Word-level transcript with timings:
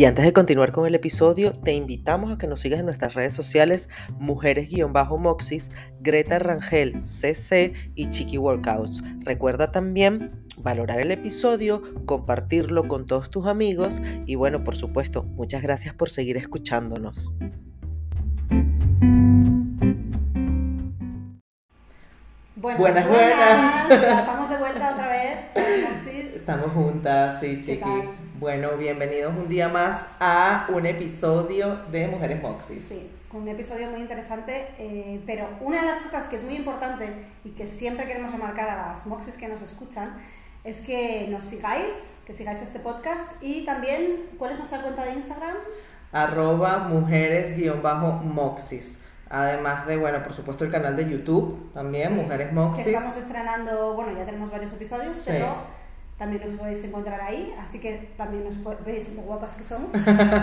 Y 0.00 0.06
antes 0.06 0.24
de 0.24 0.32
continuar 0.32 0.72
con 0.72 0.86
el 0.86 0.94
episodio, 0.94 1.52
te 1.52 1.74
invitamos 1.74 2.32
a 2.32 2.38
que 2.38 2.46
nos 2.46 2.60
sigas 2.60 2.80
en 2.80 2.86
nuestras 2.86 3.12
redes 3.12 3.34
sociales 3.34 3.90
Mujeres-Moxis, 4.18 5.72
Greta 6.00 6.38
Rangel 6.38 7.04
CC 7.04 7.74
y 7.94 8.06
Chiqui 8.06 8.38
Workouts. 8.38 9.04
Recuerda 9.26 9.70
también 9.70 10.46
valorar 10.56 11.00
el 11.00 11.10
episodio, 11.10 11.82
compartirlo 12.06 12.88
con 12.88 13.04
todos 13.04 13.28
tus 13.28 13.46
amigos 13.46 14.00
y 14.24 14.36
bueno, 14.36 14.64
por 14.64 14.74
supuesto, 14.74 15.24
muchas 15.24 15.60
gracias 15.60 15.92
por 15.92 16.08
seguir 16.08 16.38
escuchándonos. 16.38 17.34
Buenas, 22.56 23.06
buenas. 23.06 23.90
Estamos 23.90 24.48
de 24.48 24.56
vuelta 24.56 24.94
otra 24.94 25.08
vez. 25.08 26.06
Estamos 26.06 26.72
juntas, 26.72 27.38
sí, 27.42 27.60
Chiqui. 27.60 28.29
Bueno, 28.40 28.76
bienvenidos 28.78 29.34
un 29.36 29.48
día 29.48 29.68
más 29.68 30.06
a 30.18 30.66
un 30.70 30.86
episodio 30.86 31.76
de 31.92 32.08
Mujeres 32.08 32.40
Moxis. 32.40 32.84
Sí, 32.84 33.10
un 33.34 33.46
episodio 33.46 33.90
muy 33.90 34.00
interesante, 34.00 34.68
eh, 34.78 35.20
pero 35.26 35.46
una 35.60 35.82
de 35.82 35.88
las 35.88 36.00
cosas 36.00 36.26
que 36.26 36.36
es 36.36 36.42
muy 36.42 36.56
importante 36.56 37.12
y 37.44 37.50
que 37.50 37.66
siempre 37.66 38.06
queremos 38.06 38.32
remarcar 38.32 38.70
a 38.70 38.88
las 38.88 39.06
Moxis 39.06 39.36
que 39.36 39.46
nos 39.46 39.60
escuchan 39.60 40.14
es 40.64 40.80
que 40.80 41.26
nos 41.28 41.44
sigáis, 41.44 42.20
que 42.24 42.32
sigáis 42.32 42.62
este 42.62 42.78
podcast 42.78 43.42
y 43.42 43.66
también, 43.66 44.30
¿cuál 44.38 44.52
es 44.52 44.58
nuestra 44.58 44.80
cuenta 44.80 45.04
de 45.04 45.12
Instagram? 45.12 45.56
Arroba 46.10 46.78
mujeres-moxis. 46.78 49.00
Además 49.28 49.86
de, 49.86 49.98
bueno, 49.98 50.22
por 50.22 50.32
supuesto 50.32 50.64
el 50.64 50.70
canal 50.70 50.96
de 50.96 51.10
YouTube 51.10 51.74
también, 51.74 52.16
Mujeres 52.16 52.54
Moxis. 52.54 52.86
Que 52.86 52.92
estamos 52.92 53.18
estrenando, 53.18 53.92
bueno, 53.92 54.16
ya 54.16 54.24
tenemos 54.24 54.50
varios 54.50 54.72
episodios, 54.72 55.24
pero 55.26 55.78
también 56.20 56.42
nos 56.46 56.54
podéis 56.58 56.84
encontrar 56.84 57.18
ahí, 57.22 57.50
así 57.58 57.80
que 57.80 58.10
también 58.18 58.44
nos 58.44 58.84
veis 58.84 59.10
lo 59.14 59.22
guapas 59.22 59.54
que 59.54 59.64
somos. 59.64 59.88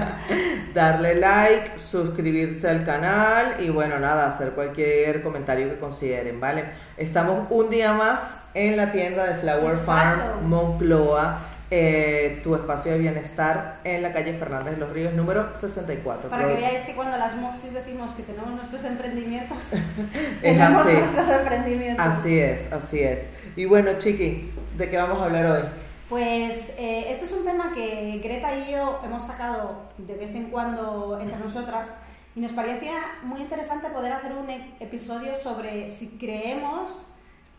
Darle 0.73 1.17
like, 1.17 1.77
suscribirse 1.77 2.67
al 2.67 2.83
canal 2.83 3.57
y 3.59 3.69
bueno, 3.69 3.99
nada, 3.99 4.27
hacer 4.27 4.53
cualquier 4.53 5.21
comentario 5.21 5.69
que 5.69 5.77
consideren, 5.77 6.39
¿vale? 6.39 6.63
Estamos 6.97 7.45
un 7.51 7.69
día 7.69 7.93
más 7.93 8.37
en 8.55 8.75
la 8.75 8.91
tienda 8.91 9.27
de 9.27 9.35
Flower 9.35 9.77
Farm 9.77 10.47
Moncloa. 10.47 11.41
Eh, 11.69 12.39
tu 12.43 12.55
espacio 12.55 12.93
de 12.93 12.97
bienestar 12.99 13.81
en 13.83 14.01
la 14.01 14.13
calle 14.13 14.31
Fernández 14.31 14.75
de 14.75 14.79
los 14.79 14.89
Ríos 14.93 15.13
número 15.13 15.53
64. 15.53 16.29
Para 16.29 16.47
que 16.47 16.53
veáis 16.55 16.81
que 16.83 16.95
cuando 16.95 17.17
las 17.17 17.35
Moxis 17.35 17.73
decimos 17.73 18.13
que 18.13 18.23
tenemos 18.23 18.51
nuestros 18.51 18.85
emprendimientos, 18.85 19.57
tenemos 20.41 20.85
nuestros 20.85 21.27
emprendimientos. 21.27 22.03
Así 22.03 22.39
es, 22.39 22.71
así 22.71 23.01
es. 23.01 23.23
Y 23.57 23.65
bueno, 23.65 23.91
Chiqui, 23.97 24.49
¿De 24.77 24.87
qué 24.91 24.97
vamos 24.97 25.19
a 25.19 25.25
hablar 25.25 25.45
hoy? 25.47 25.63
Pues 26.07 26.75
eh, 26.77 27.05
este 27.09 27.25
es 27.25 27.31
un 27.31 27.43
tema 27.43 27.73
que 27.73 28.21
Greta 28.23 28.55
y 28.55 28.73
yo 28.73 28.99
hemos 29.03 29.25
sacado 29.25 29.89
de 29.97 30.13
vez 30.15 30.35
en 30.35 30.51
cuando 30.51 31.19
entre 31.19 31.39
nosotras 31.39 31.97
y 32.35 32.41
nos 32.41 32.51
parecía 32.51 32.93
muy 33.23 33.41
interesante 33.41 33.87
poder 33.89 34.13
hacer 34.13 34.33
un 34.33 34.47
e-, 34.51 34.75
episodio 34.79 35.33
sobre 35.33 35.89
si 35.89 36.19
creemos 36.19 37.07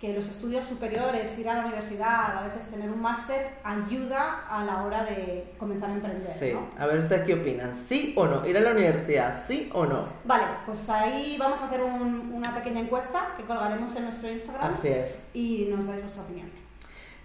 que 0.00 0.12
los 0.12 0.28
estudios 0.28 0.64
superiores, 0.64 1.36
ir 1.40 1.48
a 1.48 1.54
la 1.54 1.66
universidad, 1.66 2.38
a 2.38 2.42
veces 2.42 2.70
tener 2.70 2.88
un 2.88 3.02
máster, 3.02 3.48
ayuda 3.64 4.46
a 4.48 4.62
la 4.62 4.84
hora 4.84 5.02
de 5.02 5.54
comenzar 5.58 5.90
a 5.90 5.94
emprender. 5.94 6.22
Sí, 6.22 6.52
a 6.78 6.86
ver 6.86 7.00
ustedes 7.00 7.26
qué 7.26 7.34
opinan, 7.34 7.74
¿sí 7.74 8.14
o 8.16 8.26
no? 8.26 8.46
¿Ir 8.46 8.56
a 8.58 8.60
la 8.60 8.70
universidad, 8.70 9.42
sí 9.44 9.68
o 9.74 9.86
no? 9.86 10.04
Vale, 10.24 10.44
pues 10.64 10.88
ahí 10.88 11.36
vamos 11.36 11.60
a 11.62 11.66
hacer 11.66 11.82
una 11.82 12.54
pequeña 12.54 12.78
encuesta 12.78 13.34
que 13.36 13.42
colgaremos 13.42 13.96
en 13.96 14.04
nuestro 14.04 14.30
Instagram. 14.30 14.70
Así 14.70 14.86
es. 14.86 15.24
Y 15.34 15.66
nos 15.68 15.88
dais 15.88 16.00
vuestra 16.00 16.22
opinión. 16.22 16.57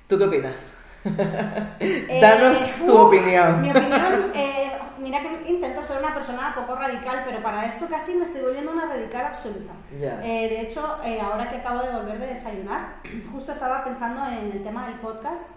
¿Tú 0.07 0.17
qué 0.17 0.23
opinas? 0.25 0.55
Eh, 1.79 2.19
Danos 2.21 2.57
tu 2.77 2.97
opinión. 2.97 3.61
Mi 3.61 3.71
opinión, 3.71 4.31
eh, 4.33 4.71
mira 4.99 5.19
que 5.19 5.51
intento 5.51 5.83
ser 5.83 5.97
una 5.99 6.13
persona 6.13 6.55
poco 6.55 6.75
radical, 6.75 7.23
pero 7.25 7.43
para 7.43 7.65
esto 7.65 7.87
casi 7.89 8.15
me 8.15 8.23
estoy 8.23 8.41
volviendo 8.41 8.71
una 8.71 8.85
radical 8.85 9.25
absoluta. 9.25 9.73
Eh, 9.91 10.47
de 10.49 10.61
hecho, 10.61 10.97
ahora 11.21 11.49
que 11.49 11.57
acabo 11.57 11.81
de 11.81 11.91
volver 11.91 12.19
de 12.19 12.27
desayunar, 12.27 12.95
justo 13.33 13.51
estaba 13.51 13.83
pensando 13.83 14.25
en 14.27 14.51
el 14.53 14.63
tema 14.63 14.87
del 14.87 14.95
podcast 14.99 15.49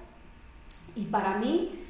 y 0.97 1.05
para 1.05 1.37
mí 1.37 1.87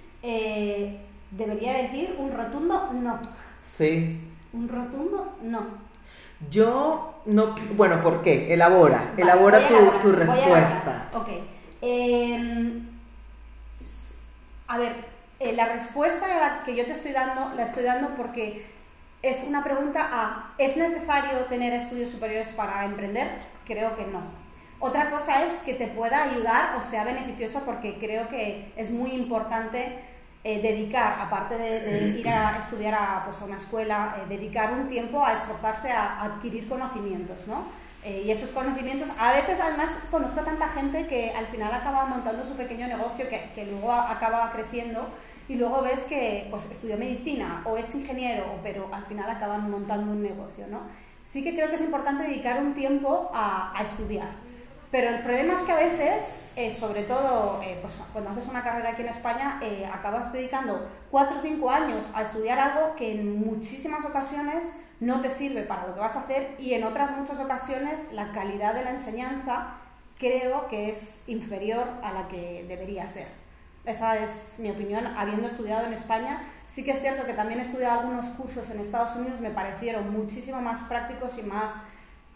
debería 1.30 1.72
decir 1.74 2.14
un 2.18 2.32
rotundo 2.36 2.90
no. 2.92 3.18
Sí. 3.66 4.20
Un 4.52 4.68
rotundo 4.68 5.34
no. 5.42 5.66
Yo 6.50 7.22
no, 7.24 7.54
bueno, 7.74 8.02
¿por 8.02 8.20
qué? 8.22 8.52
Elabora, 8.52 9.12
elabora 9.16 9.66
tu, 9.66 9.74
tu 10.02 10.12
respuesta. 10.12 11.08
Ok. 11.14 11.28
Em, 11.88 12.84
a 14.66 14.76
ver, 14.76 14.96
eh, 15.38 15.52
la 15.52 15.66
respuesta 15.66 16.62
que 16.64 16.74
yo 16.74 16.84
te 16.84 16.90
estoy 16.90 17.12
dando, 17.12 17.54
la 17.54 17.62
estoy 17.62 17.84
dando 17.84 18.16
porque 18.16 18.66
es 19.22 19.44
una 19.48 19.62
pregunta 19.62 20.08
a, 20.10 20.54
¿es 20.58 20.76
necesario 20.76 21.38
tener 21.48 21.72
estudios 21.72 22.10
superiores 22.10 22.48
para 22.48 22.84
emprender? 22.84 23.40
Creo 23.64 23.94
que 23.96 24.04
no. 24.04 24.20
Otra 24.80 25.10
cosa 25.10 25.44
es 25.44 25.58
que 25.58 25.74
te 25.74 25.86
pueda 25.86 26.24
ayudar 26.24 26.74
o 26.74 26.82
sea 26.82 27.04
beneficioso 27.04 27.62
porque 27.64 27.98
creo 28.00 28.26
que 28.26 28.72
es 28.76 28.90
muy 28.90 29.12
importante 29.12 30.00
eh, 30.42 30.60
dedicar, 30.60 31.20
aparte 31.20 31.56
de, 31.56 32.18
ir 32.18 32.28
a 32.28 32.58
estudiar 32.58 32.94
a, 32.94 33.22
pues, 33.24 33.40
una 33.42 33.58
escuela, 33.58 34.16
eh, 34.18 34.26
dedicar 34.28 34.72
un 34.72 34.88
tiempo 34.88 35.24
a 35.24 35.34
esforzarse 35.34 35.92
a 35.92 36.20
adquirir 36.22 36.68
conocimientos, 36.68 37.46
¿no? 37.46 37.85
Eh, 38.06 38.22
y 38.24 38.30
esos 38.30 38.52
conocimientos, 38.52 39.08
a 39.18 39.32
veces 39.32 39.58
además 39.58 39.98
conozco 40.12 40.38
a 40.38 40.44
tanta 40.44 40.68
gente 40.68 41.08
que 41.08 41.32
al 41.32 41.48
final 41.48 41.74
acaba 41.74 42.06
montando 42.06 42.46
su 42.46 42.56
pequeño 42.56 42.86
negocio 42.86 43.28
que, 43.28 43.50
que 43.52 43.66
luego 43.66 43.90
acaba 43.90 44.52
creciendo 44.52 45.08
y 45.48 45.56
luego 45.56 45.82
ves 45.82 46.04
que 46.04 46.46
pues, 46.48 46.70
estudió 46.70 46.96
medicina 46.96 47.62
o 47.64 47.76
es 47.76 47.92
ingeniero, 47.96 48.60
pero 48.62 48.88
al 48.94 49.04
final 49.06 49.28
acaban 49.28 49.68
montando 49.68 50.12
un 50.12 50.22
negocio. 50.22 50.68
¿no? 50.68 50.82
Sí 51.24 51.42
que 51.42 51.56
creo 51.56 51.68
que 51.68 51.74
es 51.74 51.80
importante 51.80 52.22
dedicar 52.22 52.62
un 52.62 52.74
tiempo 52.74 53.28
a, 53.34 53.76
a 53.76 53.82
estudiar. 53.82 54.28
Pero 54.96 55.10
el 55.10 55.18
problema 55.18 55.52
es 55.52 55.60
que 55.60 55.72
a 55.72 55.76
veces, 55.76 56.54
eh, 56.56 56.72
sobre 56.72 57.02
todo 57.02 57.60
eh, 57.62 57.76
pues, 57.82 58.00
cuando 58.14 58.30
haces 58.30 58.46
una 58.46 58.62
carrera 58.62 58.92
aquí 58.92 59.02
en 59.02 59.08
España, 59.08 59.60
acabas 59.92 60.32
dedicando 60.32 60.88
cuatro 61.10 61.36
o 61.38 61.42
cinco 61.42 61.70
años 61.70 62.08
a 62.14 62.22
estudiar 62.22 62.58
algo 62.58 62.96
que 62.96 63.12
en 63.12 63.38
muchísimas 63.38 64.06
ocasiones 64.06 64.72
no 64.98 65.20
te 65.20 65.28
sirve 65.28 65.64
para 65.64 65.86
lo 65.86 65.92
que 65.92 66.00
vas 66.00 66.16
a 66.16 66.20
hacer 66.20 66.56
y 66.58 66.72
en 66.72 66.82
otras 66.84 67.14
muchas 67.14 67.38
ocasiones 67.40 68.14
la 68.14 68.32
calidad 68.32 68.72
de 68.72 68.84
la 68.84 68.90
enseñanza 68.92 69.74
creo 70.18 70.66
que 70.68 70.88
es 70.88 71.28
inferior 71.28 71.86
a 72.02 72.14
la 72.14 72.28
que 72.28 72.64
debería 72.66 73.04
ser. 73.04 73.26
Esa 73.84 74.16
es 74.16 74.56
mi 74.60 74.70
opinión, 74.70 75.06
habiendo 75.08 75.46
estudiado 75.46 75.84
en 75.84 75.92
España. 75.92 76.42
Sí 76.66 76.86
que 76.86 76.92
es 76.92 77.02
cierto 77.02 77.26
que 77.26 77.34
también 77.34 77.60
he 77.60 77.64
estudiado 77.64 78.00
algunos 78.00 78.24
cursos 78.28 78.70
en 78.70 78.80
Estados 78.80 79.14
Unidos, 79.14 79.42
me 79.42 79.50
parecieron 79.50 80.10
muchísimo 80.10 80.62
más 80.62 80.80
prácticos 80.84 81.36
y 81.36 81.42
más 81.42 81.82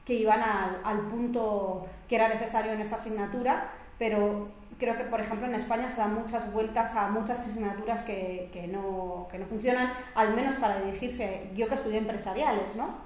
que 0.04 0.12
iban 0.12 0.42
al, 0.42 0.82
al 0.84 1.00
punto 1.08 1.86
que 2.10 2.16
era 2.16 2.28
necesario 2.28 2.72
en 2.72 2.80
esa 2.80 2.96
asignatura, 2.96 3.70
pero 3.96 4.48
creo 4.80 4.96
que, 4.96 5.04
por 5.04 5.20
ejemplo, 5.20 5.46
en 5.46 5.54
España 5.54 5.88
se 5.88 6.00
dan 6.00 6.12
muchas 6.12 6.52
vueltas 6.52 6.96
a 6.96 7.08
muchas 7.10 7.46
asignaturas 7.46 8.02
que, 8.02 8.50
que, 8.52 8.66
no, 8.66 9.28
que 9.30 9.38
no, 9.38 9.46
funcionan, 9.46 9.92
al 10.16 10.34
menos 10.34 10.56
para 10.56 10.80
dirigirse, 10.80 11.48
yo 11.54 11.68
que 11.68 11.76
estudié 11.76 11.98
empresariales, 11.98 12.74
¿no? 12.74 12.96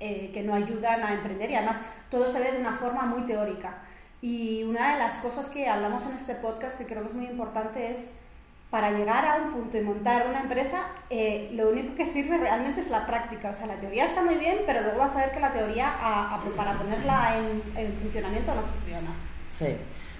Eh, 0.00 0.30
que 0.32 0.42
no 0.42 0.54
ayudan 0.54 1.02
a 1.02 1.12
emprender 1.12 1.50
y 1.50 1.56
además 1.56 1.82
todo 2.10 2.26
se 2.26 2.40
ve 2.40 2.52
de 2.52 2.60
una 2.60 2.72
forma 2.72 3.02
muy 3.02 3.26
teórica. 3.26 3.74
Y 4.22 4.62
una 4.64 4.94
de 4.94 4.98
las 4.98 5.18
cosas 5.18 5.50
que 5.50 5.68
hablamos 5.68 6.06
en 6.06 6.16
este 6.16 6.34
podcast 6.36 6.78
que 6.78 6.86
creo 6.86 7.02
que 7.02 7.08
es 7.08 7.14
muy 7.14 7.26
importante 7.26 7.90
es 7.90 8.14
para 8.72 8.90
llegar 8.90 9.26
a 9.26 9.36
un 9.36 9.52
punto 9.52 9.76
y 9.76 9.82
montar 9.82 10.26
una 10.30 10.40
empresa, 10.40 10.86
eh, 11.10 11.50
lo 11.52 11.68
único 11.68 11.94
que 11.94 12.06
sirve 12.06 12.38
realmente 12.38 12.80
es 12.80 12.88
la 12.88 13.06
práctica. 13.06 13.50
O 13.50 13.54
sea, 13.54 13.66
la 13.66 13.74
teoría 13.74 14.06
está 14.06 14.22
muy 14.24 14.36
bien, 14.36 14.60
pero 14.64 14.80
luego 14.80 14.98
vas 14.98 15.14
a 15.14 15.26
ver 15.26 15.30
que 15.30 15.40
la 15.40 15.52
teoría 15.52 15.92
para 16.56 16.78
ponerla 16.78 17.36
en, 17.36 17.78
en 17.78 17.92
funcionamiento 17.92 18.54
no 18.54 18.62
funciona. 18.62 19.10
Sí. 19.50 19.76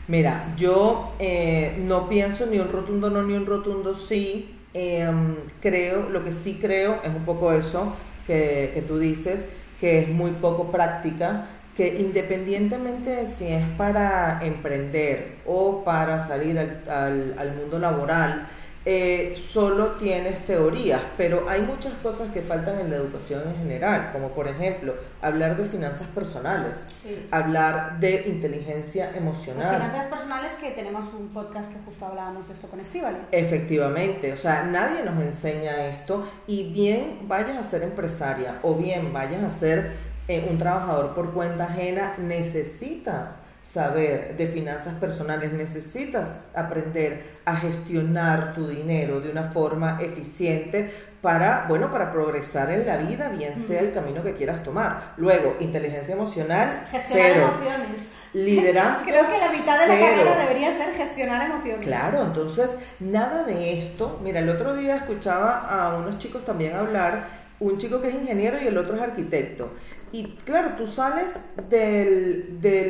Mira, 0.07 0.53
yo 0.55 1.15
eh, 1.19 1.79
no 1.79 2.11
pienso 2.11 2.45
ni 2.45 2.59
un 2.59 2.71
rotundo 2.71 3.09
no 3.09 3.23
ni 3.23 3.33
un 3.33 3.47
rotundo 3.47 3.95
sí. 3.95 4.55
Em, 4.75 5.35
creo, 5.63 6.11
lo 6.11 6.23
que 6.23 6.33
sí 6.33 6.59
creo 6.61 6.99
es 7.03 7.09
un 7.09 7.25
poco 7.25 7.55
eso 7.55 7.97
que, 8.27 8.71
que, 8.75 8.83
tú 8.83 8.99
dices, 8.99 9.49
que 9.81 10.01
es 10.01 10.09
muy 10.09 10.33
poco 10.33 10.71
práctica, 10.71 11.47
que 11.77 12.01
independientemente 12.01 13.11
de 13.11 13.27
si 13.27 13.49
es 13.49 13.65
para 13.77 14.41
emprender 14.43 15.39
o 15.47 15.83
para 15.85 16.21
salir 16.21 16.59
al, 16.59 16.83
al, 16.89 17.35
al 17.39 17.55
mundo 17.55 17.79
laboral, 17.79 18.49
eh, 18.85 19.41
solo 19.49 19.93
tienes 19.93 20.41
teorías, 20.45 21.01
pero 21.17 21.49
hay 21.49 21.61
muchas 21.61 21.93
cosas 22.03 22.33
que 22.33 22.43
faltan 22.43 22.81
en 22.81 22.91
la 22.91 22.97
educación 22.97 23.43
en 23.47 23.57
general, 23.57 24.11
como 24.13 24.31
por 24.31 24.49
ejemplo 24.49 24.95
hablar 25.21 25.57
de 25.57 25.67
finanzas 25.67 26.09
personales, 26.09 26.85
hablar 27.31 28.01
de 28.01 28.25
inteligencia 28.27 29.13
emocional. 29.15 29.77
finanzas 29.77 30.07
personales 30.07 30.55
que 30.55 30.73
tenemos 30.73 31.15
un 31.15 31.29
podcast 31.29 31.73
que 31.73 31.79
justo 31.85 32.07
hablábamos 32.07 32.49
de 32.49 32.55
esto 32.55 32.67
con 32.67 32.81
Estivali. 32.81 33.19
Efectivamente, 33.31 34.33
o 34.33 34.37
sea, 34.37 34.65
nadie 34.65 35.05
nos 35.05 35.23
enseña 35.23 35.87
esto 35.87 36.29
y 36.49 36.73
bien 36.73 37.21
vayas 37.29 37.57
a 37.57 37.63
ser 37.63 37.85
empresaria 37.85 38.59
o 38.63 38.75
bien 38.75 39.13
vayas 39.13 39.45
a 39.45 39.51
ser 39.51 40.12
eh, 40.33 40.47
un 40.49 40.59
trabajador 40.59 41.15
por 41.15 41.33
cuenta 41.33 41.65
ajena, 41.65 42.15
necesitas 42.19 43.37
saber 43.73 44.37
de 44.37 44.49
finanzas 44.49 44.95
personales, 44.95 45.53
necesitas 45.53 46.41
aprender 46.55 47.41
a 47.45 47.57
gestionar 47.57 48.55
tu 48.55 48.67
dinero 48.67 49.21
de 49.21 49.31
una 49.31 49.45
forma 49.45 49.99
eficiente 50.01 50.91
para, 51.23 51.67
bueno, 51.69 51.91
para 51.91 52.13
progresar 52.13 52.71
en 52.71 52.87
la 52.87 52.97
vida, 52.97 53.29
bien 53.31 53.57
sea 53.57 53.81
el 53.81 53.93
camino 53.93 54.23
que 54.23 54.35
quieras 54.35 54.63
tomar. 54.63 55.15
Luego, 55.17 55.57
inteligencia 55.61 56.15
emocional, 56.15 56.81
gestionar 56.85 57.33
cero. 57.33 57.51
emociones. 57.55 58.17
Liderazgo, 58.35 59.05
Creo 59.07 59.31
que 59.31 59.39
la 59.39 59.53
mitad 59.53 59.81
de 59.81 59.87
la 59.87 59.99
carrera 59.99 60.39
debería 60.39 60.77
ser 60.77 60.95
gestionar 60.95 61.51
emociones. 61.51 61.87
Claro, 61.87 62.23
entonces, 62.25 62.71
nada 63.01 63.45
de 63.45 63.79
esto. 63.79 64.21
Mira, 64.23 64.41
el 64.41 64.49
otro 64.49 64.75
día 64.75 64.97
escuchaba 64.97 65.61
a 65.69 65.97
unos 65.97 66.19
chicos 66.19 66.45
también 66.45 66.75
hablar, 66.75 67.43
un 67.61 67.79
chico 67.79 68.01
que 68.01 68.09
es 68.09 68.15
ingeniero 68.15 68.59
y 68.61 68.67
el 68.67 68.77
otro 68.77 68.97
es 68.97 69.03
arquitecto. 69.03 69.71
Y 70.13 70.37
claro, 70.45 70.75
tú 70.77 70.87
sales 70.87 71.37
de 71.71 72.89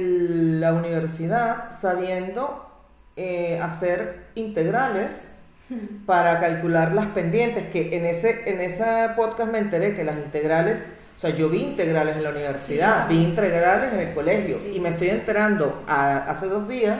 la 0.58 0.74
universidad 0.74 1.70
sabiendo 1.80 2.68
eh, 3.16 3.60
hacer 3.62 4.24
integrales 4.34 5.32
hmm. 5.68 6.04
para 6.04 6.40
calcular 6.40 6.92
las 6.94 7.06
pendientes, 7.06 7.66
que 7.66 7.96
en 7.96 8.04
ese, 8.06 8.50
en 8.50 8.60
ese 8.60 9.10
podcast 9.14 9.52
me 9.52 9.58
enteré 9.58 9.94
que 9.94 10.02
las 10.02 10.16
integrales, 10.16 10.78
o 11.16 11.20
sea, 11.20 11.30
yo 11.30 11.48
vi 11.48 11.62
integrales 11.62 12.16
en 12.16 12.24
la 12.24 12.30
universidad, 12.30 13.08
vi 13.08 13.22
integrales 13.22 13.92
en 13.92 14.00
el 14.00 14.14
colegio 14.14 14.58
y 14.72 14.80
me 14.80 14.88
estoy 14.88 15.10
enterando 15.10 15.84
hace 15.86 16.46
dos 16.46 16.68
días 16.68 16.98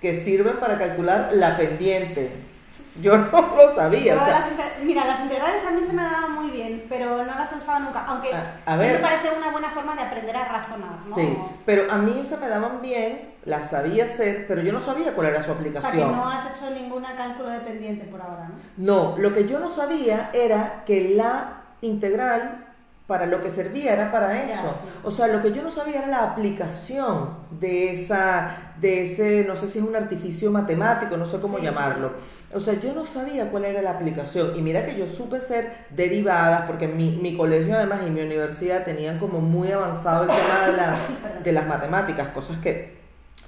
que 0.00 0.22
sirven 0.22 0.58
para 0.58 0.78
calcular 0.78 1.30
la 1.32 1.56
pendiente 1.56 2.30
yo 3.00 3.16
no 3.16 3.56
lo 3.56 3.74
sabía. 3.74 4.16
mira, 4.82 5.04
las 5.04 5.20
integrales 5.20 5.64
a 5.64 5.70
mí 5.70 5.82
se 5.84 5.92
me 5.92 6.02
daban 6.02 6.32
muy 6.32 6.50
bien, 6.50 6.86
pero 6.88 7.24
no 7.24 7.34
las 7.34 7.52
he 7.52 7.56
usado 7.56 7.80
nunca. 7.80 8.04
Aunque 8.06 8.32
a, 8.32 8.44
sí 8.44 8.82
me 8.82 8.98
parece 8.98 9.30
una 9.36 9.50
buena 9.50 9.70
forma 9.70 9.94
de 9.94 10.02
aprender 10.02 10.36
a 10.36 10.44
razonar. 10.44 10.98
¿no? 11.06 11.14
Sí, 11.14 11.38
pero 11.66 11.90
a 11.90 11.98
mí 11.98 12.24
se 12.28 12.36
me 12.36 12.48
daban 12.48 12.80
bien, 12.82 13.34
las 13.44 13.70
sabía 13.70 14.04
hacer, 14.04 14.46
pero 14.46 14.62
yo 14.62 14.72
no 14.72 14.80
sabía 14.80 15.12
cuál 15.14 15.28
era 15.28 15.42
su 15.42 15.52
aplicación. 15.52 15.92
O 15.92 15.94
sea, 15.94 16.06
que 16.06 16.12
no 16.12 16.28
has 16.28 16.56
hecho 16.56 16.70
ningún 16.70 17.04
cálculo 17.16 17.50
dependiente 17.50 18.04
por 18.06 18.20
ahora, 18.20 18.48
¿no? 18.48 18.54
No, 18.76 19.18
lo 19.18 19.32
que 19.32 19.46
yo 19.46 19.58
no 19.58 19.70
sabía 19.70 20.30
era 20.32 20.82
que 20.84 21.14
la 21.16 21.62
integral 21.80 22.64
para 23.06 23.26
lo 23.26 23.42
que 23.42 23.50
servía 23.50 23.92
era 23.92 24.10
para 24.10 24.44
eso. 24.44 24.74
O 25.02 25.10
sea, 25.10 25.26
lo 25.26 25.42
que 25.42 25.52
yo 25.52 25.62
no 25.62 25.70
sabía 25.70 25.98
era 25.98 26.08
la 26.08 26.22
aplicación 26.22 27.36
de 27.50 28.02
esa, 28.02 28.56
de 28.80 29.12
ese, 29.12 29.44
no 29.46 29.56
sé 29.56 29.68
si 29.68 29.78
es 29.78 29.84
un 29.84 29.94
artificio 29.94 30.50
matemático, 30.50 31.16
no 31.16 31.26
sé 31.26 31.38
cómo 31.38 31.58
llamarlo. 31.58 32.12
O 32.54 32.60
sea, 32.60 32.74
yo 32.74 32.94
no 32.94 33.04
sabía 33.04 33.50
cuál 33.50 33.64
era 33.64 33.82
la 33.82 33.90
aplicación. 33.90 34.52
Y 34.56 34.62
mira 34.62 34.86
que 34.86 34.96
yo 34.96 35.06
supe 35.08 35.40
ser 35.40 35.86
derivadas, 35.90 36.66
porque 36.66 36.86
mi, 36.86 37.18
mi 37.22 37.36
colegio 37.36 37.74
además 37.74 38.00
y 38.06 38.10
mi 38.10 38.20
universidad 38.20 38.84
tenían 38.84 39.18
como 39.18 39.40
muy 39.40 39.72
avanzado 39.72 40.24
el 40.24 40.30
tema 40.30 40.66
de, 40.66 40.76
la, 40.76 40.96
de 41.44 41.52
las 41.52 41.66
matemáticas, 41.66 42.28
cosas 42.28 42.58
que 42.58 42.94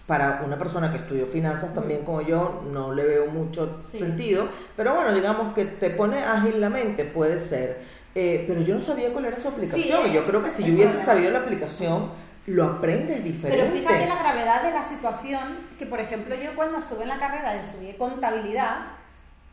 para 0.07 0.43
una 0.45 0.57
persona 0.57 0.93
que 0.93 0.99
estudió 0.99 1.27
finanzas 1.27 1.75
también 1.75 2.05
como 2.05 2.23
yo 2.23 2.63
no 2.73 2.95
le 2.95 3.05
veo 3.05 3.27
mucho 3.27 3.81
sentido. 3.83 4.49
Pero 4.77 4.95
bueno, 4.95 5.13
digamos 5.13 5.55
que 5.55 5.65
te 5.65 5.91
pone 5.91 6.19
ágil 6.23 6.61
la 6.61 6.71
mente, 6.71 7.05
puede 7.05 7.41
ser. 7.41 7.97
Eh, 8.15 8.45
pero 8.49 8.63
yo 8.63 8.75
no 8.75 8.81
sabía 8.81 9.13
cuál 9.13 9.27
era 9.27 9.39
su 9.39 9.49
aplicación. 9.49 10.09
y 10.09 10.13
yo 10.13 10.25
creo 10.25 10.43
que 10.43 10.51
si 10.51 10.65
yo 10.65 10.75
hubiese 10.75 11.05
sabido 11.05 11.31
la 11.31 11.41
aplicación, 11.41 12.11
lo 12.47 12.65
aprendes 12.65 13.25
diferente. 13.25 13.65
Pero 13.65 13.77
fíjate 13.77 14.07
la 14.07 14.19
gravedad 14.19 14.63
de 14.63 14.71
la 14.71 14.83
situación, 14.83 15.67
que 15.79 15.87
por 15.87 16.01
ejemplo 16.01 16.35
yo 16.37 16.55
cuando 16.55 16.79
estuve 16.79 17.03
en 17.03 17.09
la 17.09 17.19
carrera 17.19 17.57
estudié 17.57 17.97
contabilidad, 17.97 18.79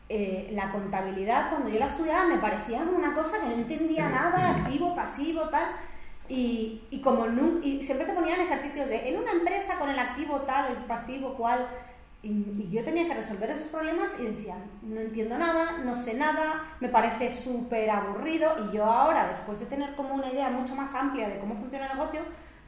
eh, 0.08 0.50
la 0.52 0.70
contabilidad 0.70 1.50
cuando 1.50 1.70
yo 1.70 1.78
la 1.78 1.86
estudiaba 1.86 2.26
me 2.26 2.38
parecía 2.38 2.82
una 2.82 3.14
cosa 3.14 3.40
que 3.40 3.46
no 3.46 3.54
entendía 3.54 4.08
nada, 4.08 4.50
activo, 4.50 4.94
pasivo, 4.94 5.42
tal. 5.48 5.66
Y, 6.28 6.82
y 6.90 7.00
como 7.02 7.26
y 7.62 7.82
siempre 7.82 8.06
te 8.06 8.14
ponían 8.14 8.40
ejercicios 8.40 8.88
de 8.88 9.08
en 9.08 9.18
una 9.18 9.32
empresa 9.32 9.78
con 9.78 9.90
el 9.90 9.98
activo 9.98 10.42
tal, 10.42 10.72
el 10.72 10.84
pasivo 10.84 11.34
cual. 11.34 11.66
Y, 12.22 12.28
y 12.28 12.70
yo 12.70 12.82
tenía 12.82 13.06
que 13.06 13.14
resolver 13.14 13.50
esos 13.50 13.66
problemas 13.68 14.18
y 14.18 14.26
decía, 14.26 14.56
no 14.82 15.00
entiendo 15.00 15.36
nada, 15.36 15.78
no 15.84 15.94
sé 15.94 16.14
nada, 16.14 16.76
me 16.80 16.88
parece 16.88 17.30
súper 17.30 17.90
aburrido. 17.90 18.50
Y 18.66 18.76
yo 18.76 18.84
ahora, 18.84 19.26
después 19.28 19.60
de 19.60 19.66
tener 19.66 19.94
como 19.94 20.14
una 20.14 20.32
idea 20.32 20.48
mucho 20.48 20.74
más 20.74 20.94
amplia 20.94 21.28
de 21.28 21.38
cómo 21.38 21.56
funciona 21.56 21.86
el 21.90 21.98
negocio, 21.98 22.22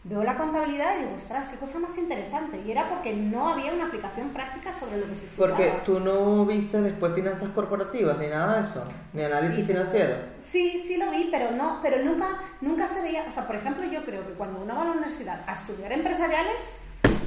veo 0.08 0.22
la 0.22 0.36
contabilidad 0.36 0.96
y 0.96 1.00
digo, 1.00 1.14
ostras, 1.16 1.48
qué 1.48 1.56
cosa 1.56 1.78
más 1.78 1.96
interesante. 1.98 2.60
Y 2.64 2.70
era 2.70 2.88
porque 2.88 3.12
no 3.12 3.48
había 3.48 3.72
una 3.72 3.86
aplicación 3.86 4.30
práctica 4.30 4.72
sobre 4.72 4.98
lo 4.98 5.08
que 5.08 5.14
se 5.14 5.26
estudiaba. 5.26 5.56
Porque 5.56 5.82
tú 5.84 5.98
no 6.00 6.44
viste 6.46 6.80
después 6.80 7.14
finanzas 7.14 7.48
corporativas 7.50 8.16
ni 8.18 8.28
nada 8.28 8.56
de 8.56 8.62
eso, 8.62 8.84
ni 9.12 9.24
análisis 9.24 9.66
financieros. 9.66 10.18
Sí, 10.38 10.78
sí 10.78 10.96
lo 10.96 11.10
vi, 11.10 11.28
pero 11.30 11.50
no, 11.50 11.80
pero 11.82 12.04
nunca, 12.04 12.28
nunca 12.60 12.86
se 12.86 13.02
veía. 13.02 13.24
O 13.28 13.32
sea, 13.32 13.46
por 13.46 13.56
ejemplo, 13.56 13.84
yo 13.84 14.04
creo 14.04 14.26
que 14.26 14.34
cuando 14.34 14.60
uno 14.60 14.76
va 14.76 14.82
a 14.82 14.84
la 14.86 14.92
universidad 14.92 15.42
a 15.46 15.52
estudiar 15.54 15.92
empresariales, 15.92 16.76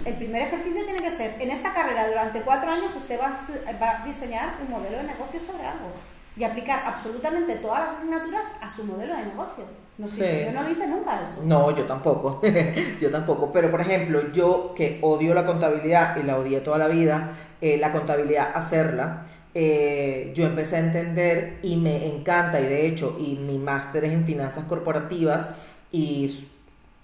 el 0.05 0.15
primer 0.15 0.43
ejercicio 0.43 0.85
tiene 0.85 0.99
que 0.99 1.11
ser, 1.11 1.41
en 1.41 1.51
esta 1.51 1.73
carrera 1.73 2.07
durante 2.07 2.41
cuatro 2.41 2.71
años 2.71 2.95
usted 2.95 3.19
va 3.19 3.27
a, 3.27 3.77
va 3.77 4.01
a 4.01 4.05
diseñar 4.05 4.55
un 4.65 4.71
modelo 4.71 4.97
de 4.97 5.03
negocio 5.03 5.41
sobre 5.41 5.65
algo 5.65 5.91
y 6.37 6.43
aplicar 6.43 6.83
absolutamente 6.85 7.55
todas 7.55 7.85
las 7.85 7.97
asignaturas 7.97 8.53
a 8.61 8.69
su 8.69 8.85
modelo 8.85 9.15
de 9.15 9.25
negocio. 9.25 9.63
No 9.97 10.07
sé, 10.07 10.45
yo 10.45 10.53
no 10.53 10.63
lo 10.63 10.69
hice 10.69 10.87
nunca 10.87 11.21
eso. 11.21 11.41
No, 11.43 11.75
yo 11.75 11.83
tampoco. 11.83 12.41
yo 13.01 13.11
tampoco. 13.11 13.51
Pero, 13.51 13.69
por 13.69 13.81
ejemplo, 13.81 14.31
yo 14.31 14.73
que 14.73 14.99
odio 15.01 15.33
la 15.33 15.45
contabilidad 15.45 16.15
y 16.15 16.23
la 16.23 16.37
odié 16.37 16.61
toda 16.61 16.77
la 16.77 16.87
vida, 16.87 17.31
eh, 17.59 17.77
la 17.77 17.91
contabilidad, 17.91 18.51
hacerla, 18.55 19.25
eh, 19.53 20.31
yo 20.33 20.45
empecé 20.45 20.77
a 20.77 20.79
entender 20.79 21.57
y 21.63 21.75
me 21.75 22.07
encanta, 22.07 22.61
y 22.61 22.67
de 22.67 22.87
hecho, 22.87 23.17
y 23.19 23.35
mi 23.35 23.57
máster 23.57 24.05
es 24.05 24.13
en 24.13 24.23
finanzas 24.25 24.63
corporativas, 24.65 25.47
y 25.91 26.47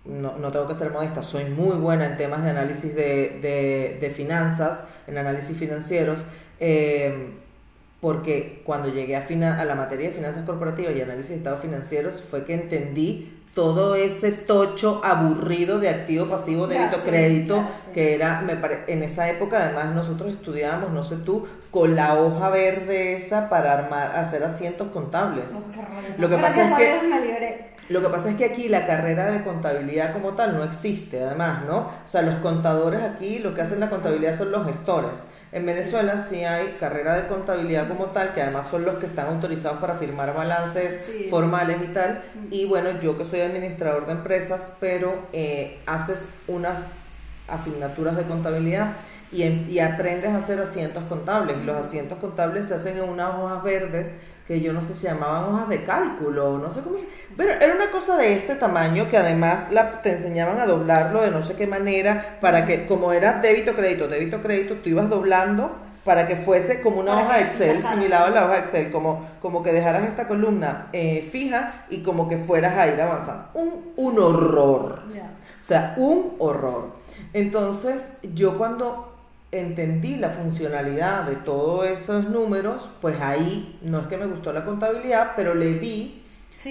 no, 0.06 0.38
no, 0.38 0.51
tengo 0.54 0.68
que 0.68 0.75
ser 0.75 0.92
modesta, 0.92 1.21
soy 1.21 1.45
muy 1.45 1.75
buena 1.75 2.06
en 2.06 2.16
temas 2.16 2.44
de 2.44 2.51
análisis 2.51 2.95
de, 2.95 3.39
de, 3.42 3.98
de 4.00 4.10
finanzas, 4.10 4.86
en 5.07 5.18
análisis 5.18 5.57
financieros. 5.57 6.24
Eh, 6.62 7.33
porque 8.01 8.62
cuando 8.65 8.89
llegué 8.89 9.15
a, 9.15 9.25
a 9.59 9.65
la 9.65 9.75
materia 9.75 10.09
de 10.09 10.15
finanzas 10.15 10.45
corporativas 10.45 10.95
y 10.95 11.01
análisis 11.01 11.30
de 11.30 11.38
estados 11.38 11.61
financieros 11.61 12.21
fue 12.21 12.45
que 12.45 12.54
entendí 12.54 13.31
todo 13.56 13.95
ese 13.95 14.33
tocho 14.33 15.02
aburrido 15.04 15.80
de 15.80 15.87
activo, 15.87 16.25
pasivo, 16.25 16.68
débito, 16.68 16.97
crédito, 16.97 17.64
que 17.94 18.14
era, 18.14 18.42
me 18.42 18.59
en 18.87 19.02
esa 19.02 19.30
época 19.30 19.64
además 19.64 19.95
nosotros 19.95 20.33
estudiábamos, 20.33 20.92
no 20.92 21.04
sé 21.04 21.16
tú, 21.16 21.47
con 21.71 21.95
la 21.95 22.19
hoja 22.19 22.49
verde 22.49 23.16
esa 23.16 23.49
para 23.49 23.73
armar, 23.73 24.18
hacer 24.18 24.44
asientos 24.44 24.90
contables. 24.90 25.54
Oh, 25.56 25.64
lo 26.18 26.30
que 26.30 26.37
pasa 26.37 26.64
es 26.64 26.78
que 26.78 27.75
lo 27.87 28.02
que 28.02 28.09
pasa 28.09 28.30
es 28.30 28.35
que 28.35 28.45
aquí 28.45 28.68
la 28.68 28.85
carrera 28.85 29.31
de 29.31 29.44
contabilidad 29.44 30.11
como 30.11 30.33
tal 30.33 30.57
no 30.57 30.64
existe, 30.64 31.23
además, 31.23 31.64
¿no? 31.66 31.78
O 31.78 32.07
sea, 32.09 32.23
los 32.23 32.35
contadores 32.37 33.02
aquí 33.04 33.40
lo 33.40 33.54
que 33.54 33.61
hacen 33.61 33.80
la 33.80 33.90
contabilidad 33.90 34.37
son 34.37 34.52
los 34.52 34.66
gestores. 34.66 35.11
En 35.56 35.66
Venezuela 35.66 36.18
sí 36.18 36.44
hay 36.44 36.76
carrera 36.81 37.16
de 37.16 37.30
contabilidad 37.30 37.88
como 37.88 38.07
tal, 38.07 38.33
que 38.33 38.42
además 38.42 38.68
son 38.69 38.83
los 38.83 38.97
que 38.97 39.06
están 39.06 39.28
autorizados 39.28 39.80
para 39.80 39.95
firmar 39.95 40.35
balances 40.35 41.09
formales 41.30 41.78
y 41.81 41.94
tal. 41.94 42.24
Y 42.52 42.66
bueno, 42.66 43.00
yo 43.00 43.18
que 43.18 43.24
soy 43.24 43.40
administrador 43.40 44.06
de 44.06 44.12
empresas, 44.12 44.74
pero 44.81 45.16
eh, 45.31 45.80
haces 45.85 46.26
unas 46.47 46.88
asignaturas 47.47 48.18
de 48.18 48.24
contabilidad 48.24 48.97
y, 49.31 49.44
y, 49.44 49.80
aprendes 49.80 50.31
a 50.31 50.40
hacer 50.40 50.59
asientos 50.59 51.06
contables. 51.06 51.56
Los 51.64 51.78
asientos 51.78 52.19
contables 52.19 52.66
se 52.66 52.74
hacen 52.74 52.97
en 52.97 53.07
unas 53.07 53.33
hojas 53.35 53.64
verdes 53.64 54.09
que 54.47 54.61
yo 54.61 54.73
no 54.73 54.81
sé 54.81 54.94
si 54.94 55.07
llamaban 55.07 55.45
hojas 55.45 55.69
de 55.69 55.83
cálculo, 55.83 56.57
no 56.59 56.69
sé 56.69 56.81
cómo 56.81 56.97
se... 56.97 57.07
Pero 57.35 57.54
era 57.54 57.73
una 57.73 57.90
cosa 57.90 58.16
de 58.18 58.33
este 58.33 58.56
tamaño 58.56 59.09
que 59.09 59.18
además 59.18 59.71
la, 59.71 60.02
te 60.02 60.11
enseñaban 60.11 60.59
a 60.59 60.68
doblarlo 60.68 61.21
de 61.21 61.31
no 61.31 61.44
sé 61.44 61.56
qué 61.56 61.66
manera, 61.66 62.37
para 62.42 62.66
que 62.66 62.85
como 62.85 63.11
era 63.11 63.42
débito, 63.42 63.73
crédito, 63.73 64.07
débito, 64.07 64.42
crédito, 64.42 64.75
tú 64.75 64.90
ibas 64.90 65.09
doblando 65.09 65.85
para 66.04 66.28
que 66.28 66.35
fuese 66.35 66.81
como 66.81 66.99
una 66.99 67.19
hoja 67.19 67.37
de 67.37 67.44
Excel, 67.45 67.83
similar 67.83 68.28
a 68.28 68.30
la 68.30 68.45
hoja 68.45 68.54
de 68.54 68.59
Excel, 68.59 68.92
como, 68.92 69.28
como 69.42 69.64
que 69.64 69.73
dejaras 69.73 70.04
esta 70.04 70.28
columna 70.28 70.90
eh, 70.94 71.28
fija 71.31 71.85
y 71.90 72.04
como 72.04 72.30
que 72.30 72.37
fueras 72.37 72.78
a 72.78 72.87
ir 72.87 73.02
avanzando. 73.02 73.49
Un, 73.56 73.94
un 73.95 74.19
horror. 74.19 75.02
O 75.07 75.64
sea, 75.68 75.95
un 75.97 76.35
horror. 76.37 76.92
Entonces, 77.33 78.09
yo 78.21 78.59
cuando 78.59 79.15
entendí 79.59 80.16
la 80.16 80.30
funcionalidad 80.30 81.24
de 81.24 81.35
todos 81.35 81.88
esos 81.88 82.30
números, 82.30 82.90
pues 83.02 83.19
ahí 83.21 83.80
no 83.81 84.00
es 84.00 84.07
que 84.07 84.18
me 84.18 84.26
gustó 84.26 84.54
la 84.54 84.66
contabilidad, 84.66 85.33
pero 85.35 85.54
le 85.54 85.74
vi 85.74 86.26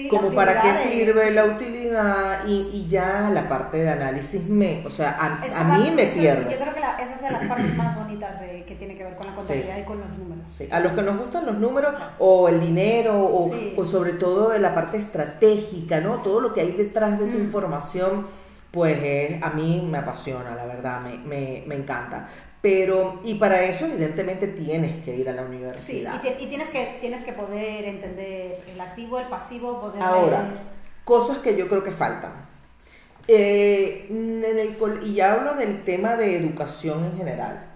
como 0.09 0.31
para 0.31 0.61
qué 0.61 0.89
sirve 0.89 1.31
la 1.31 1.45
utilidad 1.45 2.45
y, 2.47 2.85
ya 2.87 3.29
la 3.33 3.47
parte 3.47 3.77
de 3.77 3.89
análisis 3.89 4.47
me, 4.47 4.85
o 4.85 4.89
sea, 4.89 5.17
a, 5.19 5.63
mí 5.77 5.91
me 5.91 6.05
pierde. 6.05 6.51
Yo 6.51 6.59
creo 6.59 6.73
que 6.73 6.79
esa 7.03 7.13
es 7.13 7.21
de 7.21 7.31
las 7.31 7.43
partes 7.45 7.75
más 7.75 7.95
bonitas 7.95 8.39
de, 8.39 8.63
que 8.63 8.75
tiene 8.75 8.95
que 8.95 9.03
ver 9.03 9.15
con 9.15 9.27
la 9.27 9.33
contabilidad 9.33 9.77
y 9.77 9.83
con 9.83 9.99
los 9.99 10.09
números. 10.17 10.45
Sí, 10.51 10.67
a 10.71 10.79
los 10.79 10.91
que 10.93 11.01
nos 11.01 11.17
gustan 11.17 11.45
los 11.45 11.57
números 11.57 11.93
o 12.19 12.49
el 12.49 12.59
dinero 12.59 13.17
o, 13.19 13.51
o 13.75 13.85
sobre 13.85 14.13
todo 14.13 14.57
la 14.57 14.75
parte 14.75 14.97
estratégica, 14.97 15.99
¿no? 16.01 16.21
Todo 16.21 16.41
lo 16.41 16.53
que 16.53 16.61
hay 16.61 16.71
detrás 16.71 17.17
de 17.17 17.25
esa 17.25 17.37
mm. 17.37 17.41
información, 17.41 18.27
pues 18.71 19.41
a 19.41 19.49
mí 19.51 19.87
me 19.89 19.97
apasiona, 19.97 20.55
la 20.55 20.65
verdad, 20.65 21.01
me, 21.01 21.17
me, 21.17 21.63
me 21.65 21.75
encanta. 21.75 22.27
Pero, 22.65 23.19
y 23.23 23.35
para 23.35 23.61
eso 23.61 23.85
evidentemente 23.85 24.47
tienes 24.47 25.03
que 25.03 25.15
ir 25.15 25.29
a 25.29 25.33
la 25.33 25.43
universidad. 25.43 26.19
Sí, 26.19 26.29
y, 26.39 26.47
tienes, 26.47 26.71
que, 26.71 26.97
tienes 26.99 27.23
que 27.23 27.31
poder 27.31 27.85
entender 27.85 28.63
el 28.67 28.81
activo, 28.81 29.19
el 29.19 29.27
pasivo, 29.27 29.79
poder... 29.79 30.01
Ahora, 30.01 30.63
cosas 31.03 31.37
que 31.37 31.55
yo 31.55 31.67
creo 31.67 31.83
que 31.83 31.91
faltan. 31.91 32.31
Eh, 33.27 34.07
en 34.09 34.43
el, 34.43 34.75
y 35.03 35.13
ya 35.13 35.33
hablo 35.33 35.53
del 35.53 35.83
tema 35.83 36.15
de 36.15 36.37
educación 36.37 37.05
en 37.05 37.15
general. 37.15 37.67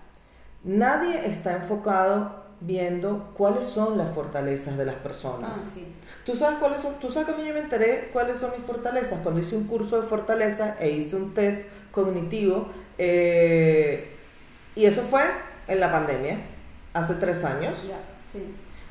Nadie 0.63 1.23
está 1.23 1.57
enfocado 1.57 2.45
viendo 2.59 3.29
cuáles 3.37 3.67
son 3.67 3.95
las 3.95 4.09
fortalezas 4.09 4.75
de 4.75 4.85
las 4.85 4.95
personas. 4.95 5.51
Ah, 5.53 5.59
sí. 5.71 5.85
¿Tú 6.25 6.35
sabes 6.35 6.57
cuáles 6.57 6.81
son? 6.81 6.95
¿Tú 6.95 7.11
sabes 7.11 7.27
cuando 7.27 7.45
yo 7.45 7.53
me 7.53 7.59
enteré 7.59 8.09
cuáles 8.11 8.39
son 8.39 8.53
mis 8.57 8.65
fortalezas? 8.65 9.19
Cuando 9.21 9.39
hice 9.39 9.55
un 9.55 9.65
curso 9.65 10.01
de 10.01 10.07
fortaleza 10.07 10.77
e 10.79 10.89
hice 10.89 11.15
un 11.15 11.35
test 11.35 11.61
cognitivo. 11.91 12.69
Eh, 12.97 14.15
y 14.75 14.85
eso 14.85 15.01
fue 15.03 15.23
en 15.67 15.79
la 15.79 15.91
pandemia, 15.91 16.37
hace 16.93 17.15
tres 17.15 17.43
años. 17.43 17.77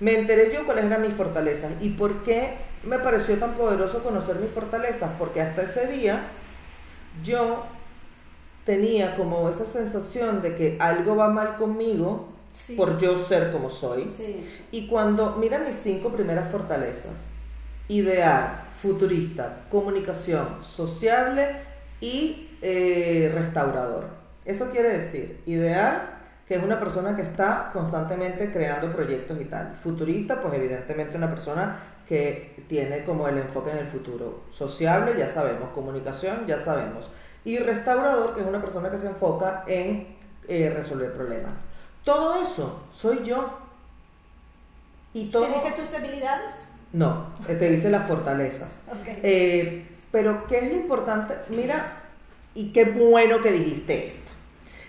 Me 0.00 0.18
enteré 0.18 0.52
yo 0.52 0.64
cuáles 0.64 0.84
eran 0.84 1.02
mis 1.02 1.14
fortalezas 1.14 1.72
y 1.80 1.90
por 1.90 2.22
qué 2.22 2.54
me 2.84 2.98
pareció 2.98 3.36
tan 3.36 3.54
poderoso 3.54 4.02
conocer 4.02 4.36
mis 4.36 4.50
fortalezas, 4.50 5.10
porque 5.18 5.40
hasta 5.40 5.62
ese 5.62 5.86
día 5.88 6.22
yo 7.24 7.66
tenía 8.64 9.16
como 9.16 9.48
esa 9.48 9.64
sensación 9.64 10.42
de 10.42 10.54
que 10.54 10.76
algo 10.78 11.16
va 11.16 11.28
mal 11.28 11.56
conmigo 11.56 12.28
por 12.76 12.98
yo 12.98 13.18
ser 13.18 13.50
como 13.50 13.70
soy. 13.70 14.10
Y 14.70 14.86
cuando, 14.86 15.36
mira 15.36 15.58
mis 15.58 15.76
cinco 15.76 16.10
primeras 16.10 16.50
fortalezas, 16.50 17.26
ideal, 17.88 18.64
futurista, 18.80 19.64
comunicación, 19.70 20.58
sociable 20.62 21.48
y 22.00 22.50
eh, 22.62 23.32
restaurador. 23.34 24.17
Eso 24.48 24.70
quiere 24.70 24.88
decir, 24.88 25.42
ideal, 25.44 26.08
que 26.46 26.54
es 26.54 26.62
una 26.62 26.80
persona 26.80 27.14
que 27.14 27.20
está 27.20 27.68
constantemente 27.70 28.50
creando 28.50 28.90
proyectos 28.90 29.38
y 29.38 29.44
tal. 29.44 29.76
Futurista, 29.76 30.40
pues 30.40 30.54
evidentemente 30.54 31.18
una 31.18 31.28
persona 31.28 31.78
que 32.08 32.56
tiene 32.66 33.04
como 33.04 33.28
el 33.28 33.36
enfoque 33.36 33.72
en 33.72 33.76
el 33.76 33.86
futuro. 33.86 34.44
Sociable, 34.50 35.12
ya 35.18 35.30
sabemos. 35.30 35.68
Comunicación, 35.74 36.46
ya 36.46 36.58
sabemos. 36.58 37.10
Y 37.44 37.58
restaurador, 37.58 38.34
que 38.34 38.40
es 38.40 38.46
una 38.46 38.62
persona 38.62 38.90
que 38.90 38.96
se 38.96 39.08
enfoca 39.08 39.64
en 39.66 40.16
eh, 40.48 40.72
resolver 40.74 41.12
problemas. 41.12 41.52
Todo 42.02 42.42
eso 42.42 42.84
soy 42.94 43.26
yo. 43.26 43.58
Y 45.12 45.30
todo... 45.30 45.44
¿Te 45.44 45.52
dice 45.52 45.72
tus 45.72 45.92
debilidades? 45.92 46.54
No, 46.94 47.34
te 47.46 47.68
dice 47.68 47.90
las 47.90 48.08
fortalezas. 48.08 48.80
Eh, 49.22 49.86
pero, 50.10 50.46
¿qué 50.46 50.60
es 50.60 50.70
lo 50.70 50.76
importante? 50.76 51.34
Mira, 51.50 52.00
y 52.54 52.72
qué 52.72 52.86
bueno 52.86 53.42
que 53.42 53.52
dijiste 53.52 54.08
esto 54.08 54.27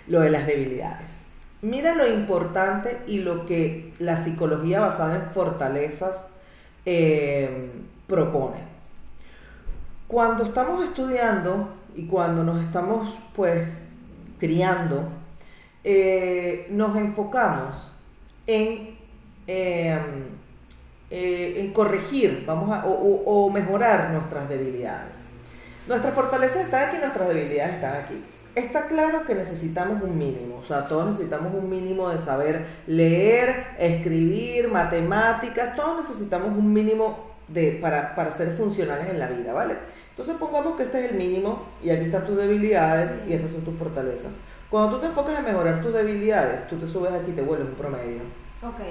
lo 0.09 0.21
de 0.21 0.29
las 0.29 0.45
debilidades. 0.45 1.11
Mira 1.61 1.95
lo 1.95 2.07
importante 2.07 2.99
y 3.07 3.19
lo 3.19 3.45
que 3.45 3.93
la 3.99 4.23
psicología 4.23 4.81
basada 4.81 5.15
en 5.15 5.31
fortalezas 5.31 6.27
eh, 6.85 7.69
propone. 8.07 8.57
Cuando 10.07 10.43
estamos 10.43 10.83
estudiando 10.83 11.69
y 11.95 12.05
cuando 12.05 12.43
nos 12.43 12.61
estamos 12.61 13.13
pues 13.35 13.67
criando, 14.39 15.09
eh, 15.83 16.67
nos 16.71 16.95
enfocamos 16.97 17.91
en, 18.47 18.97
em, 19.47 19.99
eh, 21.11 21.55
en 21.57 21.73
corregir 21.73 22.43
vamos 22.47 22.75
a, 22.75 22.85
o, 22.85 23.49
mejorar 23.51 24.11
nuestras 24.11 24.49
debilidades. 24.49 25.17
Nuestras 25.87 26.13
fortalezas 26.13 26.65
están 26.65 26.89
aquí, 26.89 26.97
nuestras 26.99 27.27
debilidades 27.27 27.75
están 27.75 27.95
aquí 28.03 28.23
está 28.59 28.87
claro 28.87 29.25
que 29.25 29.35
necesitamos 29.35 30.01
un 30.01 30.17
mínimo, 30.17 30.59
o 30.61 30.65
sea, 30.65 30.85
todos 30.85 31.07
necesitamos 31.07 31.53
un 31.53 31.69
mínimo 31.69 32.09
de 32.09 32.19
saber 32.19 32.65
leer, 32.87 33.67
escribir, 33.77 34.69
matemáticas, 34.69 35.75
todos 35.75 36.07
necesitamos 36.07 36.49
un 36.49 36.71
mínimo 36.71 37.29
de, 37.47 37.79
para, 37.81 38.15
para 38.15 38.31
ser 38.31 38.55
funcionales 38.55 39.09
en 39.09 39.19
la 39.19 39.27
vida, 39.27 39.53
¿vale? 39.53 39.75
Entonces 40.11 40.35
pongamos 40.37 40.75
que 40.75 40.83
este 40.83 41.05
es 41.05 41.11
el 41.11 41.17
mínimo 41.17 41.63
y 41.83 41.89
aquí 41.89 42.05
están 42.05 42.25
tus 42.25 42.37
debilidades 42.37 43.27
y 43.27 43.33
estas 43.33 43.51
son 43.51 43.61
tus 43.61 43.75
fortalezas. 43.75 44.33
Cuando 44.69 44.95
tú 44.95 45.01
te 45.01 45.07
enfocas 45.07 45.39
en 45.39 45.45
mejorar 45.45 45.81
tus 45.81 45.93
debilidades, 45.93 46.67
tú 46.67 46.77
te 46.77 46.85
subes 46.87 47.11
aquí 47.13 47.31
y 47.31 47.35
te 47.35 47.41
vuelves 47.41 47.69
un 47.69 47.75
promedio. 47.75 48.21
Ok. 48.61 48.81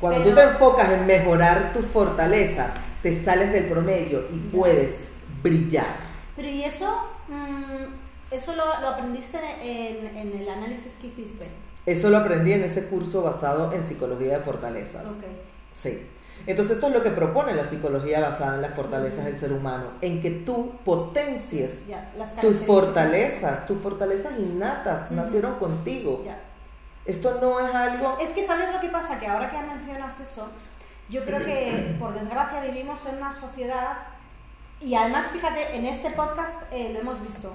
Cuando 0.00 0.22
tú 0.22 0.34
te 0.34 0.42
enfocas 0.42 0.90
en 0.90 1.06
mejorar 1.06 1.72
tus 1.72 1.84
fortalezas, 1.86 2.70
te 3.02 3.22
sales 3.22 3.52
del 3.52 3.66
promedio 3.66 4.24
y 4.32 4.38
puedes 4.38 5.00
brillar. 5.42 6.08
Pero 6.34 6.48
¿y 6.48 6.64
eso? 6.64 6.88
Mm, 7.28 7.97
¿Eso 8.30 8.54
lo, 8.54 8.64
aprendiste 8.64 9.38
en, 9.62 10.32
el 10.32 10.48
análisis 10.48 10.94
que 11.00 11.08
hiciste? 11.08 11.46
Eso 11.86 12.10
lo 12.10 12.18
aprendí 12.18 12.52
en 12.52 12.64
ese 12.64 12.86
curso 12.86 13.22
basado 13.22 13.72
en 13.72 13.82
psicología 13.82 14.38
de 14.38 14.44
fortalezas. 14.44 15.04
Okay. 15.06 15.42
Sí. 15.74 16.06
Entonces 16.46 16.76
esto 16.76 16.88
es 16.88 16.94
lo 16.94 17.02
que 17.02 17.10
propone 17.10 17.54
la 17.54 17.64
psicología 17.64 18.20
basada 18.20 18.56
en 18.56 18.62
las 18.62 18.74
fortalezas 18.74 19.24
del 19.24 19.38
ser 19.38 19.52
humano, 19.52 19.90
en 20.00 20.20
que 20.22 20.30
tú 20.30 20.72
potencies 20.84 21.86
tus 22.40 22.56
fortalezas, 22.58 23.66
tus 23.66 23.78
fortalezas 23.80 24.38
innatas 24.38 25.10
nacieron 25.10 25.56
contigo. 25.56 26.24
Esto 27.04 27.38
no 27.40 27.66
es 27.66 27.74
algo... 27.74 28.18
Es 28.20 28.30
que 28.30 28.46
sabes 28.46 28.72
lo 28.72 28.80
que 28.80 28.88
pasa, 28.88 29.18
que 29.18 29.26
ahora 29.26 29.50
que 29.50 29.58
mencionas 29.58 30.20
eso, 30.20 30.48
yo 31.08 31.24
creo 31.24 31.38
que 31.44 31.96
por 31.98 32.12
desgracia 32.12 32.60
vivimos 32.60 33.00
en 33.06 33.16
una 33.16 33.32
sociedad 33.32 33.96
y 34.80 34.94
además 34.94 35.26
fíjate, 35.32 35.76
en 35.76 35.86
este 35.86 36.10
podcast 36.10 36.70
eh, 36.70 36.90
lo 36.92 37.00
hemos 37.00 37.20
visto, 37.22 37.52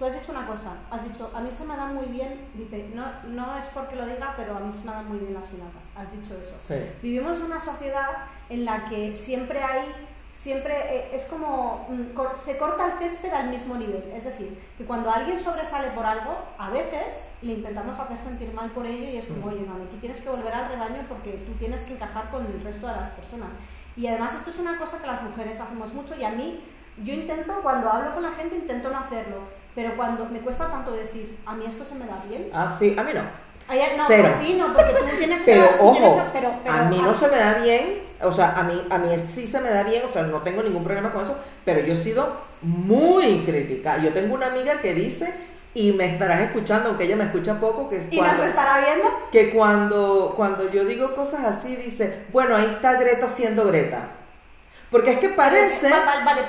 Tú 0.00 0.06
has 0.06 0.14
dicho 0.14 0.32
una 0.32 0.46
cosa, 0.46 0.78
has 0.90 1.04
dicho, 1.04 1.30
a 1.34 1.42
mí 1.42 1.52
se 1.52 1.62
me 1.66 1.76
da 1.76 1.84
muy 1.84 2.06
bien, 2.06 2.48
dice, 2.54 2.88
no, 2.94 3.04
no 3.24 3.54
es 3.58 3.66
porque 3.66 3.96
lo 3.96 4.06
diga, 4.06 4.32
pero 4.34 4.56
a 4.56 4.60
mí 4.60 4.72
se 4.72 4.86
me 4.86 4.92
dan 4.92 5.06
muy 5.06 5.18
bien 5.18 5.34
las 5.34 5.46
finanzas. 5.46 5.82
Has 5.94 6.10
dicho 6.10 6.40
eso. 6.40 6.56
Vivimos 7.02 7.36
en 7.40 7.44
una 7.44 7.60
sociedad 7.60 8.08
en 8.48 8.64
la 8.64 8.86
que 8.88 9.14
siempre 9.14 9.62
hay, 9.62 9.92
siempre 10.32 10.72
eh, 10.74 11.10
es 11.12 11.26
como, 11.26 11.86
mm, 11.90 12.18
se 12.34 12.56
corta 12.56 12.86
el 12.86 12.92
césped 12.92 13.30
al 13.30 13.50
mismo 13.50 13.74
nivel. 13.74 14.10
Es 14.14 14.24
decir, 14.24 14.58
que 14.78 14.86
cuando 14.86 15.10
alguien 15.10 15.38
sobresale 15.38 15.90
por 15.90 16.06
algo, 16.06 16.34
a 16.56 16.70
veces 16.70 17.34
le 17.42 17.52
intentamos 17.52 17.98
hacer 17.98 18.16
sentir 18.16 18.54
mal 18.54 18.70
por 18.70 18.86
ello 18.86 19.06
y 19.06 19.18
es 19.18 19.26
como, 19.26 19.48
mm. 19.48 19.48
oye, 19.50 19.66
no, 19.66 19.74
aquí 19.74 19.98
tienes 20.00 20.22
que 20.22 20.30
volver 20.30 20.54
al 20.54 20.70
rebaño 20.70 21.04
porque 21.10 21.32
tú 21.32 21.52
tienes 21.58 21.82
que 21.82 21.92
encajar 21.92 22.30
con 22.30 22.46
el 22.46 22.64
resto 22.64 22.86
de 22.86 22.94
las 22.94 23.10
personas. 23.10 23.52
Y 23.98 24.06
además 24.06 24.34
esto 24.34 24.48
es 24.48 24.58
una 24.60 24.78
cosa 24.78 24.98
que 24.98 25.06
las 25.06 25.22
mujeres 25.22 25.60
hacemos 25.60 25.92
mucho 25.92 26.14
y 26.18 26.24
a 26.24 26.30
mí, 26.30 26.64
yo 27.04 27.12
intento, 27.12 27.60
cuando 27.62 27.90
hablo 27.90 28.14
con 28.14 28.22
la 28.22 28.32
gente, 28.32 28.56
intento 28.56 28.88
no 28.88 29.00
hacerlo 29.00 29.59
pero 29.74 29.96
cuando 29.96 30.26
me 30.26 30.40
cuesta 30.40 30.70
tanto 30.70 30.92
decir, 30.92 31.38
a 31.46 31.54
mí 31.54 31.64
esto 31.66 31.84
se 31.84 31.94
me 31.94 32.06
da 32.06 32.20
bien. 32.28 32.50
Ah, 32.52 32.76
sí, 32.78 32.94
a 32.98 33.02
mí 33.02 33.12
no. 33.14 33.22
no, 33.22 34.04
Cero. 34.08 34.34
Ti 34.40 34.52
no, 34.54 34.72
porque 34.72 34.92
tú 34.92 35.16
tienes 35.16 35.42
pero 35.46 35.68
ojo, 35.80 36.22
pero, 36.32 36.54
a 36.68 36.82
mí 36.84 36.98
no 36.98 37.14
se 37.14 37.28
me 37.28 37.36
da 37.36 37.58
bien, 37.62 38.02
o 38.22 38.32
sea, 38.32 38.58
a 38.58 38.62
mí, 38.64 38.82
a 38.90 38.98
mí 38.98 39.08
sí 39.34 39.46
se 39.46 39.60
me 39.60 39.70
da 39.70 39.82
bien, 39.82 40.02
o 40.08 40.12
sea, 40.12 40.22
no 40.22 40.38
tengo 40.42 40.62
ningún 40.62 40.84
problema 40.84 41.12
con 41.12 41.24
eso, 41.24 41.36
pero 41.64 41.80
yo 41.80 41.94
he 41.94 41.96
sido 41.96 42.50
muy 42.62 43.44
crítica. 43.46 43.98
Yo 43.98 44.12
tengo 44.12 44.34
una 44.34 44.48
amiga 44.48 44.80
que 44.80 44.94
dice, 44.94 45.32
y 45.72 45.92
me 45.92 46.12
estarás 46.12 46.40
escuchando, 46.40 46.88
aunque 46.88 47.04
ella 47.04 47.16
me 47.16 47.24
escucha 47.24 47.60
poco, 47.60 47.88
que 47.88 47.98
es 47.98 48.08
¿Y 48.12 48.16
cuando, 48.16 48.44
estará 48.44 48.80
viendo? 48.80 49.08
Que 49.30 49.50
cuando, 49.50 50.34
cuando 50.36 50.70
yo 50.70 50.84
digo 50.84 51.14
cosas 51.14 51.44
así, 51.44 51.76
dice, 51.76 52.24
bueno, 52.32 52.56
ahí 52.56 52.66
está 52.66 52.98
Greta 53.00 53.28
siendo 53.28 53.64
Greta. 53.66 54.08
Porque 54.90 55.12
es 55.12 55.18
que 55.18 55.28
parece. 55.28 55.88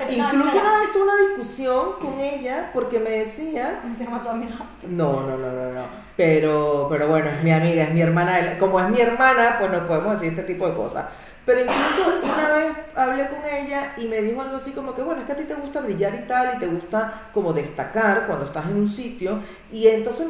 incluso 0.09 0.57
una 0.57 0.79
vez 0.79 0.91
tuve 0.91 1.03
una 1.03 1.17
discusión 1.17 1.93
con 2.01 2.19
ella 2.19 2.71
porque 2.73 2.99
me 2.99 3.11
decía. 3.11 3.81
¿Se 3.95 4.03
llama 4.03 4.23
tu 4.23 4.29
amiga? 4.29 4.55
No, 4.87 5.21
no, 5.21 5.37
no, 5.37 5.51
no, 5.51 5.71
no. 5.71 5.83
Pero, 6.17 6.87
pero 6.89 7.07
bueno, 7.07 7.29
es 7.29 7.43
mi 7.43 7.51
amiga, 7.51 7.83
es 7.83 7.93
mi 7.93 8.01
hermana. 8.01 8.57
Como 8.59 8.79
es 8.79 8.89
mi 8.89 8.99
hermana, 8.99 9.57
pues 9.59 9.71
nos 9.71 9.83
podemos 9.83 10.19
decir 10.19 10.37
este 10.37 10.53
tipo 10.53 10.67
de 10.67 10.75
cosas. 10.75 11.05
Pero 11.45 11.61
incluso 11.61 12.21
una 12.23 12.49
vez 12.49 12.71
hablé 12.95 13.27
con 13.27 13.39
ella 13.43 13.93
y 13.97 14.07
me 14.07 14.21
dijo 14.21 14.41
algo 14.41 14.57
así 14.57 14.71
como 14.71 14.93
que, 14.93 15.01
bueno, 15.01 15.21
es 15.21 15.27
que 15.27 15.33
a 15.33 15.37
ti 15.37 15.45
te 15.45 15.55
gusta 15.55 15.81
brillar 15.81 16.13
y 16.13 16.27
tal, 16.27 16.55
y 16.55 16.59
te 16.59 16.67
gusta 16.67 17.29
como 17.33 17.51
destacar 17.51 18.27
cuando 18.27 18.45
estás 18.45 18.65
en 18.65 18.75
un 18.75 18.87
sitio. 18.89 19.39
Y 19.71 19.87
entonces 19.87 20.27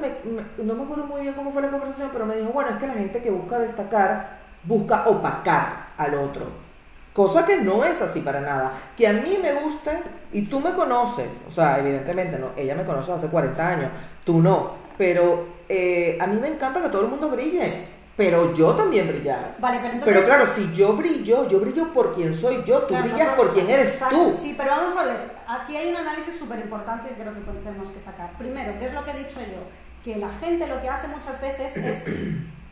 no 0.58 0.74
me 0.74 0.84
acuerdo 0.84 1.06
muy 1.06 1.22
bien 1.22 1.34
cómo 1.34 1.52
fue 1.52 1.62
la 1.62 1.70
conversación, 1.70 2.10
pero 2.14 2.26
me 2.26 2.36
dijo, 2.36 2.52
bueno, 2.52 2.72
es 2.72 2.78
que 2.78 2.88
la 2.88 2.94
gente 2.94 3.22
que 3.22 3.30
busca 3.30 3.60
destacar 3.60 4.40
busca 4.64 5.04
opacar 5.08 5.88
al 5.98 6.14
otro. 6.16 6.71
Cosa 7.14 7.46
que 7.46 7.58
no 7.58 7.84
es 7.84 8.02
así 8.02 8.22
para 8.22 8.40
nada. 8.40 8.72
Que 8.96 9.08
a 9.08 9.14
mí 9.14 9.38
me 9.42 9.54
guste 9.54 9.92
y 10.32 10.44
tú 10.44 10.60
me 10.62 10.72
conoces, 10.72 11.42
o 11.48 11.52
sea, 11.52 11.80
evidentemente 11.80 12.40
no, 12.40 12.52
ella 12.56 12.76
me 12.76 12.86
conoce 12.86 13.12
hace 13.12 13.28
40 13.28 13.68
años, 13.68 13.90
tú 14.24 14.40
no, 14.40 14.76
pero 14.98 15.46
eh, 15.68 16.18
a 16.22 16.28
mí 16.28 16.40
me 16.40 16.48
encanta 16.48 16.82
que 16.82 16.88
todo 16.88 17.02
el 17.02 17.10
mundo 17.10 17.30
brille, 17.30 17.86
pero 18.16 18.54
yo 18.54 18.72
también 18.72 19.10
brillar. 19.10 19.56
Vale, 19.60 19.80
pero, 19.82 19.94
entonces... 19.94 20.16
pero 20.16 20.26
claro, 20.26 20.46
si 20.56 20.72
yo 20.74 20.94
brillo, 20.94 21.50
yo 21.50 21.60
brillo 21.60 21.92
por 21.94 22.16
quien 22.16 22.34
soy 22.34 22.64
yo, 22.66 22.84
tú 22.84 22.96
brillas 22.96 23.36
por 23.36 23.54
quien 23.54 23.70
eres 23.70 24.00
tú. 24.10 24.34
Sí, 24.40 24.56
pero 24.58 24.72
vamos 24.72 24.96
a 24.96 25.04
ver, 25.04 25.32
aquí 25.48 25.76
hay 25.76 25.90
un 25.90 25.98
análisis 25.98 26.38
súper 26.38 26.60
importante 26.60 27.10
que 27.10 27.16
creo 27.16 27.34
que 27.34 27.42
tenemos 27.42 27.92
que 27.92 28.00
sacar. 28.00 28.32
Primero, 28.38 28.74
¿qué 28.80 28.86
es 28.86 28.94
lo 28.94 29.04
que 29.04 29.12
he 29.12 29.18
dicho 29.18 29.42
yo? 29.42 29.64
Que 30.02 30.18
la 30.18 30.30
gente 30.30 30.66
lo 30.66 30.82
que 30.82 30.88
hace 30.88 31.10
muchas 31.10 31.42
veces 31.42 31.76
es 31.76 32.06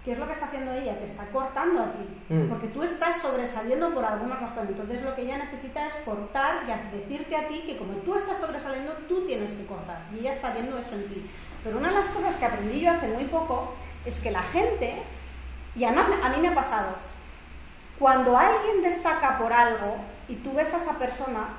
¿Qué 0.03 0.13
es 0.13 0.17
lo 0.17 0.25
que 0.27 0.31
está 0.33 0.45
haciendo 0.45 0.71
ella? 0.71 0.97
Te 0.97 1.03
está 1.05 1.25
cortando 1.27 1.81
a 1.81 1.91
ti, 1.91 2.33
Mm. 2.33 2.47
porque 2.49 2.67
tú 2.67 2.83
estás 2.83 3.21
sobresaliendo 3.21 3.93
por 3.93 4.05
alguna 4.05 4.35
razón. 4.37 4.67
Entonces 4.69 5.01
lo 5.03 5.13
que 5.13 5.23
ella 5.23 5.37
necesita 5.37 5.85
es 5.85 5.95
cortar 6.05 6.63
y 6.63 6.97
decirte 6.97 7.35
a 7.35 7.47
ti 7.47 7.63
que 7.65 7.77
como 7.77 7.93
tú 7.99 8.15
estás 8.15 8.37
sobresaliendo, 8.37 8.93
tú 9.09 9.25
tienes 9.27 9.51
que 9.53 9.65
cortar. 9.65 10.01
Y 10.13 10.19
ella 10.19 10.31
está 10.31 10.51
viendo 10.53 10.77
eso 10.77 10.95
en 10.95 11.07
ti. 11.09 11.29
Pero 11.63 11.77
una 11.77 11.89
de 11.89 11.95
las 11.95 12.07
cosas 12.07 12.37
que 12.37 12.45
aprendí 12.45 12.79
yo 12.79 12.91
hace 12.91 13.07
muy 13.09 13.25
poco 13.25 13.73
es 14.05 14.19
que 14.21 14.31
la 14.31 14.41
gente, 14.43 14.93
y 15.75 15.83
además 15.83 16.07
a 16.23 16.29
mí 16.29 16.37
me 16.41 16.47
ha 16.47 16.55
pasado, 16.55 16.95
cuando 17.99 18.37
alguien 18.37 18.81
destaca 18.81 19.37
por 19.37 19.51
algo 19.51 19.97
y 20.29 20.35
tú 20.35 20.53
ves 20.53 20.73
a 20.73 20.77
esa 20.77 20.97
persona, 20.97 21.49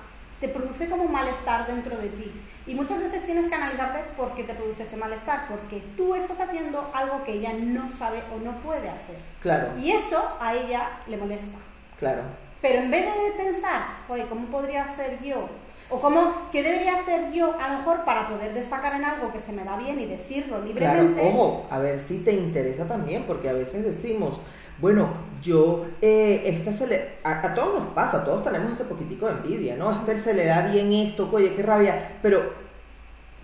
te 0.41 0.49
produce 0.49 0.89
como 0.89 1.03
un 1.05 1.13
malestar 1.13 1.67
dentro 1.67 1.99
de 1.99 2.09
ti. 2.09 2.33
Y 2.71 2.75
muchas 2.77 3.03
veces 3.03 3.25
tienes 3.25 3.49
que 3.49 3.55
analizarte 3.57 3.99
por 4.17 4.33
qué 4.35 4.45
te 4.45 4.55
produce 4.55 4.85
ese 4.85 4.97
malestar, 4.97 5.49
porque 5.49 5.83
tú 5.97 6.15
estás 6.15 6.39
haciendo 6.39 6.89
algo 6.95 7.25
que 7.25 7.33
ella 7.33 7.53
no 7.53 7.91
sabe 7.91 8.23
o 8.33 8.39
no 8.39 8.53
puede 8.63 8.89
hacer. 8.89 9.17
Claro, 9.41 9.77
Y 9.83 9.91
eso 9.91 10.23
a 10.41 10.55
ella 10.55 10.89
le 11.09 11.17
molesta. 11.17 11.59
claro. 11.99 12.23
Pero 12.63 12.81
en 12.83 12.91
vez 12.91 13.07
de 13.07 13.43
pensar, 13.43 13.81
joder, 14.07 14.27
¿cómo 14.27 14.47
podría 14.49 14.87
ser 14.87 15.19
yo? 15.23 15.49
O 15.89 15.99
cómo, 15.99 16.49
¿qué 16.53 16.63
debería 16.63 16.99
hacer 16.99 17.33
yo 17.33 17.57
a 17.59 17.69
lo 17.73 17.79
mejor 17.79 18.05
para 18.05 18.29
poder 18.29 18.53
destacar 18.53 18.95
en 18.95 19.03
algo 19.05 19.33
que 19.33 19.41
se 19.41 19.53
me 19.55 19.65
da 19.65 19.77
bien 19.79 19.99
y 19.99 20.05
decirlo 20.05 20.57
Claro, 20.59 20.67
libremente? 20.67 21.23
ojo, 21.27 21.67
a 21.71 21.79
ver 21.79 21.99
si 21.99 22.19
te 22.19 22.33
interesa 22.33 22.87
también, 22.87 23.25
porque 23.27 23.49
a 23.49 23.55
veces 23.55 23.83
decimos, 23.85 24.41
bueno, 24.81 25.09
yo, 25.43 25.87
eh, 26.01 26.43
esta 26.47 26.73
se 26.73 26.87
le, 26.87 27.09
a, 27.25 27.47
a 27.47 27.55
todos 27.55 27.81
nos 27.81 27.89
pasa, 27.95 28.25
todos 28.25 28.45
tenemos 28.45 28.73
ese 28.73 28.85
poquitico 28.85 29.27
de 29.27 29.33
envidia, 29.33 29.77
¿no? 29.77 29.91
A 29.91 29.97
este 29.97 30.19
se 30.19 30.35
le 30.35 30.45
da 30.47 30.67
bien 30.67 30.93
esto, 30.93 31.29
oye, 31.33 31.55
qué 31.55 31.63
rabia, 31.63 32.19
pero 32.23 32.53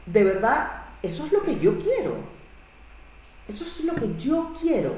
de 0.07 0.25
verdad, 0.25 0.71
eso 1.03 1.27
es 1.27 1.33
lo 1.33 1.43
que 1.43 1.57
yo 1.59 1.79
quiero. 1.79 2.37
Eso 3.49 3.65
es 3.65 3.85
lo 3.85 3.95
que 3.95 4.17
yo 4.17 4.53
quiero. 4.61 4.95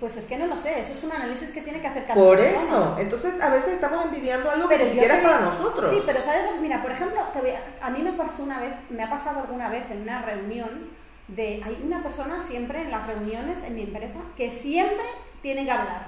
Pues 0.00 0.16
es 0.16 0.24
que 0.24 0.38
no 0.38 0.46
lo 0.46 0.56
sé, 0.56 0.80
eso 0.80 0.92
es 0.92 1.04
un 1.04 1.12
análisis 1.12 1.50
que 1.50 1.60
tiene 1.60 1.78
que 1.80 1.88
hacer 1.88 2.06
cada 2.06 2.14
Por 2.14 2.38
persona. 2.38 2.62
eso, 2.64 2.96
entonces 2.98 3.38
a 3.38 3.50
veces 3.50 3.74
estamos 3.74 4.06
envidiando 4.06 4.50
algo 4.50 4.66
Pero 4.66 4.78
que 4.80 4.84
ni 4.86 4.92
siquiera 4.92 5.18
es 5.18 5.22
para 5.22 5.40
nosotros. 5.40 5.90
Sí, 5.90 6.02
pero 6.06 6.22
sabes, 6.22 6.42
mira, 6.60 6.80
por 6.82 6.90
ejemplo, 6.90 7.20
a, 7.20 7.86
a 7.86 7.90
mí 7.90 8.00
me 8.00 8.14
pasó 8.14 8.44
una 8.44 8.60
vez, 8.60 8.72
me 8.88 9.02
ha 9.02 9.10
pasado 9.10 9.40
alguna 9.40 9.68
vez 9.68 9.90
en 9.90 10.02
una 10.02 10.22
reunión 10.22 10.88
de 11.28 11.62
hay 11.64 11.82
una 11.84 12.02
persona 12.02 12.40
siempre 12.40 12.80
en 12.80 12.90
las 12.90 13.06
reuniones 13.06 13.62
en 13.64 13.74
mi 13.74 13.82
empresa 13.82 14.20
que 14.38 14.48
siempre 14.48 15.04
tiene 15.42 15.64
que 15.64 15.70
hablar, 15.70 16.06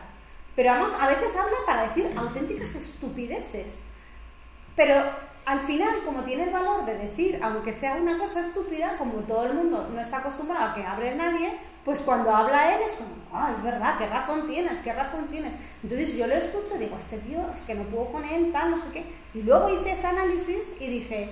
pero 0.56 0.70
además 0.70 0.94
a 0.98 1.08
veces 1.08 1.36
habla 1.36 1.56
para 1.66 1.88
decir 1.88 2.12
auténticas 2.16 2.74
estupideces. 2.74 3.88
Pero 4.76 4.94
al 5.46 5.60
final, 5.60 6.02
como 6.04 6.22
tienes 6.22 6.52
valor 6.52 6.86
de 6.86 6.96
decir, 6.96 7.38
aunque 7.42 7.72
sea 7.72 7.96
una 7.96 8.18
cosa 8.18 8.40
estúpida, 8.40 8.96
como 8.96 9.14
todo 9.24 9.46
el 9.46 9.54
mundo 9.54 9.88
no 9.92 10.00
está 10.00 10.18
acostumbrado 10.18 10.70
a 10.70 10.74
que 10.74 10.84
hable 10.84 11.14
nadie, 11.14 11.52
pues 11.84 12.00
cuando 12.00 12.34
habla 12.34 12.74
él 12.74 12.80
es 12.84 12.92
como, 12.92 13.10
ah, 13.32 13.52
es 13.54 13.62
verdad, 13.62 13.98
qué 13.98 14.06
razón 14.06 14.46
tienes, 14.48 14.78
qué 14.78 14.92
razón 14.92 15.26
tienes. 15.30 15.54
Entonces 15.82 16.16
yo 16.16 16.26
lo 16.26 16.34
escucho 16.34 16.76
y 16.76 16.78
digo, 16.78 16.96
este 16.96 17.18
tío 17.18 17.40
es 17.52 17.64
que 17.64 17.74
no 17.74 17.82
puedo 17.84 18.06
con 18.06 18.24
él, 18.24 18.50
tal, 18.52 18.70
no 18.70 18.78
sé 18.78 18.88
qué. 18.92 19.04
Y 19.34 19.42
luego 19.42 19.68
hice 19.68 19.92
ese 19.92 20.06
análisis 20.06 20.76
y 20.80 20.86
dije, 20.86 21.30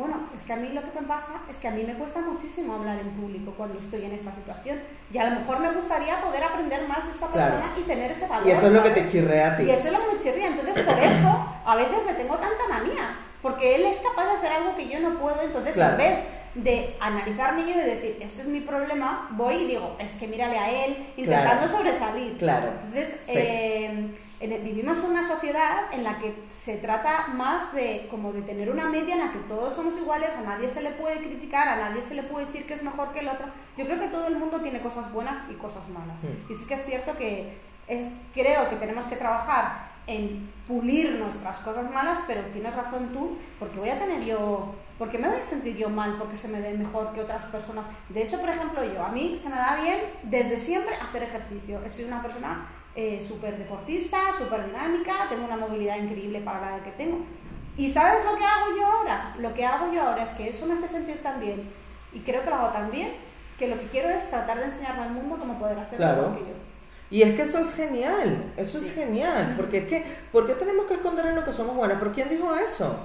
bueno, 0.00 0.28
es 0.34 0.42
que 0.44 0.52
a 0.52 0.56
mí 0.56 0.68
lo 0.70 0.80
que 0.82 1.00
me 1.00 1.06
pasa 1.06 1.42
es 1.48 1.58
que 1.58 1.68
a 1.68 1.70
mí 1.70 1.84
me 1.84 1.94
cuesta 1.94 2.20
muchísimo 2.20 2.74
hablar 2.74 2.98
en 2.98 3.10
público 3.10 3.52
cuando 3.56 3.78
estoy 3.78 4.04
en 4.04 4.12
esta 4.12 4.32
situación. 4.34 4.80
Y 5.12 5.18
a 5.18 5.30
lo 5.30 5.38
mejor 5.40 5.60
me 5.60 5.70
gustaría 5.72 6.20
poder 6.20 6.42
aprender 6.42 6.88
más 6.88 7.04
de 7.04 7.10
esta 7.12 7.26
Claro. 7.28 7.54
persona 7.56 7.74
y 7.78 7.82
tener 7.82 8.10
ese 8.10 8.26
valor. 8.26 8.46
y 8.46 8.50
eso 8.50 8.66
es 8.66 8.72
lo 8.72 8.82
que 8.82 8.90
te 8.90 9.08
chirrea 9.08 9.52
a 9.52 9.56
ti. 9.56 9.62
Y 9.64 9.70
eso 9.70 9.86
es 9.88 9.92
lo 9.92 9.98
que 10.08 10.14
me 10.14 10.18
chirría. 10.22 10.46
Entonces, 10.48 10.82
por 10.84 10.98
eso, 11.12 11.46
a 11.66 11.76
veces 11.76 11.98
le 12.06 12.14
tengo 12.14 12.36
tanta 12.36 12.66
manía. 12.68 13.16
Porque 13.42 13.74
él 13.76 13.86
es 13.86 14.00
capaz 14.00 14.24
de 14.26 14.36
hacer 14.38 14.52
algo 14.52 14.76
que 14.76 14.88
yo 14.88 15.00
no 15.00 15.18
puedo. 15.18 15.40
Entonces, 15.42 15.74
Claro. 15.74 15.92
en 15.92 15.98
vez 15.98 16.18
de 16.54 16.96
analizarme 17.00 17.62
yo 17.62 17.70
y 17.80 17.84
decir, 17.84 18.18
este 18.20 18.42
es 18.42 18.48
mi 18.48 18.60
problema, 18.60 19.28
voy 19.32 19.54
y 19.54 19.66
digo, 19.68 19.96
es 20.00 20.16
que 20.16 20.26
mírale 20.26 20.58
a 20.58 20.84
él, 20.84 21.12
intentando 21.16 21.64
Claro. 21.66 21.68
sobresalir. 21.68 22.38
Claro. 22.38 22.70
Entonces, 22.82 23.22
Sí. 23.26 23.32
eh, 23.36 24.10
en- 24.40 24.64
vivimos 24.64 24.98
una 25.00 25.22
sociedad 25.26 25.92
en 25.92 26.02
la 26.02 26.16
que 26.18 26.34
se 26.48 26.78
trata 26.78 27.28
más 27.28 27.72
de 27.74 28.08
como 28.10 28.32
de 28.32 28.42
tener 28.42 28.70
una 28.70 28.86
media 28.86 29.14
en 29.14 29.20
la 29.20 29.32
que 29.32 29.38
todos 29.40 29.72
somos 29.74 29.96
iguales, 29.98 30.32
a 30.32 30.40
nadie 30.40 30.68
se 30.68 30.82
le 30.82 30.90
puede 30.90 31.18
criticar, 31.18 31.68
a 31.68 31.76
nadie 31.76 32.02
se 32.02 32.14
le 32.14 32.22
puede 32.24 32.46
decir 32.46 32.66
que 32.66 32.74
es 32.74 32.82
mejor 32.82 33.12
que 33.12 33.20
el 33.20 33.28
otro. 33.28 33.46
Yo 33.76 33.84
creo 33.84 34.00
que 34.00 34.08
todo 34.08 34.26
el 34.26 34.36
mundo 34.38 34.60
tiene 34.60 34.80
cosas 34.80 35.12
buenas 35.12 35.44
y 35.50 35.54
cosas 35.54 35.88
malas. 35.90 36.20
Sí. 36.22 36.28
Y 36.50 36.54
sí 36.54 36.66
que 36.66 36.74
es 36.74 36.84
cierto 36.84 37.16
que 37.16 37.58
es, 37.86 38.14
creo 38.34 38.68
que 38.70 38.76
tenemos 38.76 39.06
que 39.06 39.16
trabajar 39.16 39.90
en 40.06 40.50
pulir 40.66 41.12
nuestras 41.20 41.58
cosas 41.58 41.88
malas, 41.92 42.18
pero 42.26 42.40
tienes 42.46 42.74
razón 42.74 43.10
tú, 43.12 43.36
porque 43.58 43.78
voy 43.78 43.90
a 43.90 43.98
tener 43.98 44.24
yo, 44.24 44.74
porque 45.00 45.16
me 45.18 45.28
voy 45.28 45.40
a 45.40 45.44
sentir 45.44 45.76
yo 45.78 45.88
mal 45.88 46.16
porque 46.18 46.36
se 46.36 46.46
me 46.48 46.60
dé 46.60 46.74
mejor 46.74 47.12
que 47.14 47.22
otras 47.22 47.46
personas. 47.46 47.86
De 48.10 48.22
hecho, 48.22 48.38
por 48.38 48.50
ejemplo, 48.50 48.84
yo, 48.84 49.02
a 49.02 49.08
mí 49.08 49.34
se 49.34 49.48
me 49.48 49.56
da 49.56 49.80
bien 49.82 49.98
desde 50.24 50.58
siempre 50.58 50.94
hacer 50.96 51.22
ejercicio. 51.22 51.80
He 51.84 51.88
sido 51.88 52.08
una 52.08 52.20
persona 52.20 52.68
eh, 52.94 53.18
súper 53.20 53.56
deportista, 53.56 54.18
súper 54.36 54.66
dinámica, 54.66 55.26
tengo 55.30 55.46
una 55.46 55.56
movilidad 55.56 55.96
increíble 55.96 56.40
para 56.42 56.60
la 56.60 56.76
edad 56.76 56.84
que 56.84 56.90
tengo. 56.92 57.18
¿Y 57.78 57.90
sabes 57.90 58.24
lo 58.26 58.36
que 58.36 58.44
hago 58.44 58.76
yo 58.76 58.84
ahora? 58.84 59.34
Lo 59.38 59.54
que 59.54 59.64
hago 59.64 59.90
yo 59.90 60.02
ahora 60.02 60.22
es 60.22 60.30
que 60.34 60.48
eso 60.50 60.66
me 60.66 60.74
hace 60.74 60.88
sentir 60.88 61.22
tan 61.22 61.40
bien, 61.40 61.62
y 62.12 62.18
creo 62.20 62.42
que 62.42 62.50
lo 62.50 62.56
hago 62.56 62.68
tan 62.72 62.90
bien, 62.90 63.08
que 63.58 63.68
lo 63.68 63.78
que 63.80 63.86
quiero 63.86 64.10
es 64.10 64.28
tratar 64.28 64.58
de 64.58 64.64
enseñarle 64.66 65.02
al 65.04 65.12
mundo 65.12 65.36
cómo 65.38 65.58
poder 65.58 65.78
hacerlo 65.78 65.96
Claro. 65.96 66.22
igual 66.24 66.34
que 66.34 66.40
yo. 66.50 66.56
Y 67.12 67.22
es 67.22 67.34
que 67.34 67.42
eso 67.42 67.58
es 67.58 67.74
genial, 67.74 68.52
eso 68.56 68.78
Sí. 68.78 68.86
es 68.88 68.94
genial, 68.94 69.54
porque 69.56 69.78
es 69.78 69.84
que, 69.86 70.04
¿por 70.30 70.46
qué 70.46 70.52
tenemos 70.54 70.84
que 70.86 70.94
esconder 70.94 71.24
en 71.26 71.36
lo 71.36 71.44
que 71.44 71.52
somos 71.54 71.74
buenas? 71.74 71.98
¿Por 71.98 72.12
quién 72.12 72.28
dijo 72.28 72.54
eso? 72.54 72.98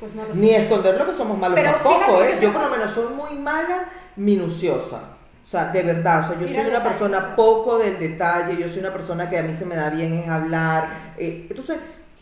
Pues 0.00 0.14
no 0.16 0.24
lo. 0.26 0.34
Ni 0.34 0.50
esconder 0.54 0.96
lo 0.98 1.06
que 1.06 1.14
somos 1.16 1.38
malos 1.38 1.60
Pero 1.60 1.72
tampoco, 1.72 2.24
¿eh? 2.24 2.38
Yo 2.40 2.52
por 2.52 2.62
lo 2.62 2.70
menos 2.70 2.92
soy 2.92 3.14
muy 3.14 3.38
mala, 3.38 3.88
minuciosa. 4.16 5.18
O 5.46 5.48
sea, 5.50 5.72
de 5.72 5.82
verdad, 5.82 6.24
o 6.24 6.28
sea, 6.28 6.40
yo 6.40 6.46
Mira 6.46 6.62
soy 6.62 6.66
una 6.68 6.80
detalle. 6.80 6.82
persona 6.82 7.36
poco 7.36 7.78
del 7.78 7.98
detalle, 7.98 8.56
yo 8.56 8.68
soy 8.68 8.80
una 8.80 8.92
persona 8.92 9.28
que 9.28 9.38
a 9.38 9.42
mí 9.42 9.52
se 9.54 9.66
me 9.66 9.76
da 9.76 9.90
bien 9.90 10.14
es 10.14 10.28
hablar. 10.28 11.14
eh, 11.18 11.46
entonces, 11.50 11.78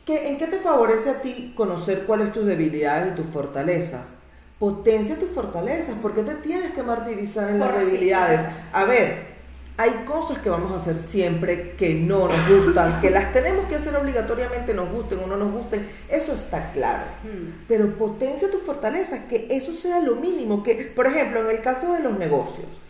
¿qué, 0.07 0.29
¿en 0.29 0.39
qué 0.39 0.47
te 0.47 0.59
favorece 0.59 1.11
a 1.11 1.21
ti 1.23 1.53
conocer 1.57 2.05
cuáles 2.07 2.33
tus 2.33 2.47
debilidades 2.47 3.13
y 3.13 3.17
tus 3.17 3.27
fortalezas? 3.27 4.15
Potencia 4.59 5.19
tus 5.19 5.31
fortalezas, 5.31 5.95
¿por 5.97 6.15
qué 6.15 6.23
te 6.25 6.35
tienes 6.37 6.73
que 6.73 6.83
martirizar 6.83 7.51
en 7.51 7.61
las 7.61 7.73
sí, 7.73 7.79
debilidades? 7.79 8.41
A 8.73 8.85
ver, 8.85 9.38
hay 9.79 9.93
cosas 10.05 10.39
que 10.39 10.51
vamos 10.51 10.73
a 10.73 10.77
hacer 10.77 10.97
siempre 10.97 11.75
que 11.79 11.95
no 11.95 12.29
nos 12.29 12.49
gustan, 12.49 13.01
que 13.01 13.11
las 13.11 13.33
tenemos 13.33 13.67
que 13.67 13.77
hacer 13.77 13.97
obligatoriamente, 13.97 14.75
nos 14.75 14.91
gusten 14.91 15.21
o 15.21 15.27
no 15.27 15.37
nos 15.37 15.53
gusten, 15.53 15.89
eso 16.09 16.33
está 16.35 16.73
claro 16.73 17.05
Mm. 17.25 17.65
pero 17.69 17.95
potencia 17.97 18.51
tus 18.51 18.63
fortalezas, 18.63 19.21
que 19.31 19.47
eso 19.51 19.73
sea 19.73 20.01
lo 20.01 20.17
mínimo, 20.17 20.63
que, 20.63 20.75
por 20.95 21.07
ejemplo, 21.07 21.41
en 21.49 21.57
el 21.57 21.63
caso 21.63 21.93
de 21.95 22.01
los 22.01 22.19
negocios, 22.19 22.81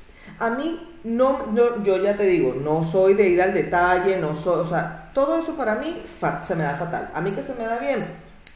a 0.40 0.51
mí 0.51 0.98
no, 1.05 1.46
no- 1.53 1.83
yo 1.85 1.98
ya 2.03 2.16
te 2.16 2.24
digo, 2.24 2.55
no 2.55 2.83
soy 2.85 3.14
de 3.14 3.29
ir 3.29 3.42
al 3.42 3.53
detalle, 3.55 4.16
no 4.18 4.35
soy, 4.35 4.61
o 4.61 4.66
sea, 4.66 5.11
todo 5.14 5.38
eso 5.38 5.55
para 5.57 5.74
mí 5.77 6.03
se 6.46 6.55
me 6.55 6.62
da 6.64 6.74
fatal. 6.77 7.11
A 7.14 7.20
mí 7.20 7.33
que 7.33 7.42
se 7.42 7.55
me 7.55 7.64
da 7.64 7.79
bien 7.79 8.05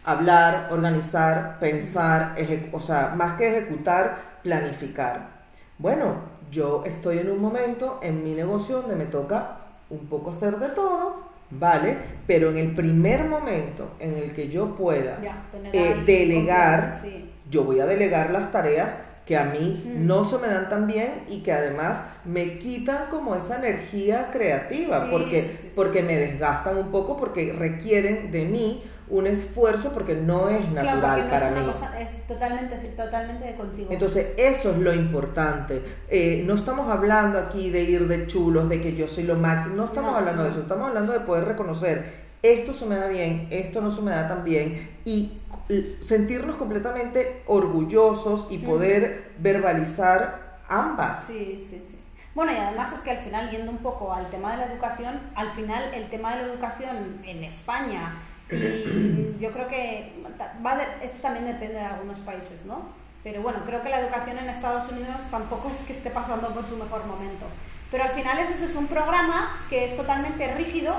hablar, 0.04 0.68
organizar, 0.70 1.58
pensar, 1.60 2.34
o 2.72 2.80
sea, 2.80 3.12
más 3.16 3.36
que 3.36 3.48
ejecutar, 3.48 4.18
planificar. 4.42 5.28
Bueno, 5.78 6.31
yo 6.52 6.84
estoy 6.86 7.18
en 7.18 7.30
un 7.30 7.40
momento 7.40 7.98
en 8.02 8.22
mi 8.22 8.32
negocio 8.34 8.82
donde 8.82 8.94
me 8.94 9.06
toca 9.06 9.56
un 9.90 10.06
poco 10.06 10.30
hacer 10.30 10.58
de 10.58 10.68
todo, 10.68 11.16
¿vale? 11.50 11.96
Pero 12.26 12.50
en 12.50 12.58
el 12.58 12.74
primer 12.74 13.24
momento 13.24 13.90
en 13.98 14.16
el 14.16 14.32
que 14.32 14.48
yo 14.48 14.74
pueda 14.76 15.18
Ya, 15.20 15.42
eh, 15.72 15.96
delegar, 16.06 16.98
sí. 17.02 17.30
yo 17.50 17.64
voy 17.64 17.80
a 17.80 17.86
delegar 17.86 18.30
las 18.30 18.52
tareas 18.52 18.98
que 19.26 19.36
a 19.36 19.44
mí 19.44 19.82
Mm. 19.86 20.06
no 20.06 20.24
se 20.24 20.36
me 20.38 20.48
dan 20.48 20.68
tan 20.68 20.86
bien 20.86 21.24
y 21.28 21.42
que 21.42 21.52
además 21.52 22.00
me 22.24 22.58
quitan 22.58 23.08
como 23.10 23.34
esa 23.36 23.56
energía 23.58 24.30
creativa, 24.32 25.04
Sí, 25.04 25.08
porque, 25.10 25.42
sí. 25.42 25.72
porque 25.76 26.02
me 26.02 26.16
desgastan 26.16 26.76
un 26.76 26.90
poco, 26.90 27.16
porque 27.16 27.52
requieren 27.52 28.30
de 28.32 28.44
mí 28.44 28.82
un 29.12 29.26
esfuerzo 29.26 29.92
porque 29.92 30.14
no 30.14 30.48
es 30.48 30.64
Claro, 30.66 31.00
natural 31.00 31.10
porque 31.20 31.22
no 31.24 31.30
para 31.30 31.48
es 31.48 31.54
mí. 31.56 31.72
cosa, 31.72 32.00
es 32.00 32.26
totalmente, 32.26 32.76
totalmente 32.76 33.44
de 33.44 33.54
contigo. 33.54 33.88
Entonces, 33.92 34.26
eso 34.36 34.70
es 34.72 34.78
lo 34.78 34.92
importante. 34.94 35.82
Eh, 36.08 36.42
no 36.46 36.54
estamos 36.54 36.90
hablando 36.90 37.38
aquí 37.38 37.70
de 37.70 37.82
ir 37.82 38.08
de 38.08 38.26
chulos, 38.26 38.68
de 38.68 38.80
que 38.80 38.94
yo 38.96 39.06
soy 39.06 39.24
lo 39.24 39.36
máximo. 39.36 39.76
No 39.76 39.84
estamos 39.84 40.12
No, 40.12 40.16
hablando 40.18 40.42
de 40.42 40.48
no. 40.48 40.54
eso. 40.54 40.62
Estamos 40.62 40.88
hablando 40.88 41.12
de 41.12 41.20
poder 41.20 41.44
reconocer 41.44 42.22
esto 42.42 42.72
se 42.72 42.86
me 42.86 42.96
da 42.96 43.06
bien, 43.06 43.46
esto 43.52 43.80
no 43.80 43.90
se 43.92 44.02
me 44.02 44.10
da 44.10 44.26
tan 44.26 44.42
bien 44.42 44.90
y 45.04 45.40
sentirnos 46.00 46.56
completamente 46.56 47.44
orgullosos 47.46 48.48
y 48.50 48.58
poder 48.58 49.30
verbalizar 49.38 50.58
ambas. 50.68 51.24
Sí, 51.24 51.60
sí, 51.62 51.80
sí. 51.86 51.98
Bueno, 52.34 52.50
y 52.52 52.56
además 52.56 52.92
es 52.94 53.00
que 53.02 53.10
al 53.12 53.18
final, 53.18 53.50
yendo 53.50 53.70
un 53.70 53.78
poco 53.78 54.12
al 54.12 54.26
tema 54.30 54.52
de 54.52 54.56
la 54.58 54.72
educación, 54.72 55.20
al 55.34 55.50
final 55.50 55.92
el 55.94 56.08
tema 56.08 56.34
de 56.34 56.42
la 56.42 56.48
educación 56.52 57.20
en 57.24 57.44
España, 57.44 58.14
y 58.52 59.36
yo 59.40 59.50
creo 59.50 59.68
que 59.68 60.12
esto 61.02 61.18
también 61.22 61.46
depende 61.46 61.74
de 61.74 61.84
algunos 61.84 62.18
países, 62.20 62.64
¿no? 62.64 63.02
Pero 63.22 63.40
bueno, 63.42 63.60
creo 63.64 63.82
que 63.82 63.88
la 63.88 64.00
educación 64.00 64.38
en 64.38 64.48
Estados 64.48 64.90
Unidos 64.90 65.22
tampoco 65.30 65.70
es 65.70 65.78
que 65.82 65.92
esté 65.92 66.10
pasando 66.10 66.52
por 66.52 66.64
su 66.64 66.76
mejor 66.76 67.06
momento. 67.06 67.46
Pero 67.90 68.04
al 68.04 68.10
final 68.10 68.38
es 68.38 68.50
eso, 68.50 68.64
es 68.64 68.74
un 68.74 68.88
programa 68.88 69.64
que 69.68 69.84
es 69.84 69.96
totalmente 69.96 70.52
rígido, 70.54 70.94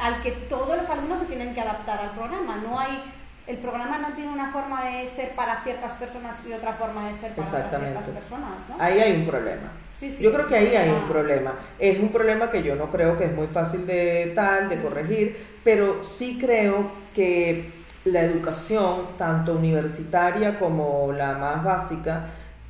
al 0.00 0.22
que 0.22 0.30
todos 0.30 0.76
los 0.76 0.88
alumnos 0.88 1.20
se 1.20 1.26
tienen 1.26 1.54
que 1.54 1.60
adaptar 1.60 2.00
al 2.00 2.10
programa. 2.12 2.56
No 2.56 2.78
hay 2.78 3.02
el 3.46 3.58
programa 3.58 3.98
no 3.98 4.12
tiene 4.14 4.32
una 4.32 4.50
forma 4.50 4.84
de 4.84 5.06
ser 5.06 5.30
para 5.36 5.60
ciertas 5.62 5.92
personas 5.94 6.40
y 6.48 6.52
otra 6.52 6.72
forma 6.72 7.06
de 7.08 7.14
ser 7.14 7.32
para 7.32 7.48
ciertas 7.48 8.06
personas, 8.08 8.68
¿no? 8.68 8.76
Ahí 8.78 8.98
hay 8.98 9.12
un 9.20 9.26
problema. 9.26 9.70
Sí, 9.90 10.10
sí, 10.10 10.22
yo 10.22 10.32
creo 10.32 10.46
que 10.48 10.56
ahí 10.56 10.74
hay 10.74 10.90
un 10.90 11.02
Ah. 11.04 11.08
problema. 11.08 11.54
Es 11.78 11.98
un 11.98 12.08
problema 12.10 12.50
que 12.50 12.62
yo 12.62 12.74
no 12.74 12.90
creo 12.90 13.16
que 13.16 13.24
es 13.26 13.32
muy 13.32 13.46
fácil 13.46 13.86
de 13.86 14.32
tal, 14.34 14.68
de 14.68 14.80
corregir, 14.82 15.36
pero 15.62 16.02
sí 16.04 16.38
creo 16.40 16.90
que 17.14 17.70
la 18.04 18.22
educación, 18.22 19.16
tanto 19.16 19.52
universitaria 19.54 20.58
como 20.58 21.12
la 21.12 21.32
más 21.38 21.62
básica, 21.64 22.26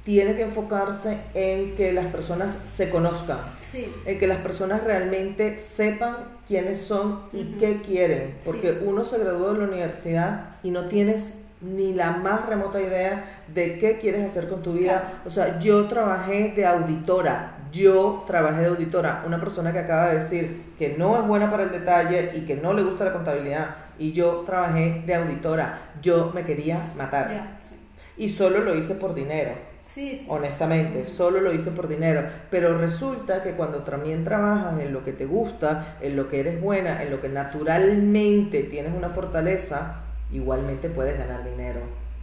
tiene 0.06 0.36
que 0.36 0.42
enfocarse 0.42 1.18
en 1.34 1.74
que 1.74 1.92
las 1.92 2.06
personas 2.06 2.54
se 2.64 2.90
conozcan, 2.90 3.38
Sí, 3.60 3.92
en 4.04 4.18
que 4.20 4.28
las 4.28 4.38
personas 4.38 4.84
realmente 4.84 5.58
sepan 5.58 6.16
quiénes 6.46 6.78
son 6.80 7.22
y 7.32 7.40
Ujú. 7.40 7.58
qué 7.58 7.82
quieren, 7.82 8.36
porque 8.44 8.70
Sí. 8.70 8.78
uno 8.86 9.04
se 9.04 9.18
graduó 9.18 9.52
de 9.52 9.58
la 9.58 9.64
universidad 9.64 10.50
y 10.62 10.70
no 10.70 10.86
tienes 10.86 11.32
ni 11.60 11.92
la 11.92 12.12
más 12.12 12.46
remota 12.46 12.80
idea 12.80 13.42
de 13.52 13.78
qué 13.78 13.98
quieres 13.98 14.24
hacer 14.30 14.48
con 14.48 14.62
tu 14.62 14.74
vida. 14.74 15.00
Claro. 15.00 15.14
O 15.26 15.30
sea, 15.30 15.58
yo 15.58 15.86
trabajé 15.88 16.52
de 16.54 16.64
auditora, 16.66 17.58
yo 17.72 18.22
trabajé 18.28 18.60
de 18.60 18.66
auditora, 18.68 19.24
una 19.26 19.40
persona 19.40 19.72
que 19.72 19.80
acaba 19.80 20.10
de 20.10 20.18
decir 20.20 20.62
que 20.78 20.94
no 20.96 21.18
es 21.18 21.26
buena 21.26 21.50
para 21.50 21.64
el 21.64 21.72
detalle 21.72 22.30
y 22.36 22.42
que 22.42 22.54
no 22.54 22.74
le 22.74 22.84
gusta 22.84 23.06
la 23.06 23.12
contabilidad, 23.12 23.74
y 23.98 24.12
yo 24.12 24.44
trabajé 24.46 25.02
de 25.04 25.14
auditora, 25.16 25.80
yo 26.00 26.30
me 26.32 26.44
quería 26.44 26.92
matar. 26.96 27.28
ya, 27.32 27.58
sí. 27.60 27.74
Y 28.18 28.28
solo 28.28 28.60
lo 28.60 28.74
hice 28.76 28.94
por 28.94 29.12
dinero 29.14 29.50
Sí, 29.86 30.10
sí, 30.10 30.16
sí. 30.24 30.26
honestamente, 30.28 31.04
solo 31.06 31.40
lo 31.40 31.52
hice 31.52 31.70
por 31.70 31.86
dinero, 31.86 32.26
pero 32.50 32.76
resulta 32.76 33.42
que 33.42 33.52
cuando 33.52 33.84
también 33.84 34.24
trabajas 34.24 34.80
en 34.80 34.92
lo 34.92 35.04
que 35.04 35.12
te 35.12 35.26
gusta, 35.26 35.96
en 36.00 36.16
lo 36.16 36.28
que 36.28 36.40
eres 36.40 36.60
buena, 36.60 37.02
en 37.02 37.10
lo 37.10 37.20
que 37.20 37.28
naturalmente 37.28 38.64
tienes 38.64 38.92
una 38.92 39.10
fortaleza, 39.10 40.02
igualmente 40.32 40.90
puedes 40.90 41.16
ganar 41.16 41.44
dinero. 41.44 41.80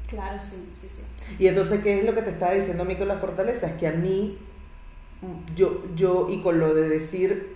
Claro, 0.09 0.39
sí, 0.39 0.71
sí, 0.75 0.87
sí. 0.89 1.01
Y 1.39 1.47
entonces, 1.47 1.81
¿qué 1.81 1.99
es 1.99 2.05
lo 2.05 2.13
que 2.13 2.21
te 2.21 2.31
estaba 2.31 2.53
diciendo 2.53 2.83
a 2.83 2.85
mí 2.85 2.97
con 2.97 3.07
la 3.07 3.15
fortaleza? 3.15 3.67
Es 3.67 3.73
que 3.73 3.87
a 3.87 3.93
mí, 3.93 4.37
yo, 5.55 5.83
yo 5.95 6.27
y 6.29 6.41
con 6.41 6.59
lo 6.59 6.73
de 6.73 6.89
decir 6.89 7.55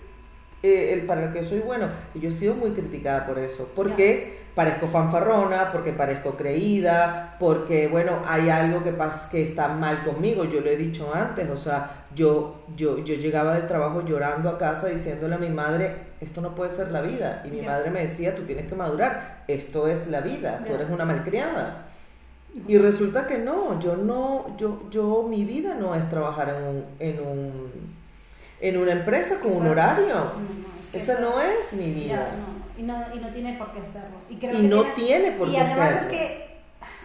eh, 0.62 0.94
el 0.94 1.02
para 1.02 1.26
el 1.26 1.32
que 1.32 1.44
soy 1.44 1.60
bueno, 1.60 1.88
yo 2.14 2.30
he 2.30 2.32
sido 2.32 2.54
muy 2.54 2.70
criticada 2.70 3.26
por 3.26 3.38
eso, 3.38 3.70
porque 3.76 4.37
parezco 4.58 4.88
fanfarrona, 4.88 5.70
porque 5.70 5.92
parezco 5.92 6.32
creída, 6.36 7.36
porque 7.38 7.86
bueno, 7.86 8.22
hay 8.26 8.50
algo 8.50 8.82
que 8.82 8.90
pasa 8.90 9.30
que 9.30 9.40
está 9.50 9.68
mal 9.68 10.02
conmigo, 10.02 10.46
yo 10.46 10.60
lo 10.60 10.68
he 10.68 10.76
dicho 10.76 11.12
antes, 11.14 11.48
o 11.48 11.56
sea, 11.56 12.06
yo, 12.12 12.56
yo, 12.76 12.98
yo 13.04 13.14
llegaba 13.14 13.54
del 13.54 13.68
trabajo 13.68 14.04
llorando 14.04 14.48
a 14.48 14.58
casa 14.58 14.88
diciéndole 14.88 15.36
a 15.36 15.38
mi 15.38 15.48
madre, 15.48 15.94
esto 16.20 16.40
no 16.40 16.56
puede 16.56 16.72
ser 16.72 16.90
la 16.90 17.02
vida, 17.02 17.42
y 17.44 17.50
mi 17.50 17.62
madre 17.62 17.92
me 17.92 18.00
decía, 18.00 18.34
tú 18.34 18.42
tienes 18.42 18.66
que 18.66 18.74
madurar, 18.74 19.44
esto 19.46 19.86
es 19.86 20.08
la 20.08 20.22
vida, 20.22 20.60
tú 20.66 20.74
eres 20.74 20.88
una 20.90 21.04
malcriada. 21.04 21.84
Y 22.66 22.78
resulta 22.78 23.28
que 23.28 23.38
no, 23.38 23.78
yo 23.78 23.94
no, 23.96 24.56
yo, 24.56 24.82
yo, 24.90 25.24
mi 25.30 25.44
vida 25.44 25.74
no 25.74 25.94
es 25.94 26.10
trabajar 26.10 26.48
en 26.48 26.64
un, 26.64 26.84
en 26.98 27.20
un, 27.24 27.70
en 28.60 28.76
una 28.76 28.90
empresa 28.90 29.36
con 29.40 29.52
un 29.52 29.68
horario. 29.68 30.08
No, 30.08 30.24
no, 30.24 30.80
es 30.80 30.90
que 30.90 30.98
Esa 30.98 31.12
eso- 31.12 31.22
no 31.22 31.40
es 31.40 31.72
mi 31.74 31.92
vida. 31.92 32.32
no. 32.36 32.57
Y, 32.78 32.82
no, 32.84 32.94
y 33.14 33.18
no 33.18 33.28
tiene 33.28 33.58
por 33.58 33.72
qué 33.72 33.84
serlo. 33.84 34.16
Y, 34.30 34.36
creo 34.36 34.52
Y 34.52 34.62
que 34.62 34.68
no 34.68 34.82
tienes- 34.82 34.94
tiene 34.94 35.32
por 35.32 35.48
y 35.48 35.50
qué 35.52 35.60
además 35.60 35.88
serlo. 35.90 36.00
es 36.00 36.06
que 36.06 36.48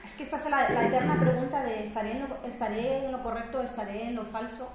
es 0.06 0.14
que 0.16 0.24
esta 0.24 0.36
es 0.38 0.50
la, 0.50 0.70
la 0.70 0.86
eterna 0.88 1.20
pregunta 1.20 1.64
de 1.64 1.84
¿estaré 1.84 2.12
en, 2.12 2.28
lo, 2.30 2.38
estaré 2.48 3.06
en 3.06 3.12
lo 3.12 3.24
correcto 3.24 3.62
estaré 3.62 4.04
en 4.08 4.16
lo 4.16 4.26
falso 4.26 4.72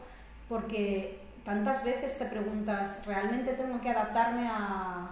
porque 0.49 1.21
tantas 1.45 1.85
veces 1.85 2.19
te 2.19 2.25
preguntas 2.25 3.05
¿realmente 3.07 3.53
tengo 3.53 3.81
que 3.81 3.91
adaptarme 3.91 4.49
a 4.51 5.11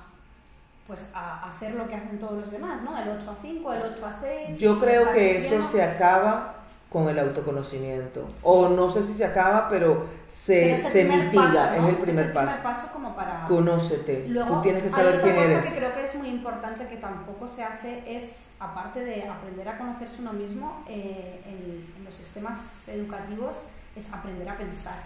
pues 0.87 1.13
a 1.15 1.51
hacer 1.51 1.75
lo 1.75 1.87
que 1.89 1.97
hacen 1.97 2.19
todos 2.21 2.39
los 2.39 2.51
demás, 2.53 2.81
¿no? 2.83 2.97
El 2.97 3.09
8 3.09 3.31
a 3.31 3.35
5, 3.43 3.73
el 3.73 3.83
8 3.93 4.07
a 4.07 4.13
6. 4.13 4.59
Yo 4.59 4.79
creo 4.81 5.13
que 5.13 5.39
eso 5.39 5.69
se 5.69 5.83
acaba 5.83 6.56
con 6.97 7.11
el 7.11 7.19
autoconocimiento. 7.19 8.27
O 8.43 8.71
no 8.71 8.89
sé 8.89 9.03
si 9.03 9.13
se 9.13 9.27
acaba, 9.27 9.69
pero 9.69 10.07
se, 10.27 10.77
es 10.77 10.87
el 10.87 10.93
se 10.93 11.05
mitiga, 11.05 11.43
paso, 11.45 11.81
¿no? 11.83 11.89
es 11.89 11.89
el 11.91 11.97
primer 11.97 12.33
paso. 12.33 12.47
primer 12.47 12.63
paso 12.63 12.87
como 12.91 13.15
para... 13.15 13.45
Conócete. 13.45 14.25
Luego, 14.29 14.55
Tú 14.55 14.61
tienes 14.63 14.83
que 14.83 14.89
saber 14.89 15.21
quién 15.21 15.35
cosa 15.35 15.47
eres. 15.47 15.65
que 15.67 15.77
creo 15.77 15.95
que 15.95 16.05
es 16.05 16.15
muy 16.15 16.29
importante 16.31 16.87
que 16.89 16.97
tampoco 16.97 17.47
se 17.49 17.63
hace 17.65 18.03
es, 18.07 18.53
aparte 18.61 19.01
de 19.05 19.29
aprender 19.29 19.69
a 19.69 19.77
conocerse 19.77 20.23
uno 20.23 20.33
mismo, 20.33 20.85
eh, 20.89 21.43
en, 21.45 21.99
en 21.99 22.05
los 22.07 22.15
sistemas 22.15 22.89
educativos, 22.89 23.59
es 23.95 24.11
aprender 24.11 24.49
a 24.49 24.57
pensar. 24.57 24.97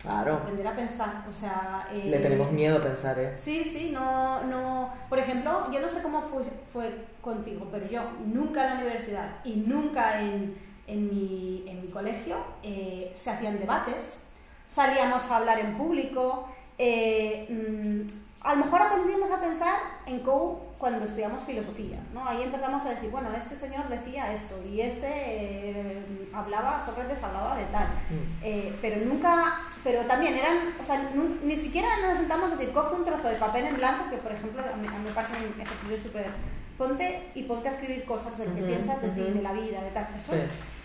Claro. 0.00 0.34
Aprender 0.36 0.66
a 0.66 0.76
pensar, 0.76 1.26
o 1.28 1.32
sea... 1.34 1.88
eh, 1.92 2.04
Le 2.06 2.20
tenemos 2.20 2.50
miedo 2.52 2.78
a 2.78 2.82
pensar, 2.82 3.18
¿eh? 3.18 3.36
Sí, 3.36 3.62
sí, 3.64 3.90
no, 3.92 4.44
no... 4.44 4.94
Por 5.10 5.18
ejemplo, 5.18 5.70
yo 5.70 5.80
no 5.80 5.88
sé 5.90 6.00
cómo 6.02 6.22
fue, 6.22 6.44
fue 6.72 7.04
contigo, 7.20 7.68
pero 7.70 7.86
yo 7.86 8.00
nunca 8.24 8.62
en 8.62 8.68
la 8.70 8.80
universidad 8.80 9.28
y 9.44 9.56
nunca 9.56 10.22
en, 10.22 10.67
en, 10.88 11.08
mi, 11.08 11.64
en 11.68 11.82
mi 11.82 11.88
colegio 11.88 12.36
eh, 12.62 13.12
se 13.14 13.30
hacían 13.30 13.58
debates, 13.58 14.30
salíamos 14.66 15.24
a 15.30 15.36
hablar 15.36 15.60
en 15.60 15.76
público, 15.76 16.48
eh, 16.78 17.46
mm, 17.48 18.28
a 18.40 18.54
lo 18.54 18.64
mejor 18.64 18.80
aprendimos 18.82 19.30
a 19.32 19.40
pensar 19.40 19.74
en 20.06 20.20
COU 20.20 20.60
cuando 20.78 21.04
estudiamos 21.04 21.42
filosofía, 21.42 21.98
¿no? 22.14 22.26
Ahí 22.26 22.42
empezamos 22.42 22.84
a 22.86 22.90
decir, 22.90 23.10
bueno, 23.10 23.30
este 23.36 23.56
señor 23.56 23.88
decía 23.88 24.32
esto 24.32 24.54
y 24.64 24.80
este 24.80 25.08
eh, 25.10 26.28
hablaba, 26.32 26.80
Sócrates 26.80 27.22
hablaba 27.22 27.56
de 27.56 27.64
tal. 27.64 27.86
Mm. 27.88 28.42
Eh, 28.44 28.76
pero 28.80 29.04
nunca, 29.04 29.62
pero 29.82 30.02
también 30.02 30.34
eran, 30.36 30.74
o 30.80 30.84
sea, 30.84 31.10
ni 31.42 31.56
siquiera 31.56 31.88
nos 32.06 32.18
sentamos 32.18 32.52
a 32.52 32.56
decir, 32.56 32.72
coge 32.72 32.94
un 32.94 33.04
trozo 33.04 33.28
de 33.28 33.34
papel 33.34 33.66
en 33.66 33.76
blanco, 33.76 34.08
que 34.08 34.18
por 34.18 34.30
ejemplo 34.32 34.62
a 34.62 34.76
mí, 34.76 34.86
a 34.86 34.90
mí 34.98 35.04
me 35.04 35.10
parece 35.12 35.32
un 35.38 35.60
ejercicio 35.60 35.98
súper, 35.98 36.26
ponte 36.78 37.30
y 37.34 37.42
ponte 37.42 37.66
a 37.68 37.72
escribir 37.72 38.04
cosas 38.04 38.38
de 38.38 38.46
lo 38.46 38.54
que 38.54 38.60
Ujú, 38.60 38.68
piensas 38.70 39.02
de 39.02 39.08
ti, 39.08 39.20
ujú. 39.22 39.34
de 39.34 39.42
la 39.42 39.52
vida, 39.52 39.82
de 39.82 39.90
tal. 39.90 40.08
Eso 40.16 40.32
Sí. 40.32 40.38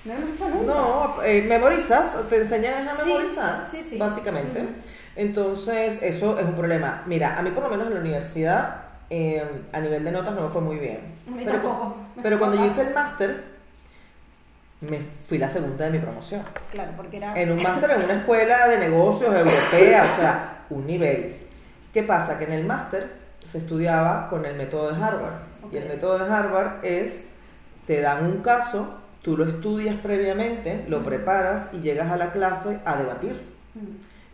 No 0.06 0.14
hemos 0.14 0.30
hecho 0.30 0.50
nunca. 0.50 0.74
No, 0.74 1.24
eh, 1.24 1.46
memorizas, 1.48 2.18
te 2.30 2.38
enseñan 2.38 2.88
a 2.88 2.94
memorizar, 2.94 3.64
sí, 3.68 3.84
sí. 3.84 3.98
básicamente. 3.98 4.66
Entonces, 5.16 6.02
eso 6.02 6.40
es 6.40 6.46
un 6.46 6.56
problema. 6.56 7.04
Mira, 7.06 7.38
a 7.38 7.42
mí 7.42 7.52
por 7.52 7.64
lo 7.64 7.70
menos 7.70 7.88
en 7.88 7.94
la 7.94 8.00
universidad, 8.00 8.84
eh, 9.10 9.44
a 9.72 9.80
nivel 9.80 10.04
de 10.04 10.12
notas 10.12 10.34
no 10.34 10.42
me 10.42 10.50
fue 10.50 10.62
muy 10.62 10.78
bien. 10.78 11.00
Pero, 11.36 11.52
tampoco. 11.52 11.96
Cuando 12.40 12.58
yo 12.58 12.66
hice 12.66 12.82
el 12.82 12.94
máster, 12.94 13.44
me 14.82 15.00
fui 15.28 15.38
la 15.38 15.50
segunda 15.50 15.86
de 15.86 15.92
mi 15.92 16.00
promoción. 16.00 16.42
Claro, 16.72 16.92
porque 16.98 17.18
era... 17.18 17.34
En 17.40 17.52
un 17.52 17.62
máster 17.62 17.92
en 17.92 18.04
una 18.04 18.14
escuela 18.16 18.68
de 18.68 18.78
negocios 18.80 19.34
europea, 19.34 20.06
o 20.12 20.20
sea, 20.20 20.66
un 20.70 20.86
nivel. 20.86 21.38
¿Qué 21.94 22.04
pasa? 22.04 22.38
Que 22.38 22.46
en 22.46 22.54
el 22.54 22.66
máster 22.66 23.12
se 23.46 23.60
estudiaba 23.60 24.28
con 24.30 24.46
el 24.46 24.56
método 24.56 24.92
de 24.92 25.04
Harvard. 25.04 25.34
Y 25.72 25.78
el 25.78 25.88
método 25.88 26.20
de 26.20 26.34
Harvard 26.34 26.84
es, 26.84 27.30
te 27.88 28.02
dan 28.02 28.26
un 28.26 28.42
caso, 28.42 29.00
tú 29.24 29.36
lo 29.38 29.46
estudias 29.48 29.96
previamente, 29.96 30.86
lo 30.88 31.04
preparas 31.04 31.70
y 31.74 31.80
llegas 31.82 32.12
a 32.12 32.18
la 32.18 32.32
clase 32.32 32.80
a 32.86 32.98
debatir. 32.98 33.42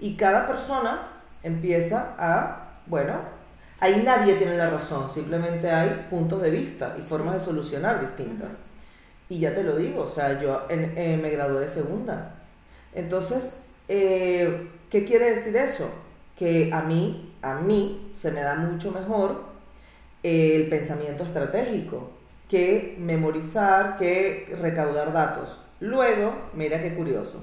Y 0.01 0.15
cada 0.15 0.47
persona 0.47 1.07
empieza 1.43 2.15
a, 2.17 2.81
bueno, 2.87 3.13
ahí 3.79 4.01
nadie 4.05 4.33
tiene 4.35 4.57
la 4.57 4.69
razón, 4.69 5.09
simplemente 5.09 5.69
hay 5.71 6.07
puntos 6.09 6.41
de 6.41 6.49
vista 6.51 6.95
y 6.99 7.01
formas 7.03 7.35
de 7.35 7.39
solucionar 7.39 8.01
distintas. 8.01 8.61
Y 9.29 9.39
ya 9.39 9.53
te 9.55 9.63
lo 9.63 9.75
digo, 9.77 10.01
o 10.03 10.07
sea, 10.09 10.41
yo 10.41 10.63
en- 10.69 10.93
eh, 10.97 11.17
me 11.21 11.29
gradué 11.29 11.61
de 11.61 11.69
segunda. 11.69 12.35
Entonces, 12.95 13.53
eh, 13.87 14.69
¿qué 14.89 15.05
quiere 15.05 15.35
decir 15.35 15.55
eso? 15.55 15.89
Que 16.35 16.71
a 16.73 16.81
mí, 16.81 17.35
a 17.41 17.55
mí 17.55 18.11
se 18.13 18.31
me 18.31 18.41
da 18.41 18.55
mucho 18.55 18.91
mejor 18.91 19.43
el 20.23 20.67
pensamiento 20.67 21.23
estratégico 21.23 22.09
que 22.49 22.95
memorizar, 22.99 23.95
que 23.97 24.53
recaudar 24.61 25.13
datos. 25.13 25.59
Luego, 25.79 26.33
mira 26.53 26.81
qué 26.81 26.93
curioso, 26.95 27.41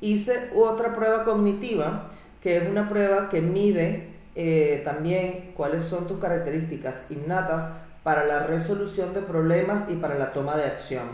hice 0.00 0.50
otra 0.54 0.94
prueba 0.94 1.24
cognitiva, 1.24 2.08
que 2.40 2.56
es 2.58 2.68
una 2.68 2.88
prueba 2.88 3.28
que 3.28 3.42
mide 3.42 4.08
eh, 4.36 4.80
también 4.84 5.52
cuáles 5.56 5.84
son 5.84 6.06
tus 6.06 6.18
características 6.20 7.04
innatas 7.10 7.70
para 8.02 8.24
la 8.24 8.46
resolución 8.46 9.12
de 9.14 9.20
problemas 9.20 9.90
y 9.90 9.94
para 9.96 10.14
la 10.16 10.32
toma 10.32 10.56
de 10.56 10.64
acción. 10.64 11.08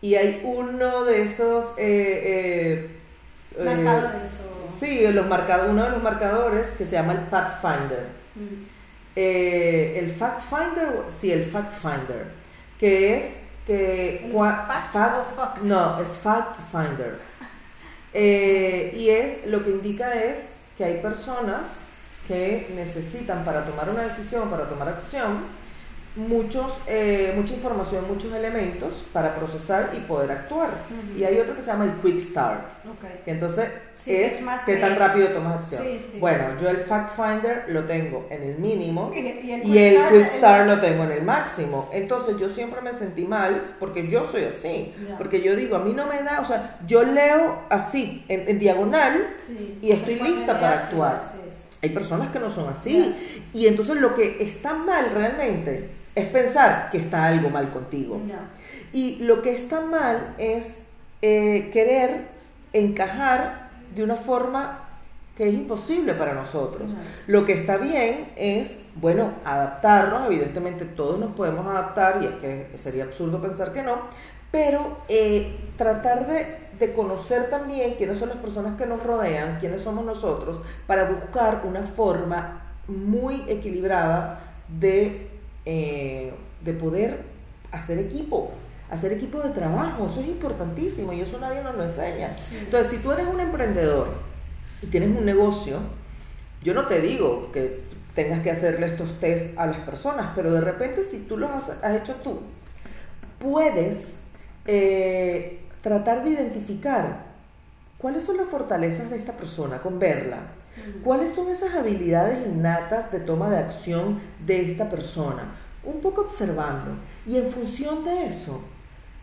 Y 0.00 0.16
hay 0.16 0.40
uno 0.44 1.04
de 1.04 1.22
esos... 1.22 1.66
eh, 1.78 2.90
eh, 3.56 3.64
Marcadores 3.64 4.30
o... 4.40 4.72
Sí, 4.72 5.06
los 5.12 5.26
marcado- 5.26 5.70
uno 5.70 5.84
de 5.84 5.90
los 5.90 6.02
marcadores 6.02 6.68
que 6.76 6.86
se 6.86 6.92
llama 6.92 7.12
el 7.12 7.20
Pathfinder. 7.20 8.06
Mm, 8.34 8.64
Eh, 9.14 9.98
el 9.98 10.10
Fact 10.10 10.40
Finder, 10.40 11.04
sí, 11.08 11.30
el 11.32 11.44
Fact 11.44 11.72
Finder, 11.74 12.32
que 12.78 13.18
es 13.18 13.34
que... 13.66 14.30
No, 15.62 16.00
es 16.00 16.08
Fact 16.08 16.56
Finder. 16.70 17.18
Eh, 18.14 18.92
y 18.96 19.10
es, 19.10 19.46
lo 19.46 19.62
que 19.62 19.70
indica 19.70 20.14
es 20.14 20.50
que 20.76 20.84
hay 20.84 20.98
personas 20.98 21.76
que 22.26 22.70
necesitan 22.74 23.44
para 23.44 23.64
tomar 23.64 23.88
una 23.90 24.02
decisión, 24.02 24.50
para 24.50 24.68
tomar 24.68 24.88
acción, 24.88 25.44
muchos, 26.14 26.78
eh, 26.86 27.32
mucha 27.34 27.54
información, 27.54 28.06
muchos 28.06 28.32
elementos 28.34 29.02
para 29.12 29.34
procesar 29.34 29.90
y 29.96 30.00
poder 30.00 30.30
actuar. 30.30 30.70
Y 31.16 31.24
hay 31.24 31.38
otro 31.38 31.56
que 31.56 31.62
se 31.62 31.68
llama 31.68 31.84
el 31.84 31.92
Quick 32.02 32.20
Start, 32.20 32.70
que 33.24 33.30
entonces 33.30 33.68
es, 34.04 34.42
más 34.42 34.64
qué 34.64 34.76
tan 34.76 34.96
rápido 34.96 35.28
tomas 35.28 35.72
acción. 35.72 35.98
Bueno, 36.20 36.44
yo 36.60 36.68
el 36.68 36.78
Fact 36.78 37.16
Finder 37.16 37.64
lo 37.68 37.84
tengo 37.84 38.26
en 38.30 38.42
el 38.42 38.58
mínimo 38.58 39.10
y 39.14 39.78
el, 39.78 40.08
Quick 40.10 40.26
Start 40.26 40.66
lo 40.66 40.80
tengo 40.80 41.04
en 41.04 41.12
el 41.12 41.22
máximo. 41.22 41.88
Entonces 41.92 42.36
yo 42.38 42.50
siempre 42.50 42.82
me 42.82 42.92
sentí 42.92 43.24
mal 43.24 43.76
porque 43.80 44.08
yo 44.08 44.26
soy 44.26 44.44
así, 44.44 44.94
porque 45.16 45.40
yo 45.40 45.56
digo, 45.56 45.76
a 45.76 45.80
mí 45.80 45.94
no 45.94 46.06
me 46.06 46.22
da, 46.22 46.40
o 46.40 46.44
sea, 46.44 46.78
yo 46.86 47.04
leo 47.04 47.60
así, 47.70 48.24
en, 48.28 48.58
diagonal, 48.58 49.34
y 49.80 49.92
estoy 49.92 50.16
lista 50.16 50.60
para 50.60 50.84
actuar. 50.84 51.22
Hay 51.80 51.88
personas 51.88 52.30
que 52.30 52.38
no 52.38 52.50
son 52.50 52.68
así. 52.68 53.14
Y 53.52 53.66
entonces 53.66 53.96
lo 53.96 54.14
que 54.14 54.42
está 54.42 54.72
mal 54.74 55.10
realmente 55.12 56.01
es 56.14 56.26
pensar 56.26 56.90
que 56.90 56.98
está 56.98 57.26
algo 57.26 57.50
mal 57.50 57.70
contigo. 57.70 58.20
Y 58.92 59.16
lo 59.16 59.42
que 59.42 59.54
está 59.54 59.80
mal 59.80 60.34
es 60.38 60.82
eh, 61.22 61.70
querer 61.72 62.28
encajar 62.72 63.70
de 63.94 64.02
una 64.02 64.16
forma 64.16 64.88
que 65.36 65.48
es 65.48 65.54
imposible 65.54 66.12
para 66.12 66.34
nosotros. 66.34 66.92
Lo 67.26 67.46
que 67.46 67.54
está 67.54 67.78
bien 67.78 68.32
es, 68.36 68.80
bueno, 68.96 69.32
adaptarnos, 69.44 70.26
evidentemente 70.26 70.84
todos 70.84 71.18
nos 71.18 71.32
podemos 71.32 71.66
adaptar 71.66 72.22
y 72.22 72.26
es 72.26 72.34
que 72.34 72.76
sería 72.76 73.04
absurdo 73.04 73.40
pensar 73.40 73.72
que 73.72 73.82
no, 73.82 74.02
pero 74.50 74.98
eh, 75.08 75.70
tratar 75.78 76.26
de, 76.26 76.58
de, 76.78 76.92
conocer 76.92 77.48
también 77.48 77.94
quiénes 77.94 78.18
son 78.18 78.28
las 78.28 78.38
personas 78.38 78.76
que 78.76 78.84
nos 78.84 79.02
rodean, 79.02 79.58
quiénes 79.58 79.80
somos 79.80 80.04
nosotros, 80.04 80.60
para 80.86 81.08
buscar 81.08 81.62
una 81.64 81.80
forma 81.82 82.74
muy 82.86 83.42
equilibrada 83.48 84.40
de 84.68 85.31
eh, 85.64 86.32
de 86.64 86.72
poder 86.72 87.22
hacer 87.70 87.98
equipo, 87.98 88.52
hacer 88.90 89.12
equipo 89.12 89.40
de 89.40 89.50
trabajo, 89.50 90.06
eso 90.06 90.20
es 90.20 90.28
importantísimo 90.28 91.12
y 91.12 91.20
eso 91.20 91.38
nadie 91.38 91.62
nos 91.62 91.74
lo 91.76 91.84
enseña. 91.84 92.36
Entonces, 92.60 92.92
si 92.92 92.98
tú 92.98 93.12
eres 93.12 93.26
un 93.26 93.40
emprendedor 93.40 94.08
y 94.82 94.86
tienes 94.86 95.16
un 95.16 95.24
negocio, 95.24 95.78
yo 96.62 96.74
no 96.74 96.86
te 96.86 97.00
digo 97.00 97.50
que 97.52 97.80
tengas 98.14 98.40
que 98.42 98.50
hacerle 98.50 98.86
estos 98.86 99.18
test 99.18 99.58
a 99.58 99.66
las 99.66 99.78
personas, 99.78 100.32
pero 100.34 100.52
de 100.52 100.60
repente 100.60 101.02
si 101.02 101.20
tú 101.20 101.38
los 101.38 101.50
has, 101.50 101.94
hecho 101.94 102.16
tú, 102.16 102.40
puedes 103.38 104.16
eh, 104.66 105.60
tratar 105.80 106.22
de 106.22 106.30
identificar 106.30 107.24
cuáles 107.98 108.24
son 108.24 108.36
las 108.36 108.48
fortalezas 108.48 109.10
de 109.10 109.16
esta 109.16 109.32
persona 109.32 109.78
con 109.78 109.98
verla 109.98 110.38
¿Cuáles 111.04 111.34
son 111.34 111.50
esas 111.50 111.74
habilidades 111.74 112.46
innatas 112.46 113.12
de 113.12 113.20
toma 113.20 113.50
de 113.50 113.58
acción 113.58 114.20
de 114.44 114.70
esta 114.70 114.88
persona? 114.88 115.56
Un 115.84 116.00
poco 116.00 116.22
observando. 116.22 116.96
Y 117.26 117.36
en 117.36 117.50
función 117.50 118.04
de 118.04 118.26
eso, 118.26 118.60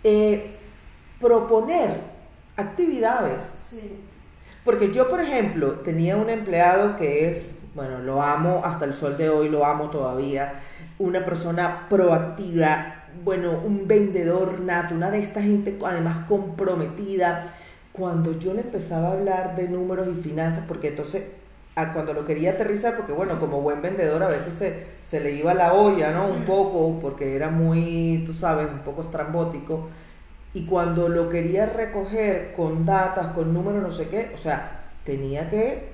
eh, 0.04 0.58
proponer 1.20 1.98
actividades. 2.56 3.76
Porque 4.64 4.92
yo, 4.92 5.10
por 5.10 5.22
ejemplo, 5.22 5.80
tenía 5.80 6.18
un 6.18 6.30
empleado 6.30 6.96
que 6.96 7.32
es, 7.32 7.60
bueno, 7.74 8.00
lo 8.00 8.22
amo 8.22 8.62
hasta 8.64 8.86
el 8.86 8.96
sol 8.96 9.18
de 9.18 9.30
hoy, 9.30 9.50
lo 9.50 9.66
amo 9.66 9.90
todavía, 9.90 10.54
una 10.98 11.24
persona 11.24 11.88
proactiva, 11.90 13.06
bueno, 13.24 13.60
un 13.66 13.88
vendedor 13.88 14.60
nato, 14.60 14.96
una 14.96 15.10
de 15.10 15.20
esta 15.20 15.42
gente 15.42 15.78
además 15.86 16.26
comprometida. 16.28 17.54
Cuando 17.92 18.38
yo 18.38 18.54
le 18.54 18.62
empezaba 18.62 19.10
a 19.10 19.12
hablar 19.14 19.56
de 19.56 19.68
números 19.68 20.08
y 20.08 20.22
finanzas, 20.22 20.66
porque 20.68 20.90
entonces 20.90 21.24
cuando 21.94 22.14
lo 22.14 22.26
quería 22.26 22.52
aterrizar, 22.52 22.98
porque 22.98 23.14
bueno, 23.14 23.40
como 23.40 23.62
buen 23.62 23.82
vendedor 23.82 24.22
a 24.24 24.28
veces 24.28 24.54
se, 24.54 24.86
se 25.02 25.20
le 25.20 25.32
iba 25.32 25.54
la 25.54 25.74
olla, 25.74 26.12
¿no? 26.12 26.28
Un 26.28 26.44
poco, 26.44 27.00
porque 27.00 27.36
era 27.36 27.50
muy, 27.50 28.24
tú 28.26 28.34
sabes, 28.34 28.68
un 28.72 28.80
poco 28.80 29.04
estrambótico. 29.04 29.88
Y 30.54 30.66
cuando 30.66 31.08
lo 31.10 31.30
quería 31.30 31.68
recoger 31.68 32.54
con 32.56 32.86
datas, 32.86 33.28
con 33.34 33.54
números, 33.54 33.82
no 33.82 33.92
sé 33.92 34.10
qué, 34.10 34.32
o 34.34 34.38
sea, 34.38 34.82
tenía 35.06 35.50
que 35.50 35.90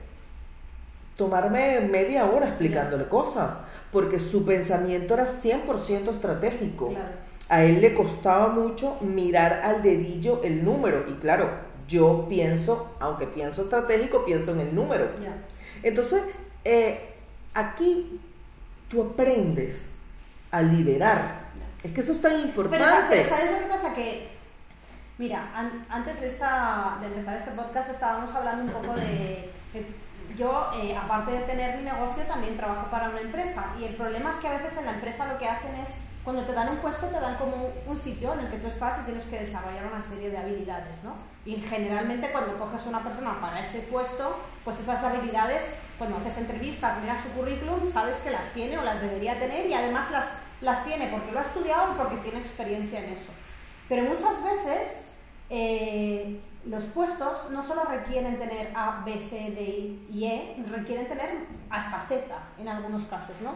tomarme 1.17 1.81
media 1.81 2.25
hora 2.25 2.47
explicándole 2.47 3.07
cosas, 3.07 3.59
porque 3.91 4.19
su 4.19 4.45
pensamiento 4.45 5.13
era 5.13 5.27
100% 5.27 6.11
estratégico. 6.11 6.93
A 7.47 7.63
él 7.63 7.79
le 7.79 7.93
costaba 7.93 8.47
mucho 8.47 8.97
mirar 9.01 9.61
al 9.63 9.83
dedillo 9.83 10.41
el 10.43 10.65
número, 10.65 11.05
y 11.07 11.13
claro, 11.13 11.49
yo 11.87 12.25
pienso, 12.29 12.95
aunque 12.99 13.27
pienso 13.27 13.63
estratégico, 13.63 14.25
pienso 14.25 14.51
en 14.51 14.61
el 14.61 14.75
número. 14.75 15.09
Entonces, 15.83 16.23
eh, 16.63 17.13
aquí 17.53 18.19
tú 18.89 19.03
aprendes 19.03 19.91
a 20.51 20.61
liderar. 20.61 21.45
Es 21.83 21.91
que 21.91 22.01
eso 22.01 22.13
es 22.13 22.21
tan 22.21 22.39
importante. 22.39 23.07
Pero, 23.09 23.29
¿sabes 23.29 23.51
lo 23.51 23.59
que 23.59 23.65
pasa? 23.65 23.93
Que, 23.93 24.29
mira, 25.17 25.51
antes 25.89 26.21
de, 26.21 26.27
esta, 26.27 26.97
de 27.01 27.07
empezar 27.07 27.37
este 27.37 27.51
podcast 27.51 27.91
estábamos 27.91 28.33
hablando 28.33 28.63
un 28.63 28.69
poco 28.69 28.97
de... 28.99 29.51
yo, 30.35 30.71
eh, 30.81 30.95
aparte 30.95 31.31
de 31.31 31.39
tener 31.41 31.77
mi 31.77 31.83
negocio, 31.83 32.23
también 32.23 32.57
trabajo 32.57 32.89
para 32.89 33.09
una 33.09 33.21
empresa. 33.21 33.73
Y 33.79 33.83
el 33.83 33.95
problema 33.95 34.31
es 34.31 34.37
que 34.37 34.47
a 34.47 34.57
veces 34.57 34.77
en 34.77 34.85
la 34.85 34.93
empresa 34.93 35.31
lo 35.31 35.37
que 35.37 35.47
hacen 35.47 35.75
es 35.75 35.99
cuando 36.25 36.43
te 36.43 36.53
dan 36.53 36.69
un 36.69 36.77
puesto 36.77 37.05
te 37.05 37.19
dan 37.19 37.35
como 37.35 37.71
un 37.85 37.95
sitio 37.95 38.33
en 38.33 38.39
el 38.39 38.49
que 38.49 38.57
tú 38.57 38.67
estás 38.67 38.99
y 38.99 39.05
tienes 39.05 39.25
que 39.25 39.39
desarrollar 39.39 39.85
una 39.85 40.01
serie 40.01 40.31
de 40.31 40.37
habilidades, 40.37 41.03
¿no? 41.03 41.13
Y 41.45 41.57
generalmente 41.57 42.31
cuando 42.31 42.57
coges 42.57 42.83
a 42.87 42.89
una 42.89 43.03
persona 43.03 43.39
para 43.39 43.59
ese 43.59 43.81
puesto, 43.81 44.35
pues 44.63 44.79
esas 44.79 45.03
habilidades, 45.03 45.75
cuando 45.99 46.17
haces 46.17 46.39
entrevistas, 46.39 46.99
miras 47.03 47.21
su 47.21 47.29
currículum, 47.29 47.87
sabes 47.87 48.17
que 48.17 48.31
las 48.31 48.51
tiene 48.53 48.75
o 48.79 48.81
las 48.81 49.01
debería 49.01 49.37
tener 49.37 49.67
y 49.67 49.75
además 49.75 50.09
las, 50.09 50.33
las 50.61 50.83
tiene 50.83 51.09
porque 51.09 51.31
lo 51.31 51.37
ha 51.37 51.43
estudiado 51.43 51.93
y 51.93 51.95
porque 51.95 52.17
tiene 52.17 52.39
experiencia 52.39 53.05
en 53.05 53.13
eso. 53.13 53.31
Pero 53.87 54.09
muchas 54.09 54.43
veces 54.43 55.17
eh, 55.51 56.41
los 56.65 56.85
puestos 56.85 57.51
no 57.51 57.61
solo 57.61 57.83
requieren 57.83 58.39
tener 58.39 58.71
A, 58.75 59.03
B, 59.05 59.13
C, 59.29 59.51
D 59.51 59.99
y 60.11 60.25
E, 60.25 60.63
requieren 60.71 61.07
tener 61.07 61.45
hasta 61.69 61.99
Z 62.07 62.25
en 62.57 62.67
algunos 62.67 63.05
casos, 63.05 63.41
¿no? 63.41 63.53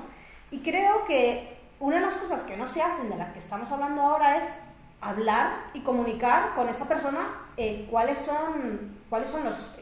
Y 0.51 0.59
creo 0.59 1.05
que 1.05 1.58
una 1.79 1.95
de 1.95 2.01
las 2.01 2.15
cosas 2.15 2.43
que 2.43 2.57
no 2.57 2.67
se 2.67 2.81
hacen 2.81 3.09
de 3.09 3.17
las 3.17 3.31
que 3.31 3.39
estamos 3.39 3.71
hablando 3.71 4.01
ahora 4.01 4.37
es 4.37 4.59
hablar 5.01 5.51
y 5.73 5.81
comunicar 5.81 6.53
con 6.55 6.67
esa 6.67 6.87
persona 6.87 7.19
eh, 7.57 7.87
cuáles 7.89 8.17
son, 8.17 8.97
cuáles 9.09 9.29
son 9.29 9.45
los, 9.45 9.75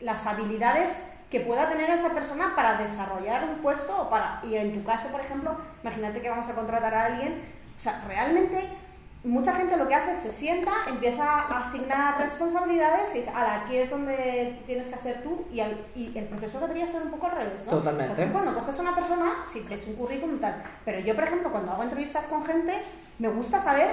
las 0.00 0.26
habilidades 0.26 1.12
que 1.30 1.40
pueda 1.40 1.68
tener 1.68 1.90
esa 1.90 2.10
persona 2.10 2.54
para 2.54 2.78
desarrollar 2.78 3.44
un 3.44 3.56
puesto 3.62 4.02
o 4.02 4.10
para, 4.10 4.42
y 4.44 4.56
en 4.56 4.74
tu 4.74 4.84
caso, 4.84 5.08
por 5.08 5.20
ejemplo, 5.20 5.56
imagínate 5.82 6.20
que 6.20 6.28
vamos 6.28 6.48
a 6.48 6.54
contratar 6.54 6.94
a 6.94 7.04
alguien, 7.06 7.42
o 7.76 7.80
sea, 7.80 8.02
realmente 8.06 8.68
mucha 9.24 9.52
gente 9.54 9.76
lo 9.76 9.86
que 9.86 9.94
hace 9.94 10.12
es 10.12 10.18
se 10.18 10.30
sienta, 10.30 10.72
empieza 10.88 11.24
a 11.24 11.60
asignar 11.60 12.18
responsabilidades 12.18 13.14
y 13.14 13.18
dice, 13.18 13.30
aquí 13.34 13.76
es 13.76 13.90
donde 13.90 14.60
tienes 14.66 14.88
que 14.88 14.94
hacer 14.94 15.22
tú 15.22 15.44
y, 15.52 15.60
el 15.60 16.24
proceso 16.24 16.60
debería 16.60 16.86
ser 16.86 17.02
un 17.02 17.10
poco 17.10 17.26
al 17.26 17.32
revés, 17.32 17.64
¿no? 17.64 17.72
Totalmente. 17.72 18.12
O 18.12 18.16
sea, 18.16 18.32
cuando 18.32 18.54
coges 18.54 18.78
a 18.78 18.82
una 18.82 18.94
persona, 18.94 19.32
sí, 19.46 19.64
es 19.70 19.86
un 19.86 19.94
currículum 19.94 20.40
tal, 20.40 20.62
pero 20.84 21.00
yo, 21.00 21.14
por 21.14 21.24
ejemplo, 21.24 21.52
cuando 21.52 21.72
hago 21.72 21.82
entrevistas 21.84 22.26
con 22.26 22.44
gente, 22.44 22.74
me 23.18 23.28
gusta 23.28 23.60
saber 23.60 23.90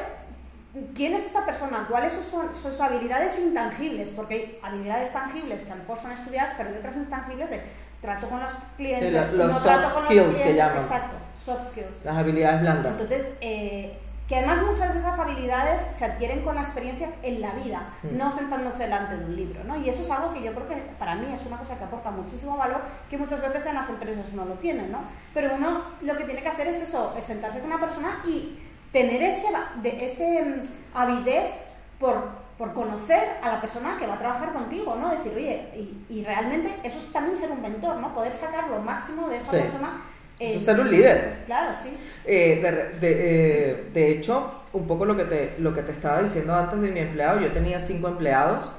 quién 0.95 1.13
es 1.13 1.25
esa 1.25 1.45
persona, 1.45 1.85
cuáles 1.89 2.13
son 2.13 2.53
sus 2.53 2.79
habilidades 2.79 3.37
intangibles, 3.39 4.09
porque 4.09 4.33
hay 4.33 4.59
habilidades 4.63 5.13
tangibles 5.13 5.63
que 5.63 5.71
a 5.71 5.75
lo 5.75 5.81
mejor 5.81 5.99
son 5.99 6.11
estudiadas, 6.11 6.53
pero 6.57 6.69
hay 6.69 6.77
otras 6.77 6.95
intangibles 6.95 7.49
de 7.51 7.61
trato 8.01 8.29
con 8.29 8.39
los 8.39 8.51
clientes, 8.77 9.33
los, 9.33 9.61
soft 9.61 10.05
skills 10.05 10.37
que 10.37 10.55
llaman. 10.55 10.77
Exacto, 10.77 11.15
soft 11.43 11.69
skills. 11.69 12.03
Las 12.03 12.17
habilidades 12.17 12.61
blandas. 12.61 12.93
Entonces, 12.93 13.37
eh, 13.41 13.97
que 14.29 14.37
además 14.37 14.61
muchas 14.61 14.93
de 14.93 14.99
esas 14.99 15.17
habilidades 15.17 15.81
se 15.81 16.05
adquieren 16.05 16.43
con 16.43 16.53
la 16.53 16.61
experiencia 16.61 17.09
en 17.23 17.41
la 17.41 17.51
vida, 17.53 17.95
mm. 18.03 18.15
no 18.15 18.31
sentándose 18.31 18.83
delante 18.83 19.17
de 19.17 19.25
un 19.25 19.35
libro, 19.35 19.63
¿no? 19.63 19.75
Y 19.75 19.89
eso 19.89 20.03
es 20.03 20.11
algo 20.11 20.31
que 20.31 20.43
yo 20.43 20.53
creo 20.53 20.67
que 20.67 20.75
para 20.99 21.15
mí 21.15 21.33
es 21.33 21.43
una 21.47 21.57
cosa 21.57 21.79
que 21.79 21.85
aporta 21.85 22.11
muchísimo 22.11 22.55
valor, 22.55 22.79
que 23.09 23.17
muchas 23.17 23.41
veces 23.41 23.65
en 23.65 23.73
las 23.73 23.89
empresas 23.89 24.31
no 24.33 24.45
lo 24.45 24.53
tienen, 24.55 24.91
¿no? 24.91 24.99
Pero 25.33 25.55
uno 25.55 25.81
lo 26.01 26.15
que 26.15 26.25
tiene 26.25 26.43
que 26.43 26.47
hacer 26.47 26.67
es 26.67 26.79
eso, 26.79 27.15
es 27.17 27.25
sentarse 27.25 27.59
con 27.59 27.71
una 27.71 27.79
persona 27.79 28.21
y 28.23 28.59
tener 28.91 29.23
ese, 29.23 29.47
de, 29.81 30.05
ese 30.05 30.43
mm, 30.43 30.61
avidez 30.95 31.51
por, 31.99 32.29
por, 32.59 32.75
conocer 32.75 33.39
a 33.41 33.49
la 33.51 33.59
persona 33.59 33.97
que 33.97 34.05
va 34.05 34.13
a 34.13 34.19
trabajar 34.19 34.53
contigo, 34.53 34.95
¿no? 34.95 35.09
Decir, 35.09 35.33
oye, 35.35 36.05
y, 36.07 36.23
realmente 36.23 36.71
eso 36.83 36.99
es 36.99 37.11
también 37.11 37.35
ser 37.35 37.51
un 37.51 37.63
mentor, 37.63 37.95
¿no? 37.95 38.13
Poder 38.13 38.33
sacar 38.33 38.67
lo 38.69 38.79
máximo 38.79 39.27
de 39.27 39.37
esa 39.37 39.53
persona 39.53 40.03
eso 40.39 40.57
es 40.57 40.63
ser 40.63 40.79
un 40.79 40.89
líder. 40.89 41.39
Claro, 41.45 41.75
sí. 41.81 41.89
Eh, 42.25 42.61
eh, 43.01 43.89
de, 43.93 44.11
hecho, 44.11 44.63
un 44.73 44.87
poco 44.87 45.05
lo 45.05 45.17
que, 45.17 45.23
te, 45.23 45.55
lo 45.59 45.73
que 45.73 45.81
te 45.81 45.91
estaba 45.91 46.21
diciendo 46.21 46.53
antes 46.55 46.79
de 46.81 46.91
mi 46.91 46.99
empleado, 46.99 47.39
yo 47.39 47.47
tenía 47.49 47.79
cinco 47.79 48.07
empleados 48.07 48.71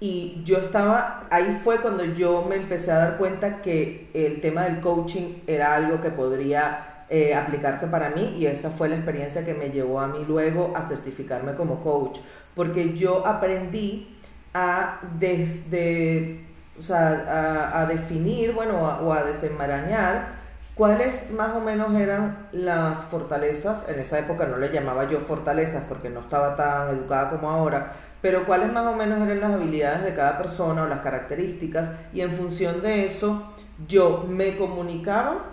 y 0.00 0.42
yo 0.44 0.58
estaba, 0.58 1.24
ahí 1.30 1.58
fue 1.62 1.80
cuando 1.80 2.04
yo 2.04 2.44
me 2.48 2.56
empecé 2.56 2.90
a 2.92 2.98
dar 2.98 3.16
cuenta 3.16 3.62
que 3.62 4.10
el 4.12 4.40
tema 4.40 4.64
del 4.64 4.80
coaching 4.80 5.42
era 5.46 5.74
algo 5.74 6.00
que 6.00 6.10
podría 6.10 7.04
eh, 7.10 7.34
aplicarse 7.34 7.86
para 7.86 8.10
mí 8.10 8.34
y 8.38 8.46
esa 8.46 8.70
fue 8.70 8.88
la 8.88 8.96
experiencia 8.96 9.44
que 9.44 9.54
me 9.54 9.70
llevó 9.70 10.00
a 10.00 10.08
mí 10.08 10.24
luego 10.26 10.72
a 10.74 10.88
certificarme 10.88 11.54
como 11.54 11.82
coach, 11.82 12.18
porque 12.54 12.94
yo 12.94 13.26
aprendí 13.26 14.18
a 14.52 15.00
desde, 15.18 16.40
o 16.78 16.82
sea, 16.82 17.80
a, 17.80 17.86
definir, 17.86 18.52
bueno, 18.52 18.78
o 18.78 19.12
a 19.12 19.22
desenmarañar 19.22 20.43
¿Cuáles 20.74 21.30
más 21.30 21.54
o 21.54 21.60
menos 21.60 21.94
eran 21.94 22.48
las 22.50 22.98
fortalezas? 22.98 23.88
En 23.88 24.00
esa 24.00 24.18
época 24.18 24.46
no 24.46 24.56
le 24.56 24.72
llamaba 24.72 25.08
yo 25.08 25.20
fortalezas 25.20 25.84
porque 25.88 26.10
no 26.10 26.18
estaba 26.18 26.56
tan 26.56 26.88
educada 26.88 27.30
como 27.30 27.48
ahora, 27.48 27.92
pero 28.20 28.44
cuáles 28.44 28.72
más 28.72 28.84
o 28.86 28.96
menos 28.96 29.24
eran 29.24 29.40
las 29.40 29.52
habilidades 29.52 30.02
de 30.02 30.14
cada 30.14 30.36
persona 30.36 30.82
o 30.82 30.88
las 30.88 31.00
características 31.00 31.90
y 32.12 32.22
en 32.22 32.32
función 32.32 32.82
de 32.82 33.06
eso 33.06 33.54
yo 33.86 34.26
me 34.28 34.56
comunicaba 34.56 35.44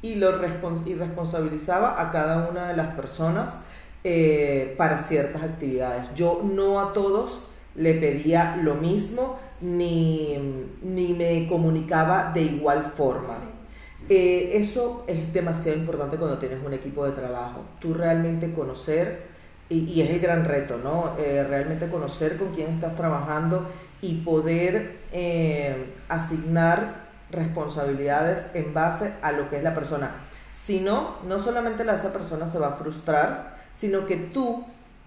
y, 0.00 0.14
lo 0.14 0.30
y 0.86 0.94
responsabilizaba 0.94 2.00
a 2.00 2.10
cada 2.10 2.48
una 2.48 2.68
de 2.68 2.76
las 2.76 2.94
personas 2.94 3.60
eh, 4.02 4.74
para 4.78 4.96
ciertas 4.96 5.42
actividades. 5.42 6.14
Yo 6.14 6.40
no 6.42 6.80
a 6.80 6.94
todos 6.94 7.40
le 7.74 7.92
pedía 7.94 8.56
lo 8.56 8.76
mismo 8.76 9.38
ni, 9.60 10.66
ni 10.82 11.12
me 11.12 11.48
comunicaba 11.48 12.30
de 12.32 12.42
igual 12.42 12.92
forma. 12.96 13.34
Eh, 14.08 14.50
eso 14.54 15.04
es 15.06 15.32
demasiado 15.32 15.78
importante 15.78 16.16
cuando 16.16 16.38
tienes 16.38 16.62
un 16.64 16.72
equipo 16.72 17.04
de 17.06 17.12
trabajo. 17.12 17.62
Tú 17.80 17.94
realmente 17.94 18.52
conocer, 18.52 19.22
y, 19.68 20.00
es 20.00 20.10
el 20.10 20.20
gran 20.20 20.44
reto, 20.44 20.78
¿no? 20.78 21.12
Eh, 21.18 21.44
realmente 21.48 21.88
conocer 21.88 22.36
con 22.36 22.54
quién 22.54 22.70
estás 22.70 22.96
trabajando 22.96 23.66
y 24.02 24.16
poder 24.20 24.96
eh, 25.12 25.94
asignar 26.08 27.04
responsabilidades 27.30 28.54
en 28.54 28.74
base 28.74 29.14
a 29.22 29.32
lo 29.32 29.48
que 29.48 29.56
es 29.56 29.62
la 29.62 29.74
persona. 29.74 30.16
Si 30.52 30.80
no, 30.80 31.16
no 31.26 31.40
solamente 31.40 31.84
la, 31.84 31.96
esa 31.96 32.12
persona 32.12 32.46
se 32.46 32.58
va 32.58 32.68
a 32.68 32.76
frustrar, 32.76 33.56
sino 33.72 34.06
que 34.06 34.16
tú 34.16 34.64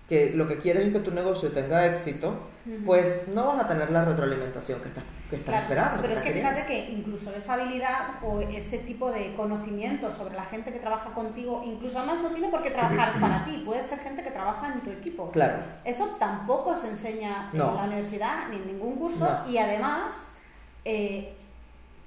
que 0.08 0.32
lo 0.34 0.48
que 0.48 0.58
quieres 0.60 0.88
es 0.88 0.94
que 0.94 1.00
tu 1.00 1.12
negocio 1.12 1.52
tenga 1.52 1.86
éxito, 1.86 2.36
pues 2.86 3.28
no 3.30 3.48
vas 3.48 3.64
a 3.64 3.68
tener 3.68 3.90
la 3.92 4.06
retroalimentación 4.06 4.82
que 4.82 4.90
estás, 4.90 5.04
que 5.30 5.36
estás 5.38 5.64
esperando. 5.64 6.02
Pero 6.02 6.14
es 6.14 6.20
que 6.22 6.32
fíjate 6.32 6.66
que 6.66 6.90
incluso 6.92 7.34
esa 7.36 7.54
habilidad 7.54 8.24
o 8.24 8.42
ese 8.42 8.80
tipo 8.80 9.12
de 9.12 9.34
conocimiento 9.36 10.12
sobre 10.12 10.36
la 10.36 10.46
gente 10.46 10.72
que 10.72 10.80
trabaja 10.80 11.12
contigo, 11.12 11.64
incluso 11.66 12.00
además 12.00 12.20
no 12.22 12.30
tiene 12.30 12.50
por 12.50 12.64
qué 12.64 12.72
trabajar 12.72 13.18
para 13.22 13.46
ti, 13.46 13.64
puede 13.66 13.82
ser 13.82 14.00
gente 14.00 14.24
que 14.24 14.32
trabaja 14.32 14.74
en 14.74 14.82
tu 14.82 14.92
equipo. 14.92 15.32
Claro. 15.32 15.60
Eso 15.84 16.16
tampoco 16.20 16.76
se 16.76 16.90
enseña 16.90 17.50
en 17.54 17.60
la 17.60 17.84
universidad 17.84 18.50
ni 18.50 18.58
en 18.58 18.68
ningún 18.68 18.96
curso 18.96 19.44
y 19.48 19.58
además... 19.58 20.34
Eh, 20.90 21.37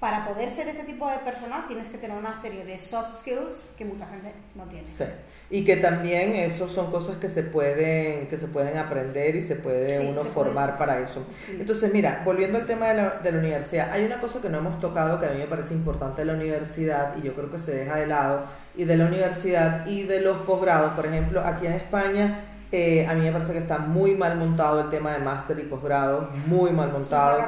para 0.01 0.27
poder 0.27 0.49
ser 0.49 0.67
ese 0.67 0.85
tipo 0.85 1.09
de 1.11 1.19
persona 1.19 1.67
tienes 1.69 1.89
que 1.89 1.99
tener 1.99 2.17
una 2.17 2.35
serie 2.35 2.65
de 2.65 2.79
soft 2.79 3.21
skills 3.21 3.69
que 3.77 3.85
mucha 3.85 4.07
gente 4.07 4.33
no 4.55 4.65
tiene. 4.65 4.89
Sí. 4.89 5.05
Y 5.51 5.63
que 5.63 5.77
también 5.77 6.35
eso 6.35 6.71
son 6.71 6.91
cosas 6.91 7.19
que 7.19 7.29
se 7.29 7.43
pueden, 7.43 8.27
que 8.29 8.39
se 8.39 8.49
pueden 8.49 8.79
aprender 8.79 9.37
y 9.37 9.43
se 9.43 9.57
puede 9.57 10.09
uno 10.09 10.25
formar 10.25 10.79
para 10.79 11.01
eso. 11.01 11.23
Entonces, 11.51 11.93
mira, 11.93 12.23
volviendo 12.25 12.57
al 12.57 12.67
tema 12.67 12.89
de 12.89 12.95
la, 12.95 13.11
de 13.23 13.31
la, 13.31 13.39
universidad, 13.39 13.91
hay 13.93 14.07
una 14.07 14.21
cosa 14.21 14.41
que 14.41 14.49
no 14.49 14.59
hemos 14.59 14.81
tocado 14.81 15.21
que 15.21 15.27
a 15.27 15.31
mí 15.33 15.39
me 15.39 15.47
parece 15.47 15.75
importante 15.75 16.23
de 16.23 16.25
la 16.25 16.33
universidad 16.33 17.15
y 17.19 17.23
yo 17.23 17.35
creo 17.35 17.51
que 17.51 17.59
se 17.59 17.75
deja 17.75 17.97
de 17.97 18.07
lado, 18.07 18.47
y 18.77 18.85
de 18.85 18.97
la 18.97 19.05
universidad 19.05 19.87
y 19.87 20.05
de 20.05 20.23
los 20.23 20.39
posgrados. 20.39 20.95
Por 20.95 21.05
ejemplo, 21.05 21.43
aquí 21.45 21.67
en 21.67 21.73
España 21.75 22.50
eh, 22.73 23.05
a 23.09 23.15
mí 23.15 23.23
me 23.23 23.33
parece 23.33 23.53
que 23.53 23.59
está 23.59 23.79
muy 23.79 24.15
mal 24.15 24.37
montado 24.37 24.81
el 24.81 24.91
tema 24.91 25.13
de 25.13 25.19
máster 25.19 25.59
y 25.59 25.63
posgrado, 25.63 26.29
muy 26.47 26.71
mal 26.71 26.93
montado, 26.93 27.43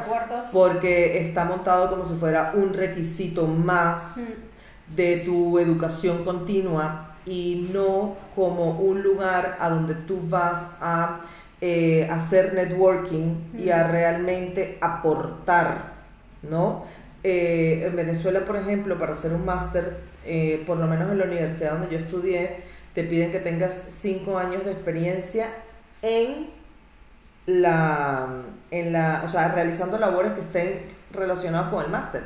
porque 0.53 1.21
está 1.21 1.45
montado 1.45 1.91
como 1.91 2.05
si 2.05 2.15
fuera 2.15 2.53
un 2.57 2.75
requisito 2.75 3.47
más 3.47 4.17
mm. 4.17 4.97
de 4.97 5.19
tu 5.19 5.61
educación 5.61 6.25
continua 6.25 7.15
y 7.25 7.69
no 7.73 8.17
como 8.35 8.81
un 8.81 9.05
lugar 9.05 9.59
a 9.61 9.69
donde 9.69 9.95
tú 9.95 10.19
vas 10.29 10.73
a 10.81 11.21
eh, 11.61 12.09
hacer 12.11 12.55
networking 12.55 13.37
y 13.57 13.71
a 13.71 13.87
mm. 13.87 13.91
realmente 13.93 14.79
aportar, 14.81 15.93
¿no? 16.43 16.85
Eh, 17.23 17.85
en 17.87 17.95
Venezuela, 17.95 18.41
por 18.41 18.57
ejemplo, 18.57 18.99
para 18.99 19.13
hacer 19.13 19.33
un 19.33 19.45
máster, 19.45 19.99
por 20.67 20.79
lo 20.79 20.89
menos 20.89 21.13
en 21.13 21.19
la 21.19 21.25
universidad 21.27 21.79
donde 21.79 21.91
yo 21.91 21.99
estudié, 21.99 22.72
te 22.95 23.05
piden 23.05 23.33
que 23.33 23.41
tengas 23.41 23.73
cinco 23.89 24.39
años 24.39 24.65
de 24.65 24.73
experiencia 24.73 25.49
en 26.03 26.51
la, 27.47 28.29
en 28.71 28.93
la, 28.93 29.23
o 29.25 29.29
sea, 29.29 29.49
realizando 29.53 29.99
labores 29.99 30.33
que 30.33 30.41
estén 30.41 30.81
relacionadas 31.13 31.71
con 31.71 31.85
el 31.85 31.91
máster. 31.91 32.23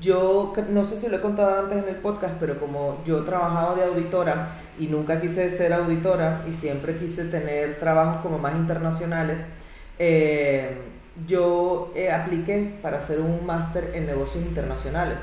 Yo 0.00 0.52
no 0.70 0.84
sé 0.84 0.98
si 0.98 1.08
lo 1.08 1.16
he 1.16 1.20
contado 1.20 1.60
antes 1.60 1.82
en 1.82 1.88
el 1.88 1.96
podcast, 1.96 2.34
pero 2.38 2.60
como 2.60 3.02
yo 3.06 3.24
trabajaba 3.24 3.74
de 3.74 3.84
auditora 3.84 4.50
y 4.78 4.86
nunca 4.86 5.20
quise 5.20 5.56
ser 5.56 5.72
auditora 5.72 6.44
y 6.48 6.52
siempre 6.52 6.96
quise 6.96 7.24
tener 7.24 7.78
trabajos 7.78 8.20
como 8.20 8.38
más 8.38 8.54
internacionales, 8.54 9.38
eh, 9.98 10.76
yo 11.26 11.90
eh, 11.94 12.12
apliqué 12.12 12.78
para 12.82 12.98
hacer 12.98 13.20
un 13.20 13.46
máster 13.46 13.92
en 13.94 14.06
negocios 14.06 14.44
internacionales. 14.44 15.18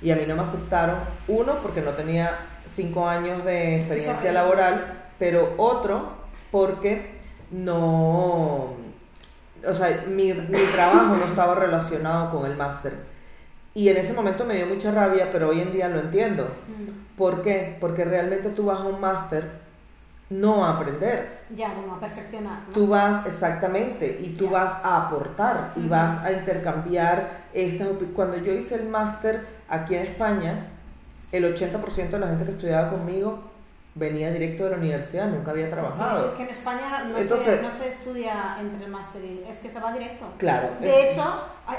Y 0.00 0.12
a 0.12 0.16
mí 0.16 0.22
no 0.28 0.36
me 0.36 0.42
aceptaron, 0.42 0.96
uno, 1.26 1.56
porque 1.60 1.80
no 1.80 1.90
tenía 1.90 2.38
cinco 2.78 3.08
años 3.08 3.44
de 3.44 3.80
experiencia 3.80 4.30
laboral, 4.30 5.08
pero 5.18 5.54
otro 5.56 6.12
porque 6.52 7.18
no, 7.50 8.74
o 9.66 9.74
sea, 9.74 10.04
mi, 10.06 10.32
mi 10.32 10.64
trabajo 10.72 11.16
no 11.16 11.24
estaba 11.24 11.56
relacionado 11.56 12.30
con 12.30 12.48
el 12.48 12.56
máster. 12.56 12.94
Y 13.74 13.88
en 13.88 13.96
ese 13.96 14.12
momento 14.12 14.44
me 14.44 14.54
dio 14.54 14.66
mucha 14.66 14.92
rabia, 14.92 15.28
pero 15.32 15.48
hoy 15.48 15.60
en 15.60 15.72
día 15.72 15.88
lo 15.88 15.98
entiendo. 15.98 16.44
Mm. 16.44 17.16
¿Por 17.18 17.42
qué? 17.42 17.76
Porque 17.80 18.04
realmente 18.04 18.50
tú 18.50 18.64
vas 18.64 18.78
a 18.78 18.84
un 18.84 19.00
máster 19.00 19.44
no 20.30 20.64
a 20.64 20.74
aprender. 20.74 21.40
Ya, 21.56 21.74
no 21.74 21.94
a 21.94 22.00
perfeccionar. 22.00 22.60
Tú 22.72 22.86
vas, 22.86 23.26
exactamente, 23.26 24.18
y 24.20 24.30
tú 24.36 24.50
vas 24.50 24.84
a 24.84 25.06
aportar 25.06 25.72
y 25.74 25.88
vas 25.88 26.22
a 26.22 26.32
intercambiar 26.32 27.46
estas... 27.52 27.88
Cuando 28.14 28.36
yo 28.36 28.52
hice 28.52 28.76
el 28.76 28.88
máster 28.88 29.46
aquí 29.68 29.96
en 29.96 30.02
España, 30.02 30.66
el 31.32 31.54
80% 31.54 32.10
de 32.10 32.18
la 32.18 32.28
gente 32.28 32.44
que 32.44 32.50
estudiaba 32.52 32.90
conmigo 32.90 33.38
venía 33.98 34.30
directo 34.30 34.64
de 34.64 34.70
la 34.70 34.76
universidad, 34.76 35.28
nunca 35.28 35.50
había 35.50 35.68
trabajado. 35.68 36.28
Es 36.28 36.34
que, 36.34 36.42
en 36.44 36.50
España 36.50 37.04
no, 37.04 37.18
se, 37.18 37.62
no, 37.62 37.72
se, 37.72 37.88
estudia 37.88 38.56
entre 38.60 38.84
el 38.84 38.90
máster 38.90 39.24
y 39.24 39.44
es 39.48 39.58
que 39.58 39.68
se 39.68 39.80
va 39.80 39.92
directo. 39.92 40.26
Claro. 40.38 40.70
De 40.80 41.10
hecho, 41.10 41.24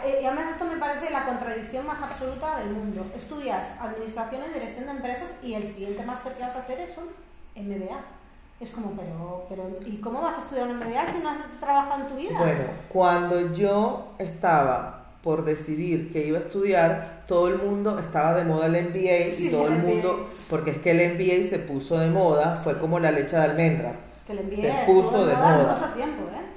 eh, 0.04 0.20
y 0.22 0.26
además 0.26 0.52
esto 0.52 0.66
me 0.66 0.78
parece 0.78 1.10
la 1.10 1.26
contradicción 1.26 1.86
más 1.88 2.02
absoluta 2.02 2.58
del 2.60 2.72
mundo. 2.72 3.06
Estudias 3.16 3.80
administración 3.80 4.42
y 4.50 4.54
dirección 4.54 4.86
de 4.86 4.92
empresas 4.92 5.36
y 5.42 5.54
el 5.54 5.64
siguiente 5.64 6.04
máster 6.06 6.34
que 6.34 6.44
vas 6.44 6.56
a 6.56 6.60
hacer 6.60 6.80
es 6.80 6.98
un 6.98 7.10
MBA. 7.64 8.00
Es 8.60 8.72
como, 8.72 8.92
pero, 8.92 9.46
pero, 9.48 9.70
¿y 9.86 10.02
cómo 10.02 10.22
vas 10.22 10.38
a 10.38 10.42
estudiar 10.42 10.68
un 10.68 10.78
MBA 10.78 11.06
si 11.06 11.20
no 11.20 11.30
has 11.30 11.38
trabajado 11.62 12.04
en 12.04 12.10
tu 12.10 12.16
vida? 12.16 12.38
Bueno, 12.38 12.66
cuando 12.90 13.54
yo 13.54 14.10
estaba 14.18 14.99
por 15.24 15.44
decidir 15.44 16.12
que 16.12 16.26
iba 16.26 16.38
a 16.38 16.42
estudiar, 16.42 17.24
todo 17.28 17.50
el 17.50 17.58
mundo 17.58 18.00
estaba 18.00 18.36
de 18.36 18.46
moda 18.46 18.68
el 18.68 18.90
MBA 18.90 19.38
y 19.38 19.50
todo 19.52 19.68
el 19.68 19.78
mundo, 19.78 20.30
porque 20.50 20.72
es 20.72 20.78
que 20.78 20.92
el 20.92 21.14
MBA 21.14 21.50
se 21.50 21.60
puso 21.60 21.98
de 22.00 22.08
moda, 22.08 22.56
fue 22.64 22.78
como 22.78 23.00
la 23.00 23.12
leche 23.12 23.36
de 23.36 23.44
almendras. 23.44 24.10
Es 24.16 24.24
que 24.24 24.34
el 24.34 24.46
MBA 24.46 24.56
se 24.56 24.86
puso 24.86 25.26
de 25.26 25.36
moda. 25.36 25.76
Mucho 25.76 25.94
tiempo, 25.94 26.24
¿eh? 26.34 26.50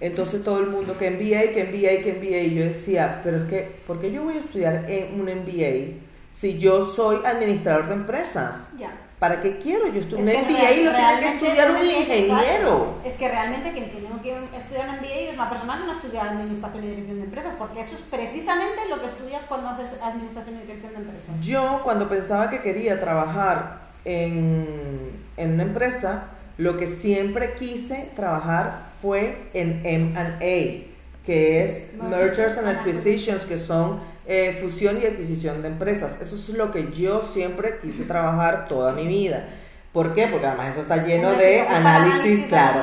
Entonces 0.00 0.42
todo 0.42 0.58
el 0.58 0.66
mundo 0.66 0.98
que 0.98 1.10
MBA, 1.10 1.52
que 1.52 1.64
MBA, 1.64 2.02
que 2.02 2.14
MBA, 2.18 2.40
y 2.40 2.54
yo 2.56 2.64
decía, 2.64 3.20
pero 3.22 3.38
es 3.38 3.44
que, 3.44 3.82
¿por 3.86 4.00
qué 4.00 4.10
yo 4.10 4.24
voy 4.24 4.34
a 4.34 4.40
estudiar 4.40 4.90
en 4.90 5.20
un 5.20 5.26
MBA 5.26 6.00
si 6.32 6.58
yo 6.58 6.84
soy 6.84 7.18
administrador 7.24 7.86
de 7.86 7.94
empresas? 7.94 8.70
Ya. 8.78 8.90
¿Para 9.22 9.40
qué 9.40 9.58
quiero? 9.58 9.86
Yo 9.86 10.00
estudio 10.00 10.18
un 10.18 10.24
MBA 10.24 10.72
y 10.72 10.82
lo 10.82 10.90
tiene 10.90 11.20
que 11.20 11.28
estudiar 11.28 11.70
un 11.70 11.86
ingeniero. 11.86 12.98
Es 13.04 13.16
que 13.16 13.28
realmente 13.28 13.70
quien 13.70 13.88
tiene 13.88 14.08
que 14.50 14.56
estudiar 14.56 14.88
un 14.88 14.96
MBA 14.96 15.30
es 15.30 15.36
la 15.36 15.48
persona 15.48 15.78
que 15.78 15.84
no 15.86 15.92
estudia 15.92 16.24
administración 16.24 16.82
y 16.82 16.88
dirección 16.88 17.18
de 17.18 17.24
empresas, 17.26 17.54
porque 17.56 17.82
eso 17.82 17.94
es 17.94 18.00
precisamente 18.00 18.80
lo 18.90 19.00
que 19.00 19.06
estudias 19.06 19.44
cuando 19.44 19.68
haces 19.68 19.94
administración 20.02 20.56
y 20.56 20.62
dirección 20.62 20.94
de 20.94 20.98
empresas. 20.98 21.40
Yo 21.40 21.82
cuando 21.84 22.08
pensaba 22.08 22.50
que 22.50 22.62
quería 22.62 23.00
trabajar 23.00 23.82
en, 24.04 25.12
en 25.36 25.52
una 25.52 25.62
empresa, 25.62 26.24
lo 26.58 26.76
que 26.76 26.88
siempre 26.88 27.54
quise 27.54 28.10
trabajar 28.16 28.86
fue 29.00 29.50
en 29.54 29.82
M&A, 29.86 31.24
que 31.24 31.62
es 31.62 31.94
Mergers 31.94 32.58
and 32.58 32.66
Acquisitions, 32.76 33.46
que 33.46 33.60
son 33.60 34.00
eh, 34.34 34.58
fusión 34.62 34.98
y 35.02 35.04
adquisición 35.04 35.60
de 35.60 35.68
empresas. 35.68 36.18
Eso 36.22 36.36
es 36.36 36.48
lo 36.56 36.70
que 36.70 36.90
yo 36.90 37.22
siempre 37.22 37.78
quise 37.82 38.04
trabajar 38.04 38.66
toda 38.66 38.92
mi 38.92 39.06
vida. 39.06 39.46
¿Por 39.92 40.14
qué? 40.14 40.26
Porque 40.26 40.46
además 40.46 40.70
eso 40.70 40.80
está 40.80 41.04
lleno 41.04 41.32
de 41.32 41.60
análisis, 41.60 42.46
claro. 42.46 42.80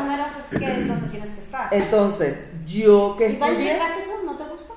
Entonces, 1.72 2.44
yo 2.68 3.16
que 3.18 3.32
estudié... 3.32 3.80
No 4.24 4.38
te 4.38 4.44
gustó? 4.44 4.76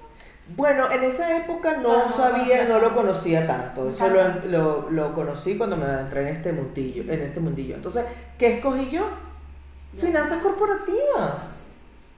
Bueno, 0.56 0.90
en 0.90 1.04
esa 1.04 1.37
época 1.37 1.76
no, 1.76 1.92
ah, 1.94 2.12
sabía, 2.16 2.64
no 2.64 2.78
lo 2.78 2.94
conocía 2.94 3.46
tanto. 3.46 3.90
Eso 3.90 4.08
lo, 4.08 4.46
lo, 4.46 4.90
lo, 4.90 5.14
conocí 5.14 5.58
cuando 5.58 5.76
me 5.76 5.85
entré 5.85 6.22
en 6.22 6.28
este 6.28 6.52
mundillo, 6.52 7.02
en 7.02 7.20
este 7.20 7.38
mundillo. 7.38 7.74
Entonces, 7.74 8.06
¿qué 8.38 8.56
escogí 8.56 8.88
yo? 8.88 9.06
Finanzas 10.00 10.42
corporativas. 10.42 11.42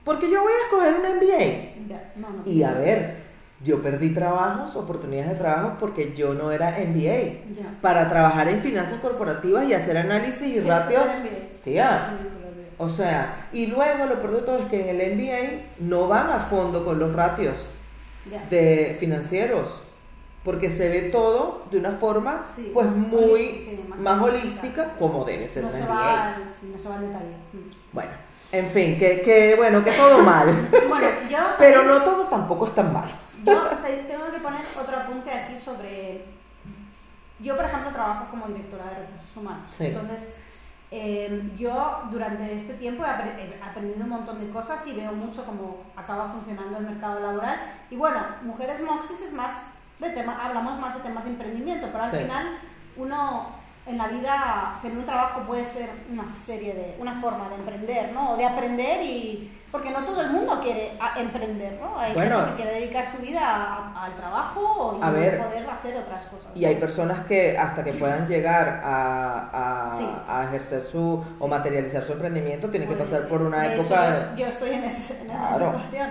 Porque 0.05 0.31
yo 0.31 0.43
voy 0.43 0.53
a 0.53 0.63
escoger 0.63 0.95
un 0.95 1.17
MBA. 1.17 2.49
y 2.49 2.63
a 2.63 2.71
ver, 2.71 3.24
yo 3.63 3.81
perdí 3.81 4.09
trabajos, 4.09 4.75
oportunidades 4.75 5.31
de 5.31 5.37
trabajo 5.37 5.77
porque 5.79 6.13
yo 6.15 6.33
no 6.33 6.51
era 6.51 6.77
MBA. 6.79 7.79
Para 7.81 8.09
trabajar 8.09 8.47
en 8.49 8.61
finanzas 8.61 8.99
corporativas 8.99 9.65
y 9.65 9.73
hacer 9.73 9.97
análisis 9.97 10.55
y 10.55 10.59
ratio. 10.59 10.99
Tía. 11.63 12.17
O 12.77 12.89
sea, 12.89 13.47
y 13.53 13.67
luego 13.67 14.05
lo 14.07 14.19
peor 14.19 14.35
de 14.35 14.41
todo 14.41 14.57
es 14.59 14.65
que 14.65 14.89
en 14.89 14.99
el 14.99 15.15
MBA 15.15 15.61
no 15.79 16.07
van 16.07 16.29
a 16.29 16.39
fondo 16.39 16.83
con 16.83 16.99
los 16.99 17.13
ratios 17.13 17.67
de 18.49 18.97
financieros. 18.99 19.81
porque 20.43 20.69
se 20.69 20.89
ve 20.89 21.09
todo 21.09 21.63
de 21.71 21.79
una 21.79 21.93
forma 21.93 22.45
Sí, 22.55 22.69
pues 22.71 22.85
más 22.85 22.97
muy 22.97 23.23
holística, 23.23 23.71
sí, 23.71 23.85
más, 23.89 23.99
más 23.99 24.21
holística 24.21 24.51
holística, 24.51 24.83
sí. 24.83 24.91
como 24.99 25.25
debe 25.25 25.47
ser 25.47 25.63
no 25.63 25.71
se, 25.71 25.81
va 25.87 26.35
al, 26.35 26.43
no 26.45 26.77
se 26.77 26.87
va 26.87 26.95
al 26.97 27.01
detalle. 27.01 27.35
Mm. 27.51 27.69
Bueno, 27.91 28.11
en 28.51 28.69
fin, 28.69 28.99
que, 28.99 29.21
que 29.21 29.55
bueno, 29.55 29.83
que 29.83 29.91
todo 29.91 30.19
mal. 30.19 30.69
Bueno, 30.87 31.07
yo 31.31 31.39
Pero 31.57 31.83
no 31.83 31.99
todo 32.03 32.25
tampoco 32.25 32.67
es 32.67 32.75
tan 32.75 32.93
mal. 32.93 33.09
Yo 33.45 33.61
te- 33.83 34.03
tengo 34.03 34.31
que 34.31 34.39
poner 34.39 34.61
otro 34.79 34.97
apunte 34.97 35.31
aquí 35.31 35.57
sobre. 35.57 36.25
Yo, 37.39 37.55
por 37.55 37.65
ejemplo, 37.65 37.91
trabajo 37.91 38.27
como 38.31 38.47
directora 38.47 38.85
de 38.85 38.95
recursos 39.05 39.37
humanos. 39.37 39.69
Sí. 39.77 39.87
Entonces, 39.87 40.35
eh, 40.91 41.51
yo 41.57 42.03
durante 42.11 42.53
este 42.55 42.75
tiempo 42.75 43.03
he 43.03 43.09
aprendido 43.61 44.03
un 44.03 44.09
montón 44.09 44.39
de 44.39 44.49
cosas 44.49 44.85
y 44.87 44.93
veo 44.95 45.11
mucho 45.11 45.45
cómo 45.45 45.83
acaba 45.95 46.27
funcionando 46.31 46.77
el 46.77 46.85
mercado 46.85 47.19
laboral. 47.19 47.59
Y 47.89 47.97
bueno, 47.97 48.19
Mujeres 48.43 48.81
Moxis 48.81 49.21
es 49.21 49.33
más 49.33 49.71
de 49.99 50.09
tema, 50.11 50.45
hablamos 50.45 50.79
más 50.79 50.93
de 50.95 51.01
temas 51.01 51.23
de 51.25 51.31
emprendimiento, 51.31 51.87
pero 51.91 52.03
al 52.05 52.11
Sí. 52.11 52.17
final 52.17 52.57
uno 52.97 53.47
en 53.85 53.97
la 53.97 54.07
vida 54.07 54.79
tener 54.81 54.97
un 54.97 55.05
trabajo 55.05 55.41
puede 55.41 55.65
ser 55.65 55.89
una 56.11 56.33
serie 56.33 56.73
de 56.73 56.95
una 56.99 57.13
forma 57.19 57.49
de 57.49 57.55
emprender, 57.55 58.13
¿no? 58.13 58.31
O 58.31 58.37
de 58.37 58.45
aprender 58.45 59.01
y 59.03 59.51
porque 59.75 59.91
no 59.91 60.05
todo 60.05 60.21
el 60.21 60.29
mundo 60.29 60.57
quiere 60.63 60.93
a- 61.01 61.19
emprender, 61.19 61.77
¿no? 61.81 61.99
Hay 61.99 62.13
Bueno. 62.13 62.37
gente 62.37 62.51
que 62.51 62.61
quiere 62.63 62.79
dedicar 62.79 63.05
su 63.05 63.17
vida 63.17 63.41
a- 63.45 64.05
al 64.05 64.15
trabajo 64.15 64.97
y 65.01 65.03
A 65.03 65.09
ver. 65.11 65.37
poder 65.43 65.69
hacer 65.69 65.97
otras 65.97 66.25
cosas. 66.27 66.47
Y 66.55 66.63
hay 66.63 66.75
personas 66.75 67.25
que 67.25 67.57
hasta 67.57 67.83
que 67.83 67.91
puedan 67.91 68.25
llegar 68.25 68.81
a, 68.85 69.89
a- 69.89 69.97
Sí. 69.97 70.07
a 70.29 70.45
ejercer 70.45 70.81
su 70.81 71.21
o 71.39 71.47
materializar 71.49 72.05
su 72.05 72.13
emprendimiento 72.13 72.69
tienen 72.69 72.87
que 72.87 72.95
pasar 72.95 73.23
sí. 73.23 73.27
por 73.29 73.41
una 73.41 73.63
De 73.63 73.75
época... 73.75 74.07
hecho, 74.07 74.29
yo, 74.31 74.37
yo 74.37 74.47
estoy 74.47 74.69
en, 74.69 74.83
ese- 74.85 75.21
en 75.21 75.31
esa 75.31 75.47
Claro. 75.49 75.73
situación. 75.73 76.09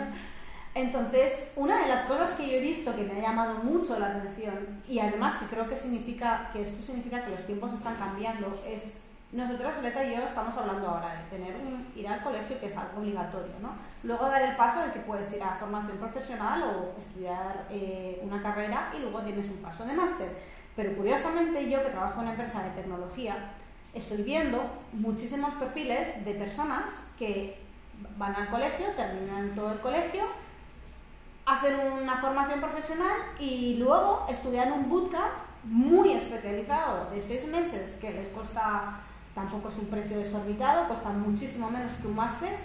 Entonces, 0.75 1.53
una 1.57 1.79
de 1.83 1.89
las 1.89 2.03
cosas 2.03 2.31
que 2.33 2.47
yo 2.49 2.55
he 2.57 2.61
visto 2.61 2.95
que 2.95 3.03
me 3.05 3.19
ha 3.19 3.23
llamado 3.23 3.55
mucho 3.63 3.99
la 3.99 4.07
atención 4.09 4.83
y 4.89 4.99
además 4.99 5.37
que 5.37 5.47
creo 5.47 5.69
que 5.69 5.77
significa 5.77 6.51
que 6.53 6.63
esto 6.63 6.83
significa 6.83 7.25
que 7.25 7.31
los 7.31 7.43
tiempos 7.47 7.73
están 7.73 7.95
cambiando 7.97 8.61
es 8.67 8.99
nosotros 9.35 9.73
Greta 9.81 10.05
y 10.05 10.15
yo 10.15 10.23
estamos 10.23 10.57
hablando 10.57 10.89
ahora 10.89 11.15
de 11.15 11.37
tener 11.37 11.57
un, 11.57 11.93
ir 11.95 12.07
al 12.07 12.23
colegio 12.23 12.59
que 12.59 12.67
es 12.67 12.77
algo 12.77 13.01
obligatorio, 13.01 13.53
¿no? 13.61 13.71
Luego 14.03 14.27
dar 14.27 14.43
el 14.43 14.57
paso 14.57 14.81
de 14.81 14.93
que 14.93 15.01
puedes 15.01 15.33
ir 15.35 15.43
a 15.43 15.57
formación 15.57 15.99
profesional 15.99 16.63
o 16.63 16.99
estudiar 16.99 17.67
eh, 17.71 18.21
una 18.23 18.43
carrera 18.43 18.93
y 18.97 19.01
luego 19.01 19.21
tienes 19.23 19.49
un 19.51 19.59
paso 19.59 19.85
de 19.85 19.93
máster. 19.93 20.29
Pero 20.77 20.97
curiosamente 20.97 21.69
yo 21.69 21.83
que 21.83 21.91
trabajo 21.91 22.15
en 22.15 22.21
una 22.21 22.31
empresa 22.31 22.63
de 22.63 22.71
tecnología 22.71 23.53
estoy 23.93 24.23
viendo 24.23 24.65
muchísimos 24.93 25.55
perfiles 25.55 26.25
de 26.25 26.35
personas 26.35 27.13
que 27.19 27.59
van 28.17 28.35
al 28.35 28.49
colegio, 28.49 28.87
terminan 28.97 29.55
todo 29.55 29.73
el 29.73 29.81
colegio, 29.81 30.23
hacen 31.47 31.75
una 32.03 32.21
formación 32.21 32.61
profesional 32.61 33.17
y 33.39 33.77
luego 33.77 34.27
estudian 34.29 34.73
un 34.73 34.89
bootcamp 34.89 35.35
muy 35.65 36.13
especializado 36.13 37.11
de 37.11 37.21
seis 37.21 37.49
meses 37.49 37.99
que 38.01 38.13
les 38.13 38.29
cuesta, 38.29 39.01
tampoco 39.35 39.69
es 39.69 39.79
un 39.79 39.87
precio 39.87 40.19
desorbitado, 40.19 40.87
cuesta 40.87 41.11
muchísimo 41.11 41.71
menos 41.71 41.93
que 41.95 42.07
un 42.07 42.17
máster 42.17 42.57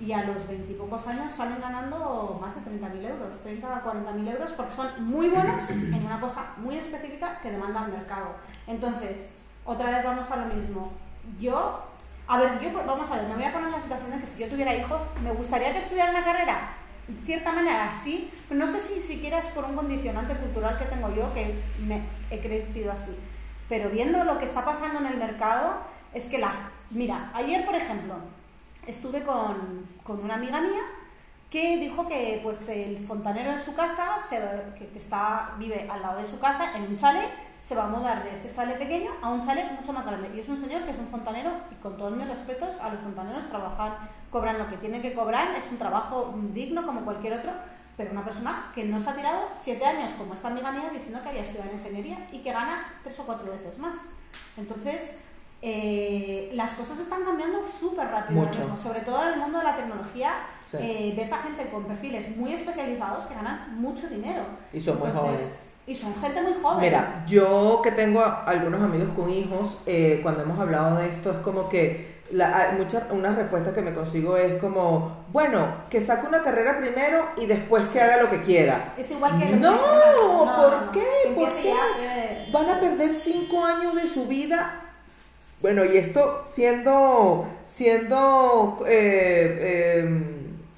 y 0.00 0.12
a 0.12 0.24
los 0.24 0.46
veintipocos 0.46 1.08
años 1.08 1.32
salen 1.32 1.60
ganando 1.60 2.38
más 2.40 2.54
de 2.54 2.70
30.000 2.70 3.10
euros, 3.10 3.42
30 3.42 3.76
a 3.76 3.84
40.000 3.84 4.30
euros 4.30 4.52
porque 4.52 4.72
son 4.72 5.04
muy 5.04 5.28
buenos 5.28 5.68
en 5.70 6.06
una 6.06 6.20
cosa 6.20 6.54
muy 6.58 6.76
específica 6.76 7.40
que 7.42 7.50
demanda 7.50 7.84
el 7.84 7.92
mercado. 7.92 8.36
Entonces, 8.66 9.40
otra 9.64 9.90
vez 9.90 10.04
vamos 10.04 10.30
a 10.30 10.36
lo 10.36 10.54
mismo. 10.54 10.92
Yo, 11.40 11.82
a 12.28 12.38
ver, 12.38 12.60
yo 12.60 12.70
vamos 12.86 13.10
a 13.10 13.16
ver, 13.16 13.28
me 13.28 13.34
voy 13.34 13.44
a 13.44 13.52
poner 13.52 13.66
en 13.66 13.72
la 13.72 13.80
situación 13.80 14.10
de 14.12 14.20
que 14.20 14.26
si 14.26 14.40
yo 14.40 14.48
tuviera 14.48 14.74
hijos, 14.74 15.02
me 15.22 15.32
gustaría 15.32 15.72
que 15.72 15.78
estudiaran 15.78 16.14
una 16.14 16.24
carrera. 16.24 16.74
De 17.08 17.26
cierta 17.26 17.52
manera 17.52 17.90
sí, 17.90 18.30
pero 18.48 18.60
no 18.60 18.70
sé 18.70 18.80
si 18.80 19.00
siquiera 19.00 19.38
es 19.38 19.46
por 19.46 19.64
un 19.64 19.74
condicionante 19.74 20.34
cultural 20.34 20.78
que 20.78 20.84
tengo 20.84 21.12
yo, 21.14 21.32
que 21.34 21.58
me 21.84 22.02
he 22.30 22.38
crecido 22.38 22.92
así. 22.92 23.16
Pero 23.68 23.90
viendo 23.90 24.24
lo 24.24 24.38
que 24.38 24.44
está 24.44 24.64
pasando 24.64 25.00
en 25.00 25.06
el 25.06 25.18
mercado, 25.18 25.76
es 26.14 26.28
que 26.28 26.38
la... 26.38 26.52
Mira, 26.90 27.30
ayer, 27.34 27.66
por 27.66 27.74
ejemplo, 27.74 28.14
estuve 28.86 29.22
con, 29.22 29.86
con 30.02 30.24
una 30.24 30.34
amiga 30.34 30.60
mía 30.60 30.82
que 31.50 31.78
dijo 31.78 32.06
que 32.06 32.40
pues 32.42 32.68
el 32.68 33.06
fontanero 33.06 33.52
de 33.52 33.58
su 33.58 33.74
casa, 33.74 34.18
que 34.76 34.90
está, 34.94 35.54
vive 35.58 35.88
al 35.90 36.02
lado 36.02 36.20
de 36.20 36.26
su 36.26 36.38
casa, 36.38 36.76
en 36.76 36.84
un 36.84 36.96
chalet, 36.96 37.30
se 37.60 37.74
va 37.74 37.84
a 37.84 37.88
mudar 37.88 38.22
de 38.22 38.32
ese 38.32 38.52
chalet 38.52 38.78
pequeño 38.78 39.10
a 39.22 39.30
un 39.30 39.40
chalet 39.40 39.72
mucho 39.72 39.92
más 39.92 40.06
grande. 40.06 40.30
Y 40.34 40.40
es 40.40 40.48
un 40.48 40.56
señor 40.56 40.84
que 40.84 40.90
es 40.90 40.98
un 40.98 41.08
fontanero 41.08 41.50
y 41.70 41.74
con 41.76 41.96
todos 41.96 42.12
mis 42.12 42.28
respetos 42.28 42.78
a 42.80 42.90
los 42.90 43.00
fontaneros 43.00 43.48
trabajan, 43.48 43.96
cobran 44.30 44.58
lo 44.58 44.68
que 44.68 44.76
tienen 44.76 45.00
que 45.00 45.14
cobrar, 45.14 45.54
es 45.56 45.70
un 45.70 45.78
trabajo 45.78 46.34
digno 46.52 46.84
como 46.84 47.00
cualquier 47.02 47.34
otro, 47.34 47.52
pero 47.98 48.12
una 48.12 48.24
persona 48.24 48.70
que 48.74 48.84
no 48.84 48.98
se 48.98 49.10
ha 49.10 49.14
tirado 49.14 49.48
siete 49.54 49.84
años 49.84 50.12
como 50.16 50.32
esta 50.32 50.48
amiga 50.48 50.70
mía 50.72 50.88
diciendo 50.90 51.20
que 51.22 51.28
había 51.28 51.42
estudiado 51.42 51.70
ingeniería 51.74 52.26
y 52.32 52.38
que 52.38 52.50
gana 52.52 52.94
tres 53.02 53.18
o 53.20 53.24
cuatro 53.24 53.50
veces 53.52 53.78
más. 53.78 53.98
Entonces, 54.56 55.18
eh, 55.60 56.50
las 56.54 56.74
cosas 56.74 56.98
están 57.00 57.24
cambiando 57.24 57.66
súper 57.66 58.06
rápido, 58.08 58.40
mismo, 58.46 58.76
sobre 58.76 59.00
todo 59.00 59.22
en 59.24 59.34
el 59.34 59.40
mundo 59.40 59.58
de 59.58 59.64
la 59.64 59.76
tecnología. 59.76 60.30
Sí. 60.66 60.76
eh, 60.80 61.14
ves 61.16 61.32
a 61.32 61.38
gente 61.38 61.66
con 61.70 61.84
perfiles 61.86 62.36
muy 62.36 62.52
especializados 62.52 63.24
que 63.24 63.34
ganan 63.34 63.80
mucho 63.80 64.06
dinero. 64.08 64.42
Y 64.72 64.78
son 64.80 64.98
muy 64.98 65.10
jóvenes. 65.10 65.70
Y 65.86 65.94
son 65.94 66.14
gente 66.20 66.42
muy 66.42 66.52
joven. 66.62 66.80
Mira, 66.80 67.24
yo 67.26 67.80
que 67.82 67.90
tengo 67.92 68.20
a- 68.20 68.44
algunos 68.44 68.82
amigos 68.82 69.08
con 69.16 69.30
hijos, 69.30 69.78
eh, 69.86 70.20
cuando 70.22 70.42
hemos 70.42 70.58
hablado 70.60 70.98
de 70.98 71.08
esto, 71.08 71.30
es 71.32 71.38
como 71.38 71.68
que 71.70 72.17
la, 72.32 72.56
hay 72.56 72.76
muchas, 72.78 73.04
una 73.10 73.32
respuesta 73.32 73.72
que 73.72 73.82
me 73.82 73.92
consigo 73.94 74.36
es 74.36 74.54
como, 74.60 75.24
bueno, 75.32 75.66
que 75.90 76.00
saque 76.00 76.26
una 76.26 76.42
carrera 76.42 76.78
primero 76.78 77.24
y 77.36 77.46
después 77.46 77.86
que 77.88 78.00
haga 78.00 78.22
lo 78.22 78.30
que 78.30 78.42
quiera. 78.42 78.94
es 78.96 79.10
igual 79.10 79.38
que... 79.38 79.46
No, 79.56 79.72
no, 79.72 80.56
¿por 80.56 80.82
no, 80.86 80.92
qué? 80.92 81.32
¿Por 81.34 81.54
qué? 81.56 81.68
ya, 81.68 81.76
eh, 82.00 82.48
Van 82.52 82.68
a 82.68 82.80
perder 82.80 83.12
cinco 83.22 83.64
años 83.64 83.94
de 83.94 84.06
su 84.06 84.26
vida. 84.26 84.82
Bueno, 85.60 85.84
y 85.84 85.96
esto 85.96 86.44
siendo, 86.46 87.46
siendo, 87.66 88.84
eh, 88.86 89.58
eh, 89.60 90.34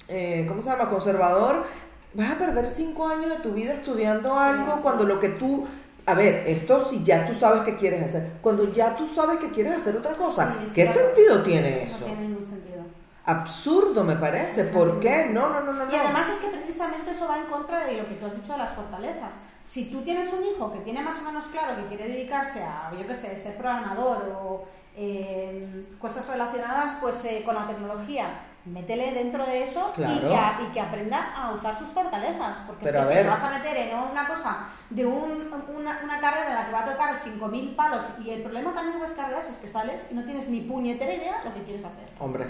eh, 0.09 0.45
¿cómo 0.47 0.61
se 0.61 0.69
llama? 0.69 0.89
Conservador, 0.89 1.65
vas 2.13 2.31
a 2.31 2.35
perder 2.37 2.67
cinco 2.69 3.07
años 3.07 3.29
de 3.29 3.37
tu 3.37 3.51
vida 3.51 3.73
estudiando 3.73 4.29
Sí, 4.29 4.35
algo 4.39 4.73
sí. 4.75 4.79
cuando 4.81 5.03
lo 5.03 5.19
que 5.19 5.29
tú, 5.29 5.67
a 6.05 6.13
ver, 6.13 6.43
esto 6.47 6.89
si 6.89 7.03
ya 7.03 7.27
tú 7.27 7.33
sabes 7.33 7.61
que 7.63 7.75
quieres 7.77 8.03
hacer, 8.03 8.31
cuando 8.41 8.71
ya 8.73 8.95
tú 8.95 9.07
sabes 9.07 9.39
que 9.39 9.49
quieres 9.51 9.73
hacer 9.73 9.97
otra 9.97 10.13
cosa, 10.13 10.55
Sí, 10.65 10.71
¿qué 10.73 10.83
claro. 10.85 10.99
sentido 10.99 11.43
tiene 11.43 11.71
No 11.71 11.81
eso? 11.95 12.05
tiene 12.05 12.21
ningún 12.21 12.43
sentido. 12.43 12.81
Absurdo 13.23 14.03
me 14.03 14.15
parece, 14.15 14.63
¿por 14.65 14.99
qué? 14.99 15.27
No, 15.31 15.49
no, 15.49 15.61
no, 15.61 15.73
no, 15.73 15.85
no. 15.85 15.91
Y 15.91 15.95
además 15.95 16.27
es 16.29 16.39
que 16.39 16.47
precisamente 16.57 17.11
eso 17.11 17.27
va 17.27 17.37
en 17.37 17.45
contra 17.45 17.85
de 17.85 17.97
lo 17.97 18.07
que 18.07 18.15
tú 18.15 18.25
has 18.25 18.35
dicho 18.35 18.51
de 18.51 18.57
las 18.57 18.71
fortalezas. 18.71 19.35
Si 19.61 19.91
tú 19.91 20.01
tienes 20.01 20.33
un 20.33 20.43
hijo 20.43 20.71
que 20.73 20.79
tiene 20.79 21.01
más 21.03 21.19
o 21.19 21.23
menos 21.23 21.45
claro 21.45 21.75
que 21.81 21.87
quiere 21.87 22.07
dedicarse 22.11 22.63
a, 22.63 22.91
yo 22.99 23.05
qué 23.07 23.13
sé, 23.13 23.37
ser 23.37 23.57
programador 23.57 24.35
o 24.43 24.65
eh, 24.97 25.85
cosas 25.99 26.27
relacionadas 26.27 26.97
pues 26.99 27.23
eh, 27.25 27.43
con 27.45 27.53
la 27.55 27.67
tecnología, 27.67 28.41
métele 28.65 29.11
dentro 29.13 29.45
de 29.45 29.63
eso 29.63 29.91
y, 29.97 30.01
que, 30.01 30.05
a- 30.35 30.59
y 30.61 30.71
que 30.71 30.79
aprenda 30.81 31.33
a 31.35 31.51
usar 31.51 31.77
sus 31.77 31.89
fortalezas. 31.89 32.59
Porque 32.67 32.83
Pero 32.85 32.99
es 33.01 33.07
que 33.07 33.21
si 33.23 33.27
vas 33.27 33.43
a 33.43 33.49
meter 33.49 33.77
en 33.77 33.97
una 34.11 34.27
cosa 34.27 34.57
de 34.89 35.05
un- 35.05 35.51
una, 35.75 35.99
una 36.03 36.19
carrera 36.19 36.47
en 36.49 36.53
la 36.55 36.65
que 36.67 36.71
va 36.71 36.79
a 36.81 36.85
tocar 36.85 37.15
5.000 37.23 37.75
palos 37.75 38.03
y 38.23 38.29
el 38.29 38.43
problema 38.43 38.73
también 38.73 38.95
de 38.95 39.01
las 39.01 39.13
carreras 39.13 39.49
es 39.49 39.57
que 39.57 39.67
sales 39.67 40.07
y 40.11 40.13
no 40.15 40.23
tienes 40.23 40.47
ni 40.47 40.61
puñetera 40.61 41.13
idea 41.13 41.41
lo 41.43 41.53
que 41.53 41.63
quieres 41.63 41.83
hacer. 41.85 42.07
Hombre, 42.19 42.45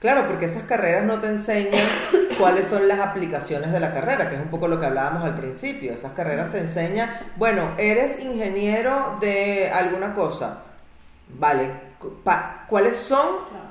claro, 0.00 0.26
porque 0.28 0.44
esas 0.44 0.62
carreras 0.62 1.04
no 1.04 1.20
te 1.20 1.26
enseñan 1.26 1.82
cuáles 2.38 2.68
son 2.68 2.86
las 2.86 3.00
aplicaciones 3.00 3.72
de 3.72 3.80
la 3.80 3.92
carrera, 3.92 4.28
que 4.28 4.36
es 4.36 4.40
un 4.40 4.48
poco 4.48 4.68
lo 4.68 4.78
que 4.78 4.86
hablábamos 4.86 5.24
al 5.24 5.34
principio. 5.34 5.92
Esas 5.92 6.12
carreras 6.12 6.52
te 6.52 6.60
enseñan, 6.60 7.10
bueno, 7.36 7.72
eres 7.78 8.20
ingeniero 8.22 9.16
de 9.20 9.70
alguna 9.72 10.14
cosa. 10.14 10.58
Vale, 11.30 11.68
¿cuáles 12.68 12.96
son 12.96 13.26
Claro. 13.50 13.67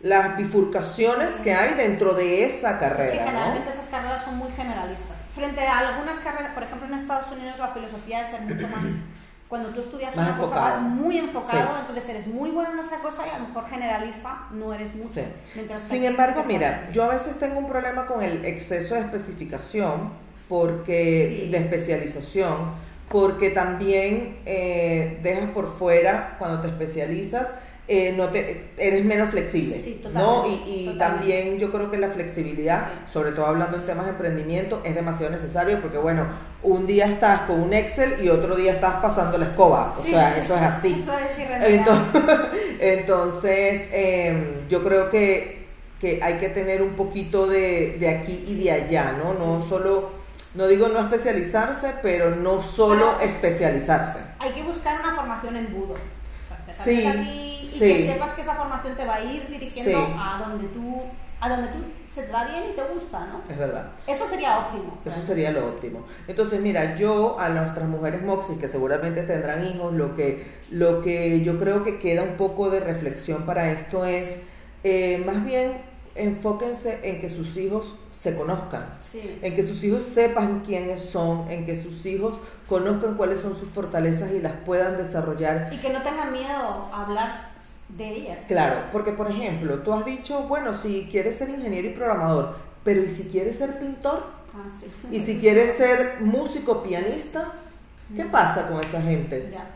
Las 0.00 0.36
bifurcaciones 0.36 1.30
que 1.42 1.52
hay 1.52 1.74
dentro 1.74 2.14
de 2.14 2.44
esa 2.44 2.70
Es 2.70 2.74
que 2.76 2.80
carrera? 2.80 3.24
generalmente 3.24 3.68
¿no? 3.70 3.74
esas 3.74 3.88
carreras 3.88 4.24
son 4.24 4.36
muy 4.38 4.50
generalistas. 4.52 5.16
Frente 5.34 5.66
a 5.66 5.78
algunas 5.78 6.18
carreras, 6.18 6.54
por 6.54 6.62
ejemplo 6.62 6.86
en 6.88 6.94
Estados 6.94 7.30
Unidos 7.32 7.58
la 7.58 7.68
filosofía 7.68 8.20
es 8.20 8.28
ser 8.28 8.42
mucho 8.42 8.68
más... 8.68 8.84
Cuando 9.48 9.70
tú 9.70 9.80
estudias 9.80 10.14
Más 10.14 10.28
una 10.28 10.36
cosa 10.36 10.56
vas 10.56 10.78
muy 10.82 11.16
enfocado, 11.16 11.68
Sí. 11.70 11.76
entonces 11.80 12.08
eres 12.10 12.26
muy 12.26 12.50
bueno 12.50 12.74
en 12.74 12.80
esa 12.80 12.98
cosa 12.98 13.22
y 13.26 13.30
a 13.34 13.38
lo 13.38 13.48
mejor 13.48 13.66
generalista 13.66 14.40
no 14.52 14.74
eres 14.74 14.94
mucho. 14.94 15.08
Sí. 15.14 15.22
Sin 15.88 16.04
embargo, 16.04 16.42
mira, 16.46 16.78
yo 16.92 17.04
a 17.04 17.14
veces 17.14 17.38
tengo 17.40 17.58
un 17.58 17.66
problema 17.66 18.04
con 18.04 18.22
el 18.22 18.44
exceso 18.44 18.94
de 18.94 19.00
especificación 19.00 20.12
porque 20.50 21.44
Sí. 21.46 21.50
de 21.50 21.56
especialización, 21.56 22.72
porque 23.08 23.48
también 23.48 24.38
eh, 24.44 25.18
dejas 25.22 25.48
por 25.52 25.74
fuera 25.78 26.36
cuando 26.38 26.60
te 26.60 26.68
especializas, 26.68 27.54
eh, 27.90 28.12
no 28.16 28.28
te, 28.28 28.66
eres 28.76 29.02
menos 29.04 29.30
flexible, 29.30 29.80
Sí, 29.82 30.04
¿no? 30.12 30.46
Y, 30.46 30.90
y 30.90 30.98
también 30.98 31.58
yo 31.58 31.72
creo 31.72 31.90
que 31.90 31.96
la 31.96 32.10
flexibilidad, 32.10 32.86
Sí. 33.06 33.12
sobre 33.14 33.32
todo 33.32 33.46
hablando 33.46 33.78
en 33.78 33.86
temas 33.86 34.04
de 34.04 34.10
emprendimiento, 34.12 34.82
es 34.84 34.94
demasiado 34.94 35.32
necesario 35.32 35.80
porque 35.80 35.96
bueno, 35.96 36.26
un 36.62 36.86
día 36.86 37.06
estás 37.06 37.42
con 37.42 37.60
un 37.62 37.72
Excel 37.72 38.16
y 38.22 38.28
otro 38.28 38.56
día 38.56 38.72
estás 38.72 38.96
pasando 39.00 39.38
la 39.38 39.46
escoba, 39.46 39.94
o 39.98 40.02
Sí, 40.02 40.10
sea, 40.10 40.36
eso 40.36 40.54
es 40.54 40.62
así. 40.62 40.96
Eso 41.00 41.12
es. 41.18 41.70
Entonces, 41.72 42.22
entonces 42.80 43.82
em, 43.92 44.68
yo 44.68 44.82
creo 44.84 45.10
que, 45.10 45.66
que 46.00 46.20
hay 46.22 46.34
que 46.34 46.48
tener 46.50 46.82
un 46.82 46.90
poquito 46.90 47.46
de, 47.46 47.96
de 47.98 48.08
aquí 48.08 48.44
y 48.46 48.64
de 48.64 48.72
allá, 48.72 49.12
¿no? 49.12 49.34
No 49.34 49.64
solo 49.66 50.10
no 50.54 50.66
digo 50.66 50.88
no 50.88 51.00
especializarse, 51.00 51.92
pero 52.02 52.34
no 52.34 52.62
solo 52.62 53.20
especializarse. 53.20 54.18
Hay 54.38 54.52
que 54.52 54.62
buscar 54.62 55.00
una 55.00 55.14
formación 55.14 55.56
en 55.56 55.72
budo. 55.72 55.94
O 55.94 56.74
sea, 56.74 56.84
Sí, 56.84 57.06
aquí 57.06 57.57
y 57.86 57.92
que 57.92 58.12
sepas 58.12 58.32
que 58.32 58.42
esa 58.42 58.54
formación 58.54 58.96
te 58.96 59.04
va 59.04 59.14
a 59.16 59.24
ir 59.24 59.48
dirigiendo 59.48 59.98
a 60.18 60.44
donde 60.46 60.66
tú 60.68 60.96
a 61.40 61.48
donde 61.48 61.68
tú 61.68 61.78
se 62.10 62.22
te 62.24 62.32
da 62.32 62.44
bien 62.48 62.64
y 62.72 62.74
te 62.74 62.82
gusta, 62.92 63.26
¿no? 63.26 63.40
Es 63.48 63.56
verdad. 63.56 63.92
Eso 64.08 64.26
sería 64.28 64.58
óptimo. 64.58 64.98
Eso 65.04 65.22
sería 65.22 65.52
lo 65.52 65.68
óptimo. 65.68 66.04
Entonces, 66.26 66.60
mira, 66.60 66.96
yo 66.96 67.38
a 67.38 67.48
nuestras 67.50 67.88
mujeres 67.88 68.22
moxis 68.22 68.58
que 68.58 68.66
seguramente 68.66 69.22
tendrán 69.22 69.64
hijos, 69.64 69.92
lo 69.94 70.16
que, 70.16 70.48
lo 70.72 71.00
que 71.00 71.40
yo 71.42 71.60
creo 71.60 71.84
que 71.84 72.00
queda 72.00 72.24
un 72.24 72.34
poco 72.36 72.70
de 72.70 72.80
reflexión 72.80 73.44
para 73.46 73.70
esto 73.70 74.04
es, 74.04 74.38
eh, 74.82 75.22
más 75.24 75.44
bien, 75.44 75.74
enfóquense 76.16 76.98
en 77.08 77.20
que 77.20 77.28
sus 77.28 77.56
hijos 77.56 77.94
se 78.10 78.36
conozcan, 78.36 78.84
Sí. 79.00 79.38
en 79.40 79.54
que 79.54 79.62
sus 79.62 79.82
hijos 79.84 80.04
sepan 80.04 80.62
quiénes 80.66 81.00
son, 81.00 81.48
en 81.50 81.64
que 81.64 81.76
sus 81.76 82.04
hijos 82.06 82.40
conozcan 82.68 83.14
cuáles 83.14 83.38
son 83.40 83.56
sus 83.56 83.68
fortalezas 83.70 84.32
y 84.32 84.40
las 84.40 84.54
puedan 84.66 84.96
desarrollar 84.96 85.70
Y 85.72 85.76
que 85.78 85.90
no 85.92 86.02
tengan 86.02 86.32
miedo 86.32 86.88
a 86.92 87.04
hablar 87.04 87.47
de 87.88 88.08
ellas. 88.08 88.46
Claro, 88.46 88.76
porque 88.92 89.12
por 89.12 89.30
ejemplo, 89.30 89.78
tú 89.80 89.92
has 89.92 90.04
dicho, 90.04 90.42
bueno, 90.42 90.76
si 90.76 91.08
quieres 91.10 91.36
ser 91.36 91.50
ingeniero 91.50 91.88
y 91.88 91.92
programador, 91.92 92.56
pero 92.84 93.02
¿y 93.02 93.08
si 93.08 93.24
quieres 93.24 93.56
ser 93.56 93.78
pintor? 93.78 94.26
Ah, 94.54 94.68
sí. 94.78 94.86
¿Y 95.10 95.20
si 95.20 95.38
quieres 95.38 95.76
ser 95.76 96.18
músico, 96.20 96.82
pianista? 96.82 97.52
¿Qué 98.14 98.24
pasa 98.24 98.68
con 98.68 98.80
esa 98.80 99.00
gente? 99.02 99.50
Ya. 99.52 99.66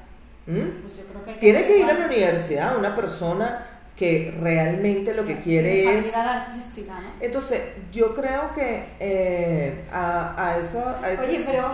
¿Mm? 0.47 0.83
Pues 0.83 0.97
yo 0.97 1.05
creo 1.05 1.25
que 1.25 1.35
Tiene 1.35 1.67
que 1.67 1.79
ir 1.79 1.85
a 1.85 1.95
la 1.95 2.07
universidad 2.07 2.77
una 2.77 2.97
persona 2.97 3.67
que 3.97 4.35
realmente 4.41 5.15
lo 5.15 5.27
que 5.27 5.39
quiere 5.39 5.99
es... 5.99 6.15
artística, 6.17 6.93
¿no? 6.95 7.09
Entonces, 7.21 7.61
yo 7.93 8.15
creo 8.15 8.53
que 8.55 8.85
eh, 8.99 9.85
a, 9.93 10.35
a 10.49 10.59
esa... 10.59 10.99
a 11.05 11.13
ese- 11.13 11.23
Oye, 11.25 11.43
pero 11.47 11.73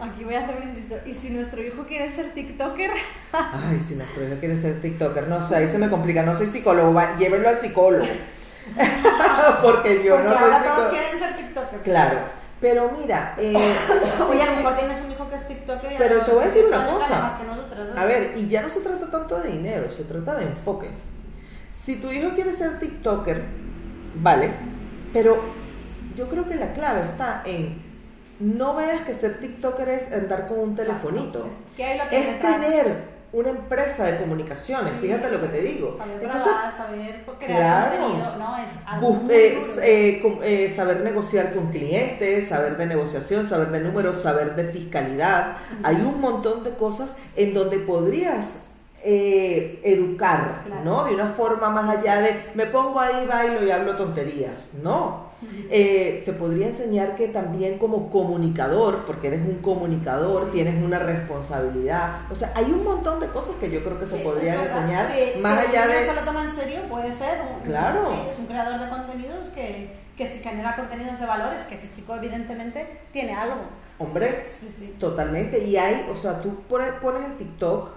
aquí 0.00 0.24
voy 0.24 0.34
a 0.34 0.40
hacer 0.44 0.56
un 0.56 0.68
inciso. 0.70 0.96
¿Y 1.06 1.14
si 1.14 1.30
nuestro 1.30 1.62
hijo 1.62 1.84
quiere 1.86 2.10
ser 2.10 2.32
TikToker? 2.34 2.90
Ay, 3.32 3.80
si 3.86 3.94
nuestro 3.94 4.26
hijo 4.26 4.34
quiere 4.40 4.56
ser 4.60 4.80
TikToker, 4.80 5.28
no 5.28 5.46
sé, 5.46 5.56
ahí 5.56 5.68
se 5.68 5.78
me 5.78 5.88
complica, 5.88 6.22
no 6.22 6.34
soy 6.34 6.48
psicólogo, 6.48 7.00
llévenlo 7.18 7.48
al 7.48 7.58
psicólogo. 7.58 8.04
Porque 9.62 10.02
yo 10.04 10.16
Porque 10.16 10.28
no 10.28 10.38
soy 10.38 10.42
ahora 10.44 10.62
todos 10.64 10.88
psicólogo. 10.88 10.90
quieren 10.90 11.18
ser 11.18 11.36
TikTokers. 11.36 11.82
Claro, 11.82 12.18
pero 12.60 12.92
mira, 13.00 13.34
eh, 13.38 13.54
Oye, 14.30 14.42
a 14.42 14.46
lo 14.46 14.50
sí, 14.52 14.56
mejor 14.58 14.76
tienes 14.78 14.98
un 15.04 15.10
hijo 15.12 15.28
que 15.30 15.36
es 15.36 15.48
TikToker 15.48 15.92
y 15.92 15.96
Pero 15.96 16.20
te 16.24 16.32
voy 16.32 16.44
a 16.44 16.46
decir 16.48 16.64
18 16.66 16.80
una 16.80 16.92
cosa. 16.92 17.30
a 17.96 18.04
ver, 18.04 18.32
y 18.36 18.48
ya 18.48 18.62
no 18.62 18.68
se 18.68 18.80
trata 18.80 19.10
tanto 19.10 19.40
de 19.40 19.50
dinero, 19.52 19.90
se 19.90 20.04
trata 20.04 20.34
de 20.36 20.44
enfoque. 20.44 20.88
Si 21.84 21.96
tu 21.96 22.10
hijo 22.12 22.30
quiere 22.30 22.52
ser 22.52 22.78
TikToker, 22.78 23.42
vale, 24.14 24.50
pero 25.12 25.42
yo 26.16 26.28
creo 26.28 26.46
que 26.46 26.54
la 26.54 26.72
clave 26.72 27.02
está 27.04 27.42
en 27.44 27.82
no 28.38 28.74
veas 28.76 29.02
que 29.02 29.14
ser 29.14 29.38
TikToker 29.38 29.88
es 29.88 30.12
andar 30.12 30.48
con 30.48 30.58
un 30.58 30.76
telefonito. 30.76 31.48
¿Qué 31.76 31.84
hay 31.84 31.98
lo 31.98 32.08
que 32.08 32.16
hay 32.16 32.22
Es 32.22 32.40
tener 32.40 33.12
una 33.32 33.50
empresa 33.50 34.04
de 34.04 34.18
comunicaciones, 34.18 34.92
Sí, 34.94 35.06
fíjate 35.06 35.30
lo 35.30 35.40
que 35.40 35.48
te 35.48 35.60
digo. 35.62 35.96
Saber 35.96 36.22
Entonces, 36.22 36.44
grabar, 36.44 36.72
saber 36.72 37.24
crear 37.38 37.90
claro. 37.90 38.02
contenido, 38.02 38.36
¿no? 38.36 38.58
Es 38.58 38.70
algo 38.84 39.22
eh, 39.30 39.66
eh, 39.82 40.38
eh, 40.42 40.72
saber 40.74 41.00
negociar 41.00 41.54
con 41.54 41.70
clientes, 41.70 42.48
saber 42.48 42.76
de 42.76 42.86
negociación, 42.86 43.48
saber 43.48 43.70
de 43.70 43.80
números, 43.80 44.22
saber 44.22 44.54
de 44.54 44.64
fiscalidad. 44.64 45.56
Hay 45.82 45.96
un 45.96 46.20
montón 46.20 46.62
de 46.62 46.72
cosas 46.72 47.14
en 47.36 47.54
donde 47.54 47.78
podrías 47.78 48.46
eh, 49.04 49.80
educar, 49.82 50.62
Claro. 50.64 50.84
¿no? 50.84 51.04
De 51.04 51.14
una 51.14 51.26
forma 51.28 51.68
más 51.70 51.98
allá 51.98 52.20
de 52.20 52.36
me 52.54 52.66
pongo 52.66 53.00
ahí, 53.00 53.26
bailo 53.26 53.64
y 53.64 53.70
hablo 53.70 53.96
tonterías. 53.96 54.52
No. 54.82 55.30
Eh, 55.70 56.22
se 56.24 56.34
podría 56.34 56.68
enseñar 56.68 57.16
que 57.16 57.26
también 57.26 57.78
como 57.78 58.10
comunicador, 58.10 58.98
porque 59.06 59.26
eres 59.26 59.40
un 59.40 59.56
comunicador, 59.56 60.52
tienes 60.52 60.80
una 60.80 61.00
responsabilidad. 61.00 62.20
O 62.30 62.34
sea, 62.36 62.52
hay 62.54 62.66
un 62.66 62.84
montón 62.84 63.18
de 63.18 63.26
cosas 63.28 63.56
que 63.60 63.68
yo 63.70 63.82
creo 63.82 63.98
que 63.98 64.06
se 64.06 64.18
Sí, 64.18 64.22
podrían 64.22 64.60
enseñar 64.60 65.06
Sí, 65.12 65.40
más 65.40 65.60
si 65.64 65.66
allá 65.76 65.86
de... 65.88 66.06
se 66.06 66.14
lo 66.14 66.20
toma 66.22 66.44
en 66.44 66.50
serio, 66.54 66.78
puede 66.88 67.10
ser. 67.10 67.40
un- 67.56 67.62
Claro. 67.64 68.08
sí, 68.08 68.30
es 68.30 68.38
un 68.38 68.46
creador 68.46 68.78
de 68.80 68.88
contenidos 68.88 69.48
que, 69.48 69.90
que 70.16 70.26
si 70.26 70.38
genera 70.44 70.76
contenidos 70.76 71.18
de 71.18 71.26
valores, 71.26 71.62
que 71.64 71.74
ese 71.74 71.90
chico 71.92 72.14
evidentemente 72.14 73.00
tiene 73.12 73.34
algo. 73.34 73.56
Hombre, 73.98 74.46
Sí, 74.48 74.68
sí. 74.68 74.96
Totalmente. 75.00 75.58
Y 75.64 75.76
hay, 75.76 76.06
o 76.12 76.16
sea, 76.16 76.40
tú 76.40 76.54
pones, 76.68 76.92
pones 77.02 77.24
el 77.24 77.36
TikTok 77.36 77.88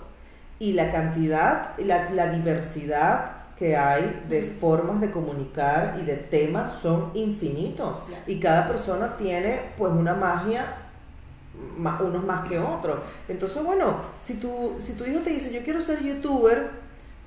y 0.59 0.73
la 0.73 0.91
cantidad, 0.91 1.69
la, 1.77 2.09
la 2.11 2.27
diversidad 2.31 3.31
que 3.57 3.75
hay 3.77 4.23
de 4.29 4.55
formas 4.59 4.99
de 5.01 5.11
comunicar 5.11 5.97
y 6.01 6.05
de 6.05 6.15
temas 6.15 6.73
son 6.81 7.11
infinitos. 7.13 8.03
Y 8.27 8.39
cada 8.39 8.67
persona 8.67 9.15
tiene 9.17 9.59
pues 9.77 9.91
una 9.93 10.13
magia, 10.13 10.65
ma- 11.77 11.99
unos 12.01 12.23
más 12.25 12.47
que 12.47 12.59
otros. 12.59 12.99
Entonces, 13.27 13.63
bueno, 13.63 13.95
si 14.17 14.35
tu, 14.35 14.75
si 14.79 14.93
tu 14.93 15.05
hijo 15.05 15.19
te 15.21 15.29
dice, 15.29 15.53
yo 15.53 15.63
quiero 15.63 15.81
ser 15.81 16.03
youtuber, 16.03 16.69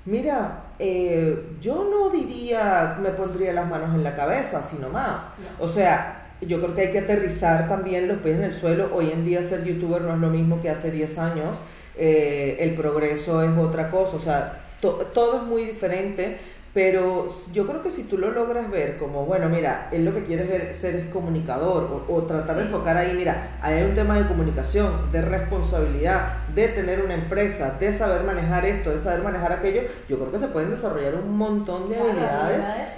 mira, 0.05 0.65
eh, 0.79 1.51
yo 1.59 1.87
no 1.89 2.09
diría, 2.09 2.97
me 3.01 3.09
pondría 3.09 3.53
las 3.53 3.67
manos 3.67 3.93
en 3.95 4.03
la 4.03 4.15
cabeza, 4.15 4.61
sino 4.61 4.89
más. 4.89 5.21
O 5.59 5.67
sea, 5.67 6.27
yo 6.41 6.59
creo 6.61 6.75
que 6.75 6.81
hay 6.81 6.91
que 6.91 6.99
aterrizar 6.99 7.67
también 7.67 8.07
los 8.07 8.17
pies 8.19 8.37
en 8.37 8.43
el 8.43 8.53
suelo. 8.53 8.91
Hoy 8.93 9.11
en 9.11 9.25
día 9.25 9.43
ser 9.43 9.63
youtuber 9.63 10.01
no 10.03 10.13
es 10.13 10.19
lo 10.19 10.29
mismo 10.29 10.61
que 10.61 10.69
hace 10.69 10.91
10 10.91 11.17
años. 11.17 11.59
Eh, 11.97 12.57
el 12.59 12.73
progreso 12.75 13.43
es 13.43 13.57
otra 13.57 13.89
cosa. 13.89 14.15
O 14.15 14.19
sea, 14.19 14.61
to- 14.81 15.07
todo 15.13 15.37
es 15.37 15.43
muy 15.43 15.65
diferente. 15.65 16.37
Pero 16.73 17.27
yo 17.51 17.65
creo 17.65 17.81
que 17.81 17.89
si 17.89 18.03
tú 18.03 18.17
lo 18.17 18.29
logras 18.31 18.69
ver 18.69 18.97
como, 18.97 19.25
bueno, 19.25 19.49
mira, 19.49 19.89
él 19.91 20.05
lo 20.05 20.13
que 20.13 20.23
quiere 20.25 20.43
ver, 20.45 20.73
ser 20.75 20.95
es 20.95 21.05
comunicador 21.09 22.05
o, 22.07 22.13
o 22.13 22.23
tratar 22.23 22.55
de 22.57 22.61
Sí. 22.63 22.67
enfocar 22.67 22.95
ahí, 22.97 23.13
mira, 23.15 23.57
ahí 23.61 23.75
hay 23.79 23.85
un 23.85 23.95
tema 23.95 24.17
de 24.19 24.27
comunicación, 24.27 25.11
de 25.11 25.21
responsabilidad, 25.21 26.33
de 26.53 26.67
tener 26.69 27.01
una 27.03 27.15
empresa, 27.15 27.75
de 27.79 27.97
saber 27.97 28.23
manejar 28.23 28.65
esto, 28.65 28.91
de 28.91 28.99
saber 28.99 29.23
manejar 29.23 29.51
aquello, 29.53 29.81
yo 30.07 30.19
creo 30.19 30.31
que 30.31 30.39
se 30.39 30.47
pueden 30.47 30.69
desarrollar 30.71 31.15
un 31.15 31.35
montón 31.37 31.89
de 31.89 31.95
Claro, 31.95 32.09
habilidades 32.11 32.63
habilidades 32.63 32.89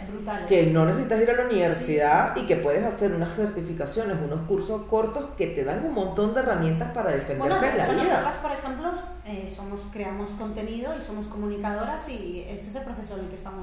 que 0.47 0.67
no 0.67 0.85
necesitas 0.85 1.21
ir 1.21 1.31
a 1.31 1.33
la 1.33 1.45
universidad 1.45 2.33
Sí, 2.33 2.39
sí, 2.39 2.45
y 2.45 2.47
que 2.47 2.55
puedes 2.57 2.83
hacer 2.83 3.11
unas 3.13 3.35
certificaciones, 3.35 4.17
unos 4.23 4.41
cursos 4.47 4.83
cortos 4.89 5.25
que 5.37 5.47
te 5.47 5.63
dan 5.63 5.83
un 5.85 5.93
montón 5.93 6.33
de 6.33 6.41
herramientas 6.41 6.91
para 6.93 7.09
defenderte 7.11 7.39
Bueno, 7.39 7.59
de 7.61 7.69
en 7.69 7.77
la 7.77 7.87
vida. 7.87 8.03
nosotras, 8.03 8.35
por 8.37 8.51
ejemplo, 8.51 8.91
eh, 9.25 9.47
somos, 9.53 9.81
creamos 9.91 10.31
contenido 10.31 10.93
y 10.97 11.01
somos 11.01 11.27
comunicadoras 11.27 12.07
y 12.09 12.45
ese 12.49 12.69
es 12.69 12.75
el 12.75 12.83
proceso 12.83 13.15
en 13.17 13.21
el 13.25 13.29
que 13.29 13.35
estamos 13.35 13.60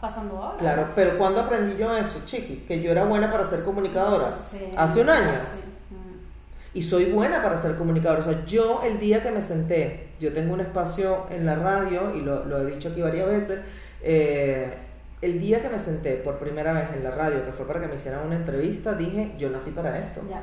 pasando 0.00 0.36
ahora. 0.36 0.58
Claro, 0.58 0.88
pero 0.94 1.16
¿cuándo 1.18 1.40
aprendí 1.40 1.76
yo 1.76 1.96
eso, 1.96 2.22
chiqui? 2.24 2.64
Que 2.66 2.82
yo 2.82 2.90
era 2.90 3.04
buena 3.04 3.30
para 3.30 3.48
ser 3.48 3.62
comunicadora. 3.64 4.30
Eh, 4.54 4.74
Hace 4.76 5.00
un 5.00 5.10
año. 5.10 5.32
sí, 5.32 5.94
mm. 5.94 6.78
Y 6.78 6.82
soy 6.82 7.06
buena 7.06 7.42
para 7.42 7.56
ser 7.56 7.76
comunicadora. 7.76 8.20
O 8.20 8.24
sea, 8.24 8.44
yo 8.44 8.82
el 8.84 8.98
día 8.98 9.22
que 9.22 9.30
me 9.30 9.42
senté, 9.42 10.08
yo 10.20 10.32
tengo 10.32 10.54
un 10.54 10.60
espacio 10.60 11.26
en 11.30 11.46
la 11.46 11.54
radio 11.54 12.14
y 12.14 12.20
lo, 12.20 12.44
lo 12.44 12.60
he 12.60 12.72
dicho 12.72 12.88
aquí 12.88 13.00
varias 13.02 13.26
veces, 13.26 13.60
eh, 14.02 14.74
el 15.20 15.40
día 15.40 15.60
que 15.60 15.68
me 15.68 15.78
senté 15.78 16.14
por 16.16 16.38
primera 16.38 16.72
vez 16.72 16.88
en 16.94 17.02
la 17.02 17.10
radio, 17.10 17.44
que 17.44 17.52
fue 17.52 17.66
para 17.66 17.80
que 17.80 17.88
me 17.88 17.96
hicieran 17.96 18.24
una 18.26 18.36
entrevista, 18.36 18.94
dije, 18.94 19.34
yo 19.38 19.50
nací 19.50 19.70
para 19.70 19.98
esto. 19.98 20.20
Ya. 20.28 20.42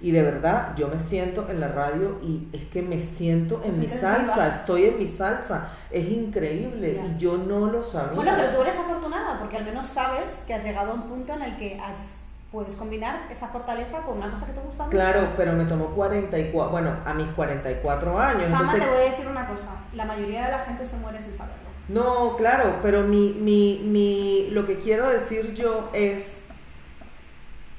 Y 0.00 0.12
de 0.12 0.22
verdad, 0.22 0.74
yo 0.76 0.86
me 0.88 0.98
siento 0.98 1.48
en 1.50 1.58
la 1.60 1.68
radio 1.68 2.20
y 2.22 2.46
es 2.52 2.66
que 2.66 2.82
me 2.82 3.00
siento 3.00 3.60
en 3.64 3.80
mi 3.80 3.88
salsa, 3.88 4.46
estoy 4.48 4.84
en 4.84 4.98
mi 4.98 5.06
salsa. 5.08 5.70
Es 5.90 6.08
increíble 6.08 7.02
y 7.04 7.18
yo 7.18 7.36
no 7.36 7.66
lo 7.66 7.82
sabía. 7.82 8.12
Bueno, 8.14 8.32
pero 8.36 8.50
tú 8.54 8.62
eres 8.62 8.76
afortunada 8.78 9.38
porque 9.40 9.56
al 9.56 9.64
menos 9.64 9.86
sabes 9.86 10.44
que 10.46 10.54
has 10.54 10.62
llegado 10.62 10.92
a 10.92 10.94
un 10.94 11.02
punto 11.02 11.32
en 11.32 11.42
el 11.42 11.56
que 11.56 11.80
has- 11.80 12.20
puedes 12.52 12.76
combinar 12.76 13.26
esa 13.30 13.48
fortaleza 13.48 13.98
con 14.06 14.18
una 14.18 14.30
cosa 14.30 14.46
que 14.46 14.52
te 14.52 14.60
gusta 14.60 14.84
mucho. 14.84 14.96
Claro, 14.96 15.32
pero 15.36 15.52
me 15.52 15.64
tomó 15.64 15.88
44, 15.90 16.70
bueno, 16.70 16.96
a 17.04 17.12
mis 17.14 17.26
44 17.32 18.18
años. 18.18 18.44
Chama, 18.44 18.60
entonces- 18.60 18.80
te 18.84 18.88
voy 18.90 19.02
a 19.06 19.10
decir 19.10 19.26
una 19.26 19.46
cosa. 19.48 19.68
La 19.94 20.04
mayoría 20.04 20.46
de 20.46 20.52
la 20.52 20.58
gente 20.60 20.86
se 20.86 20.96
muere 20.98 21.20
sin 21.20 21.32
saberlo. 21.34 21.68
No, 21.88 22.36
claro, 22.36 22.76
pero 22.82 23.02
mi, 23.02 23.30
mi, 23.40 23.82
mi, 23.84 24.48
lo 24.52 24.64
que 24.64 24.78
quiero 24.78 25.08
decir 25.08 25.54
yo 25.54 25.90
es 25.92 26.42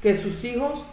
que 0.01 0.15
sus 0.15 0.43
hijos 0.43 0.85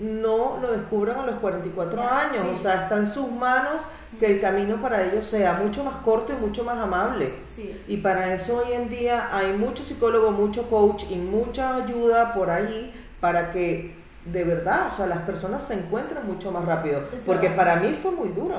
no 0.00 0.58
lo 0.60 0.72
descubran 0.72 1.18
a 1.20 1.26
los 1.26 1.38
44 1.38 1.96
Ya, 2.00 2.20
años, 2.20 2.42
sí. 2.42 2.50
o 2.54 2.56
sea, 2.58 2.82
está 2.82 2.96
en 2.96 3.06
sus 3.06 3.30
manos 3.30 3.82
que 4.18 4.26
el 4.26 4.40
camino 4.40 4.80
para 4.80 5.04
ellos 5.04 5.24
sea 5.24 5.54
mucho 5.54 5.84
más 5.84 5.96
corto 5.96 6.32
y 6.32 6.36
mucho 6.36 6.64
más 6.64 6.76
amable. 6.78 7.32
Sí. 7.44 7.80
Y 7.88 7.98
para 7.98 8.34
eso 8.34 8.56
hoy 8.58 8.72
en 8.72 8.88
día 8.88 9.28
hay 9.36 9.52
mucho 9.52 9.82
psicólogo, 9.82 10.30
mucho 10.32 10.68
coach 10.68 11.04
y 11.10 11.16
mucha 11.16 11.76
ayuda 11.76 12.34
por 12.34 12.50
ahí 12.50 12.92
para 13.20 13.50
que 13.50 13.94
de 14.24 14.42
verdad, 14.44 14.88
o 14.92 14.96
sea, 14.96 15.06
las 15.06 15.18
personas 15.18 15.62
se 15.62 15.74
encuentren 15.74 16.26
mucho 16.26 16.50
más 16.50 16.64
rápido. 16.64 17.02
Es 17.14 17.22
Porque 17.22 17.48
verdad. 17.48 17.56
para 17.64 17.76
mí 17.80 17.96
fue 18.00 18.10
muy 18.10 18.30
duro. 18.30 18.56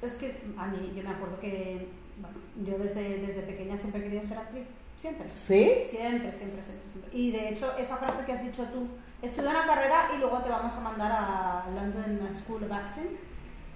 Es 0.00 0.14
que 0.14 0.42
a 0.56 0.66
mí, 0.68 0.92
yo 0.96 1.02
me 1.02 1.10
acuerdo 1.10 1.38
que, 1.38 1.88
bueno, 2.18 2.36
yo 2.64 2.78
desde, 2.82 3.18
desde 3.18 3.42
pequeña 3.42 3.76
siempre 3.76 4.00
he 4.00 4.04
querido 4.04 4.22
ser 4.22 4.38
actriz. 4.38 4.64
Siempre. 4.96 5.26
¿Sí? 5.34 5.70
Siempre, 5.88 6.32
siempre, 6.32 6.62
siempre, 6.62 6.90
siempre. 6.90 7.10
Y 7.12 7.30
de 7.32 7.50
hecho, 7.50 7.72
esa 7.78 7.96
frase 7.96 8.24
que 8.24 8.32
has 8.32 8.42
dicho 8.42 8.62
tú, 8.72 8.86
estudia 9.22 9.50
una 9.50 9.66
carrera 9.66 10.10
y 10.14 10.18
luego 10.18 10.38
te 10.40 10.50
vamos 10.50 10.74
a 10.74 10.80
mandar 10.80 11.12
a 11.12 11.64
London 11.74 12.28
School 12.32 12.64
of 12.64 12.72
Acting 12.72 13.16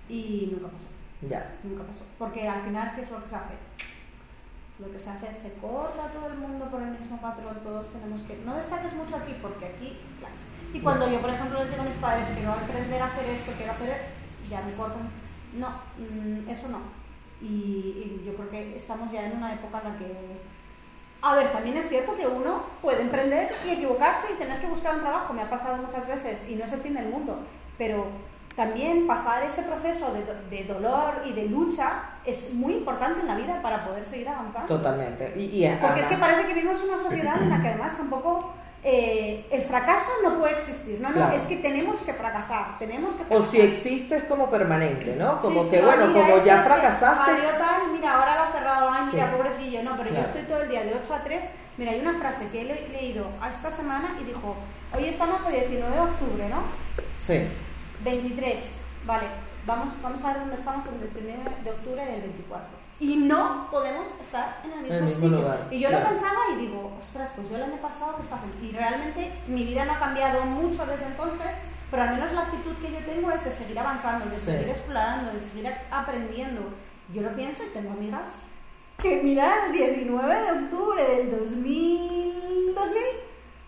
y 0.09 0.51
nunca 0.53 0.69
pasó, 0.69 0.89
Ya. 1.23 1.55
nunca 1.63 1.85
pasó. 1.85 2.05
Porque 2.19 2.49
al 2.49 2.63
final, 2.63 2.95
¿qué 2.95 3.03
es 3.03 3.11
lo 3.11 3.23
que 3.23 3.29
se 3.29 3.37
hace? 3.37 3.55
lo 4.79 4.93
que 4.93 4.99
se 4.99 5.11
hace 5.11 5.29
es 5.29 5.37
se 5.37 5.55
corta 5.55 6.09
todo 6.09 6.29
el 6.29 6.39
mundo 6.39 6.67
por 6.67 6.83
el 6.83 6.91
mismo 6.91 7.19
patrón, 7.19 7.57
todos 7.63 7.89
tenemos 7.89 8.23
que, 8.23 8.37
no 8.45 8.57
destaques 8.57 8.93
mucho 8.93 9.17
aquí 9.17 9.35
porque 9.41 9.67
aquí, 9.67 9.99
clase. 10.19 10.49
Y 10.75 10.81
cuando 10.81 11.11
yo, 11.11 11.21
por 11.21 11.31
ejemplo, 11.31 11.61
les 11.61 11.71
digo 11.71 11.83
a 11.83 11.87
mis 11.87 11.95
padres 11.95 12.29
que 12.29 12.41
voy 12.41 12.47
a 12.47 12.53
aprender 12.53 13.01
a 13.01 13.07
hacer 13.07 13.27
esto, 13.31 13.53
quiero 13.57 13.73
hacer, 13.73 14.03
ya 14.51 14.61
me 14.63 14.75
cortan, 14.75 15.09
no, 15.55 15.69
mm, 15.97 16.49
eso 16.49 16.69
no. 16.69 16.81
Y, 17.41 18.23
yo 18.25 18.35
creo 18.35 18.51
que 18.51 18.77
estamos 18.77 19.11
ya 19.11 19.27
en 19.27 19.37
una 19.37 19.55
época 19.55 19.81
en 19.83 19.93
la 19.93 19.99
que... 19.99 20.56
A 21.23 21.35
ver, 21.35 21.53
también 21.53 21.77
es 21.77 21.89
cierto 21.89 22.15
que 22.17 22.27
uno 22.27 22.63
puede 22.83 23.03
emprender 23.03 23.53
y 23.67 23.71
equivocarse 23.71 24.29
y 24.33 24.39
tener 24.39 24.61
que 24.61 24.67
buscar 24.67 24.95
un 24.95 25.01
trabajo, 25.01 25.33
me 25.33 25.43
ha 25.43 25.51
pasado 25.51 25.79
muchas 25.79 26.07
veces 26.07 26.49
y 26.49 26.55
no 26.55 26.65
es 26.65 26.73
el 26.73 26.81
fin 26.81 26.95
del 26.95 27.09
mundo, 27.09 27.39
pero 27.79 28.07
también 28.55 29.07
pasar 29.07 29.43
ese 29.45 29.63
proceso 29.63 30.13
de, 30.15 30.25
de, 30.57 30.65
dolor 30.65 31.23
y 31.27 31.33
de 31.33 31.45
lucha 31.45 32.03
es 32.25 32.55
muy 32.55 32.73
importante 32.73 33.21
en 33.21 33.27
la 33.27 33.37
vida 33.37 33.61
para 33.61 33.85
poder 33.85 34.05
seguir 34.05 34.29
avanzando. 34.29 34.67
Totalmente. 34.67 35.35
Y, 35.37 35.69
Porque 35.81 36.01
es 36.01 36.07
que 36.07 36.17
parece 36.17 36.47
que 36.47 36.55
vivimos 36.55 36.83
una 36.83 36.97
sociedad 36.97 37.41
en 37.43 37.51
la 37.51 37.61
que 37.61 37.69
además 37.69 37.97
tampoco 37.97 38.55
eh, 38.83 39.47
el 39.51 39.63
fracaso 39.63 40.11
no 40.23 40.39
puede 40.39 40.55
existir. 40.55 41.01
No, 41.01 41.11
no, 41.11 41.31
es 41.33 41.43
que 41.43 41.57
tenemos 41.57 42.01
que 42.01 42.13
fracasar. 42.13 42.79
Tenemos 42.79 43.15
que 43.15 43.35
O 43.35 43.49
si 43.49 43.61
existe 43.61 44.17
es 44.17 44.25
como 44.25 44.51
permanente, 44.51 45.17
¿no? 45.17 45.41
Como 45.41 45.69
que, 45.69 45.81
bueno, 45.83 46.13
como 46.13 46.45
ya 46.45 46.63
fracasaste. 46.63 47.33
tal, 47.59 47.91
mira, 47.93 48.15
ahora 48.15 48.37
lo 48.37 48.43
ha 48.43 48.53
cerrado, 48.53 48.91
ay, 48.91 49.09
mira, 49.13 49.33
pobrecillo. 49.33 49.83
No, 49.83 49.97
pero 49.97 50.11
yo 50.11 50.21
estoy 50.21 50.43
todo 50.43 50.61
el 50.63 50.69
día 50.69 50.85
de 50.85 50.95
8 50.95 51.15
a 51.15 51.19
3. 51.25 51.45
Mira, 51.79 51.93
hay 51.93 52.01
una 52.01 52.19
frase 52.19 52.49
que 52.49 52.63
he 52.63 52.65
leído 52.65 53.27
esta 53.51 53.71
semana 53.71 54.17
y 54.21 54.25
dijo: 54.25 54.55
Hoy 54.95 55.05
estamos 55.07 55.45
a 55.45 55.51
19 55.51 55.95
de 55.95 56.01
octubre, 56.01 56.49
¿no? 56.49 56.63
Sí. 57.21 57.49
23, 58.05 58.81
vale, 59.05 59.27
vamos, 59.67 59.93
vamos 60.03 60.23
a 60.23 60.29
ver 60.29 60.41
dónde 60.41 60.55
estamos 60.55 60.85
el 60.87 61.01
19 61.01 61.43
de 61.65 61.71
octubre 61.71 62.07
del 62.07 62.21
24. 62.21 62.76
Y 62.99 63.17
no 63.17 63.69
podemos 63.71 64.09
estar 64.21 64.63
en 64.65 64.73
el 64.73 65.03
mismo, 65.05 65.11
sitio. 65.11 65.55
y 65.71 65.81
yo 65.81 65.91
lo 65.91 66.03
pensaba 66.03 66.41
y 66.55 66.61
digo, 66.63 66.97
ostras, 66.99 67.31
pues 67.37 67.51
yo 67.51 67.57
el 67.57 67.65
año 67.65 67.77
pasado 67.77 68.17
que. 68.17 68.67
Y 68.67 68.73
realmente 68.73 69.33
mi 69.49 69.65
vida 69.65 69.85
no 69.85 69.93
ha 69.93 69.99
cambiado 69.99 70.45
mucho 70.47 70.87
desde 70.87 71.05
entonces, 71.05 71.49
pero 71.91 72.05
al 72.05 72.15
menos 72.15 72.33
la 72.33 72.43
actitud 72.43 72.75
que 72.77 72.93
yo 72.93 72.99
tengo 73.01 73.31
es 73.31 73.45
de 73.45 73.51
seguir 73.51 73.79
avanzando, 73.79 74.25
de 74.27 74.39
seguir 74.39 74.69
explorando, 74.69 75.33
de 75.33 75.41
seguir 75.41 75.71
aprendiendo. 75.91 76.63
Yo 77.13 77.23
lo 77.23 77.35
pienso 77.37 77.65
y 77.65 77.75
tengo 77.75 77.91
amigas 77.91 78.37
que 78.99 79.23
mira 79.23 79.67
el 79.67 79.73
19 79.73 80.35
de 80.35 80.53
octubre 80.53 81.03
del 81.03 81.31
2000, 81.31 82.75
2000 82.75 83.03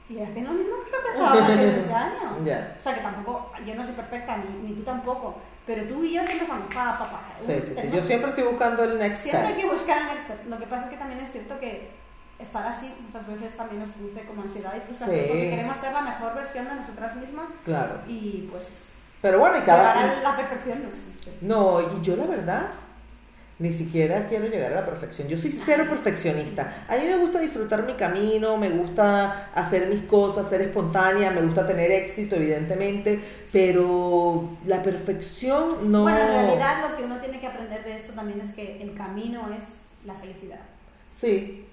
y 0.09 0.21
hacen 0.21 0.45
lo 0.45 0.53
mismo 0.53 0.77
que 0.85 0.91
lo 0.91 1.03
que 1.03 1.11
estaba 1.11 1.45
haciendo 1.45 1.63
ese 1.79 1.93
año. 1.93 2.39
O 2.41 2.81
sea 2.81 2.95
que 2.95 3.01
tampoco, 3.01 3.53
yo 3.67 3.75
no 3.75 3.85
soy 3.85 3.93
perfecta, 3.93 4.39
ni, 4.39 4.69
ni, 4.69 4.75
tú 4.75 4.83
tampoco, 4.83 5.37
pero 5.69 5.85
tú 5.85 6.03
y 6.03 6.15
yo 6.15 6.25
siempre 6.25 6.47
estamos 6.47 6.75
pa, 6.75 6.99
pa, 6.99 7.05
pa. 7.05 7.21
Sí, 7.47 7.61
sí, 7.63 7.75
sí. 7.79 7.91
Yo 7.93 8.01
siempre 8.01 8.31
estoy 8.31 8.45
buscando 8.45 8.85
el 8.85 8.99
next 8.99 9.21
step. 9.21 9.33
Siempre 9.33 9.55
hay 9.55 9.61
que 9.61 9.71
buscar 9.71 10.01
el 10.01 10.07
next 10.07 10.25
step. 10.25 10.49
Lo 10.49 10.59
que 10.59 10.67
pasa 10.67 10.85
es 10.85 10.91
que 10.91 10.97
también 10.97 11.21
es 11.21 11.31
cierto 11.31 11.61
que 11.61 11.91
estar 12.39 12.67
así 12.67 12.91
muchas 13.05 13.27
veces 13.27 13.55
también 13.55 13.83
nos 13.83 13.91
produce 13.91 14.25
como 14.25 14.43
ansiedad 14.43 14.73
y 14.75 14.81
frustración 14.81 15.27
porque 15.29 15.51
queremos 15.51 15.77
ser 15.77 15.93
la 15.93 16.01
mejor 16.01 16.35
versión 16.35 16.65
de 16.69 16.75
nosotras 16.75 17.17
mismas. 17.17 17.51
Claro. 17.67 18.01
Y 18.09 18.49
pues. 18.51 18.93
Pero 19.21 19.41
bueno, 19.41 19.59
y 19.59 19.61
cada. 19.61 20.23
La 20.23 20.37
perfección 20.37 20.83
no 20.83 20.89
existe. 20.89 21.37
No, 21.43 21.81
y 21.83 22.01
yo 22.01 22.17
la 22.17 22.25
verdad 22.25 22.71
ni 23.59 23.73
siquiera 23.73 24.27
quiero 24.29 24.47
llegar 24.47 24.73
a 24.73 24.77
la 24.77 24.87
perfección. 24.87 25.29
Yo 25.29 25.37
soy 25.37 25.51
cero 25.51 25.85
perfeccionista. 25.89 26.85
A 26.89 26.97
mí 26.97 27.07
me 27.07 27.17
gusta 27.17 27.41
disfrutar 27.41 27.85
mi 27.85 27.95
camino, 27.95 28.57
me 28.57 28.71
gusta 28.71 29.51
hacer 29.55 29.89
mis 29.89 30.03
cosas, 30.03 30.49
ser 30.49 30.61
espontánea, 30.61 31.31
me 31.31 31.43
gusta 31.43 31.67
tener 31.67 31.91
éxito, 31.91 32.37
evidentemente, 32.37 33.19
pero 33.51 34.59
la 34.65 34.83
perfección 34.83 35.91
no... 35.91 36.03
Bueno, 36.03 36.19
en 36.19 36.29
realidad 36.29 36.91
lo 36.91 36.97
que 36.97 37.05
uno 37.05 37.19
tiene 37.19 37.41
que 37.41 37.47
aprender 37.49 37.85
de 37.85 37.97
esto 37.97 38.13
también 38.13 38.41
es 38.41 38.53
que 38.53 38.81
el 38.81 38.95
camino 38.95 39.51
es 39.57 39.93
la 40.05 40.15
felicidad. 40.15 40.61
Sí, 41.13 41.65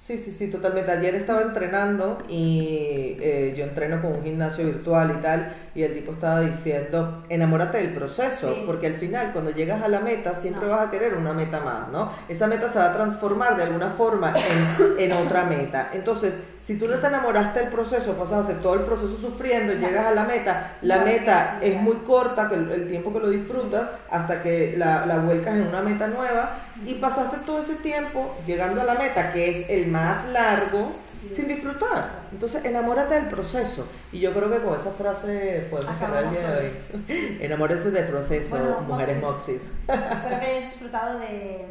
Sí, 0.00 0.16
sí, 0.16 0.32
sí, 0.32 0.48
totalmente. 0.48 0.90
Ayer 0.90 1.14
estaba 1.14 1.42
entrenando 1.42 2.22
y 2.26 3.18
eh, 3.20 3.54
yo 3.54 3.64
entreno 3.64 4.00
con 4.00 4.12
un 4.14 4.24
gimnasio 4.24 4.64
virtual 4.64 5.14
y 5.18 5.20
tal, 5.20 5.52
y 5.74 5.82
el 5.82 5.94
tipo 5.94 6.12
estaba 6.12 6.40
diciendo, 6.40 7.22
enamórate 7.28 7.78
del 7.78 7.92
proceso, 7.92 8.56
porque 8.66 8.86
al 8.86 8.94
final 8.94 9.32
cuando 9.32 9.50
llegas 9.50 9.82
a 9.82 9.88
la 9.88 10.00
meta 10.00 10.34
siempre 10.34 10.68
vas 10.68 10.88
a 10.88 10.90
querer 10.90 11.14
una 11.14 11.32
meta 11.32 11.60
más, 11.60 11.88
¿no? 11.88 12.10
Esa 12.28 12.46
meta 12.46 12.70
se 12.70 12.78
va 12.78 12.86
a 12.86 12.94
transformar 12.94 13.56
de 13.56 13.64
alguna 13.64 13.90
forma 13.90 14.34
en, 14.36 14.98
en 15.10 15.12
otra 15.12 15.44
meta. 15.44 15.90
Entonces, 15.92 16.34
si 16.60 16.78
tú 16.78 16.86
no 16.88 16.96
te 16.98 17.06
enamoraste 17.06 17.60
del 17.60 17.68
proceso, 17.68 18.14
pasaste 18.14 18.54
todo 18.54 18.74
el 18.74 18.82
proceso 18.82 19.16
sufriendo 19.16 19.72
llegas 19.74 20.06
a 20.06 20.10
la 20.12 20.24
meta, 20.24 20.76
la 20.82 20.98
meta 20.98 21.58
es 21.62 21.80
muy 21.80 21.96
corta, 21.98 22.48
que 22.48 22.54
el, 22.56 22.88
tiempo 22.88 23.12
que 23.12 23.20
lo 23.20 23.30
disfrutas, 23.30 23.88
hasta 24.10 24.42
que 24.42 24.74
la, 24.76 25.06
la 25.06 25.18
vuelcas 25.18 25.56
en 25.56 25.66
una 25.66 25.82
meta 25.82 26.06
nueva, 26.06 26.58
y 26.84 26.94
pasaste 26.94 27.38
todo 27.46 27.62
ese 27.62 27.76
tiempo 27.76 28.36
llegando 28.46 28.80
a 28.80 28.84
la 28.84 28.94
meta, 28.94 29.32
que 29.32 29.50
es 29.50 29.70
el 29.70 29.88
más 29.88 30.28
largo, 30.28 30.92
sin 31.34 31.48
disfrutar. 31.48 32.28
Entonces, 32.32 32.64
enamórate 32.64 33.14
del 33.14 33.26
proceso. 33.26 33.86
Y 34.12 34.20
yo 34.20 34.32
creo 34.32 34.50
que 34.50 34.58
con 34.58 34.78
esa 34.78 34.90
frase 34.92 35.66
podemos 35.70 35.96
cerrar 35.96 36.24
el 36.24 36.30
día 36.30 36.50
de 36.50 36.66
hoy. 36.66 37.38
Enamórese 37.40 37.90
del 37.90 38.06
proceso, 38.08 38.56
mujeres 38.86 39.20
moxis. 39.20 39.62
Espero 39.86 40.40
que 40.40 40.46
hayas 40.46 40.64
disfrutado 40.70 41.18
de 41.18 41.66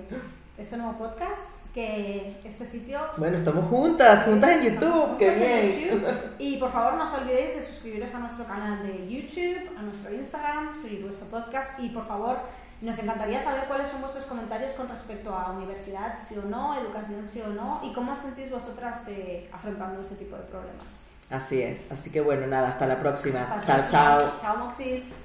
este 0.58 0.78
nuevo 0.78 0.98
podcast. 0.98 1.50
Que 1.74 2.42
este 2.44 2.66
sitio. 2.66 3.00
Bueno, 3.18 3.38
estamos 3.38 3.70
juntas, 3.70 4.24
juntas 4.26 4.50
en 4.50 4.74
YouTube, 4.74 5.18
qué 5.20 5.30
bien. 5.30 6.04
Y 6.40 6.58
por 6.58 6.72
favor, 6.72 6.96
no 6.96 7.04
os 7.04 7.14
olvidéis 7.14 7.58
de 7.58 7.62
suscribiros 7.62 8.14
a 8.16 8.20
nuestro 8.20 8.44
canal 8.46 8.82
de 8.82 9.08
YouTube, 9.08 9.70
a 9.78 9.84
nuestro 9.84 10.12
Instagram, 10.12 10.76
seguir 10.76 11.06
nuestro 11.06 11.28
podcast 11.28 11.80
y 11.80 11.90
por 11.90 12.08
favor 12.08 12.40
nos 12.82 12.98
encantaría 13.00 13.42
saber 13.42 13.66
cuáles 13.66 13.90
son 13.90 14.02
vuestros 14.02 14.26
comentarios 14.26 14.74
con 14.74 14.88
respecto 14.88 15.34
a 15.34 15.52
universidad, 15.52 16.20
sí 16.26 16.38
o 16.38 16.44
no, 16.44 16.76
educación, 16.80 17.28
sí 17.28 17.42
o 17.42 17.50
no, 17.50 17.82
y 17.84 17.94
cómo 17.94 18.14
os 18.14 18.18
sentís 18.18 18.50
vosotras 18.50 19.08
eh, 19.10 19.50
afrontando 19.52 20.02
ese 20.02 20.16
tipo 20.16 20.36
de 20.36 20.44
problemas. 20.44 21.08
Así 21.30 21.62
es. 21.62 21.86
Así 21.92 22.10
que 22.10 22.22
bueno, 22.22 22.48
nada, 22.48 22.70
hasta 22.70 22.88
la 22.88 23.00
próxima. 23.00 23.62
chao, 23.64 23.82
chao. 23.90 24.34
Chao, 24.42 24.58
Moxis. 24.58 25.16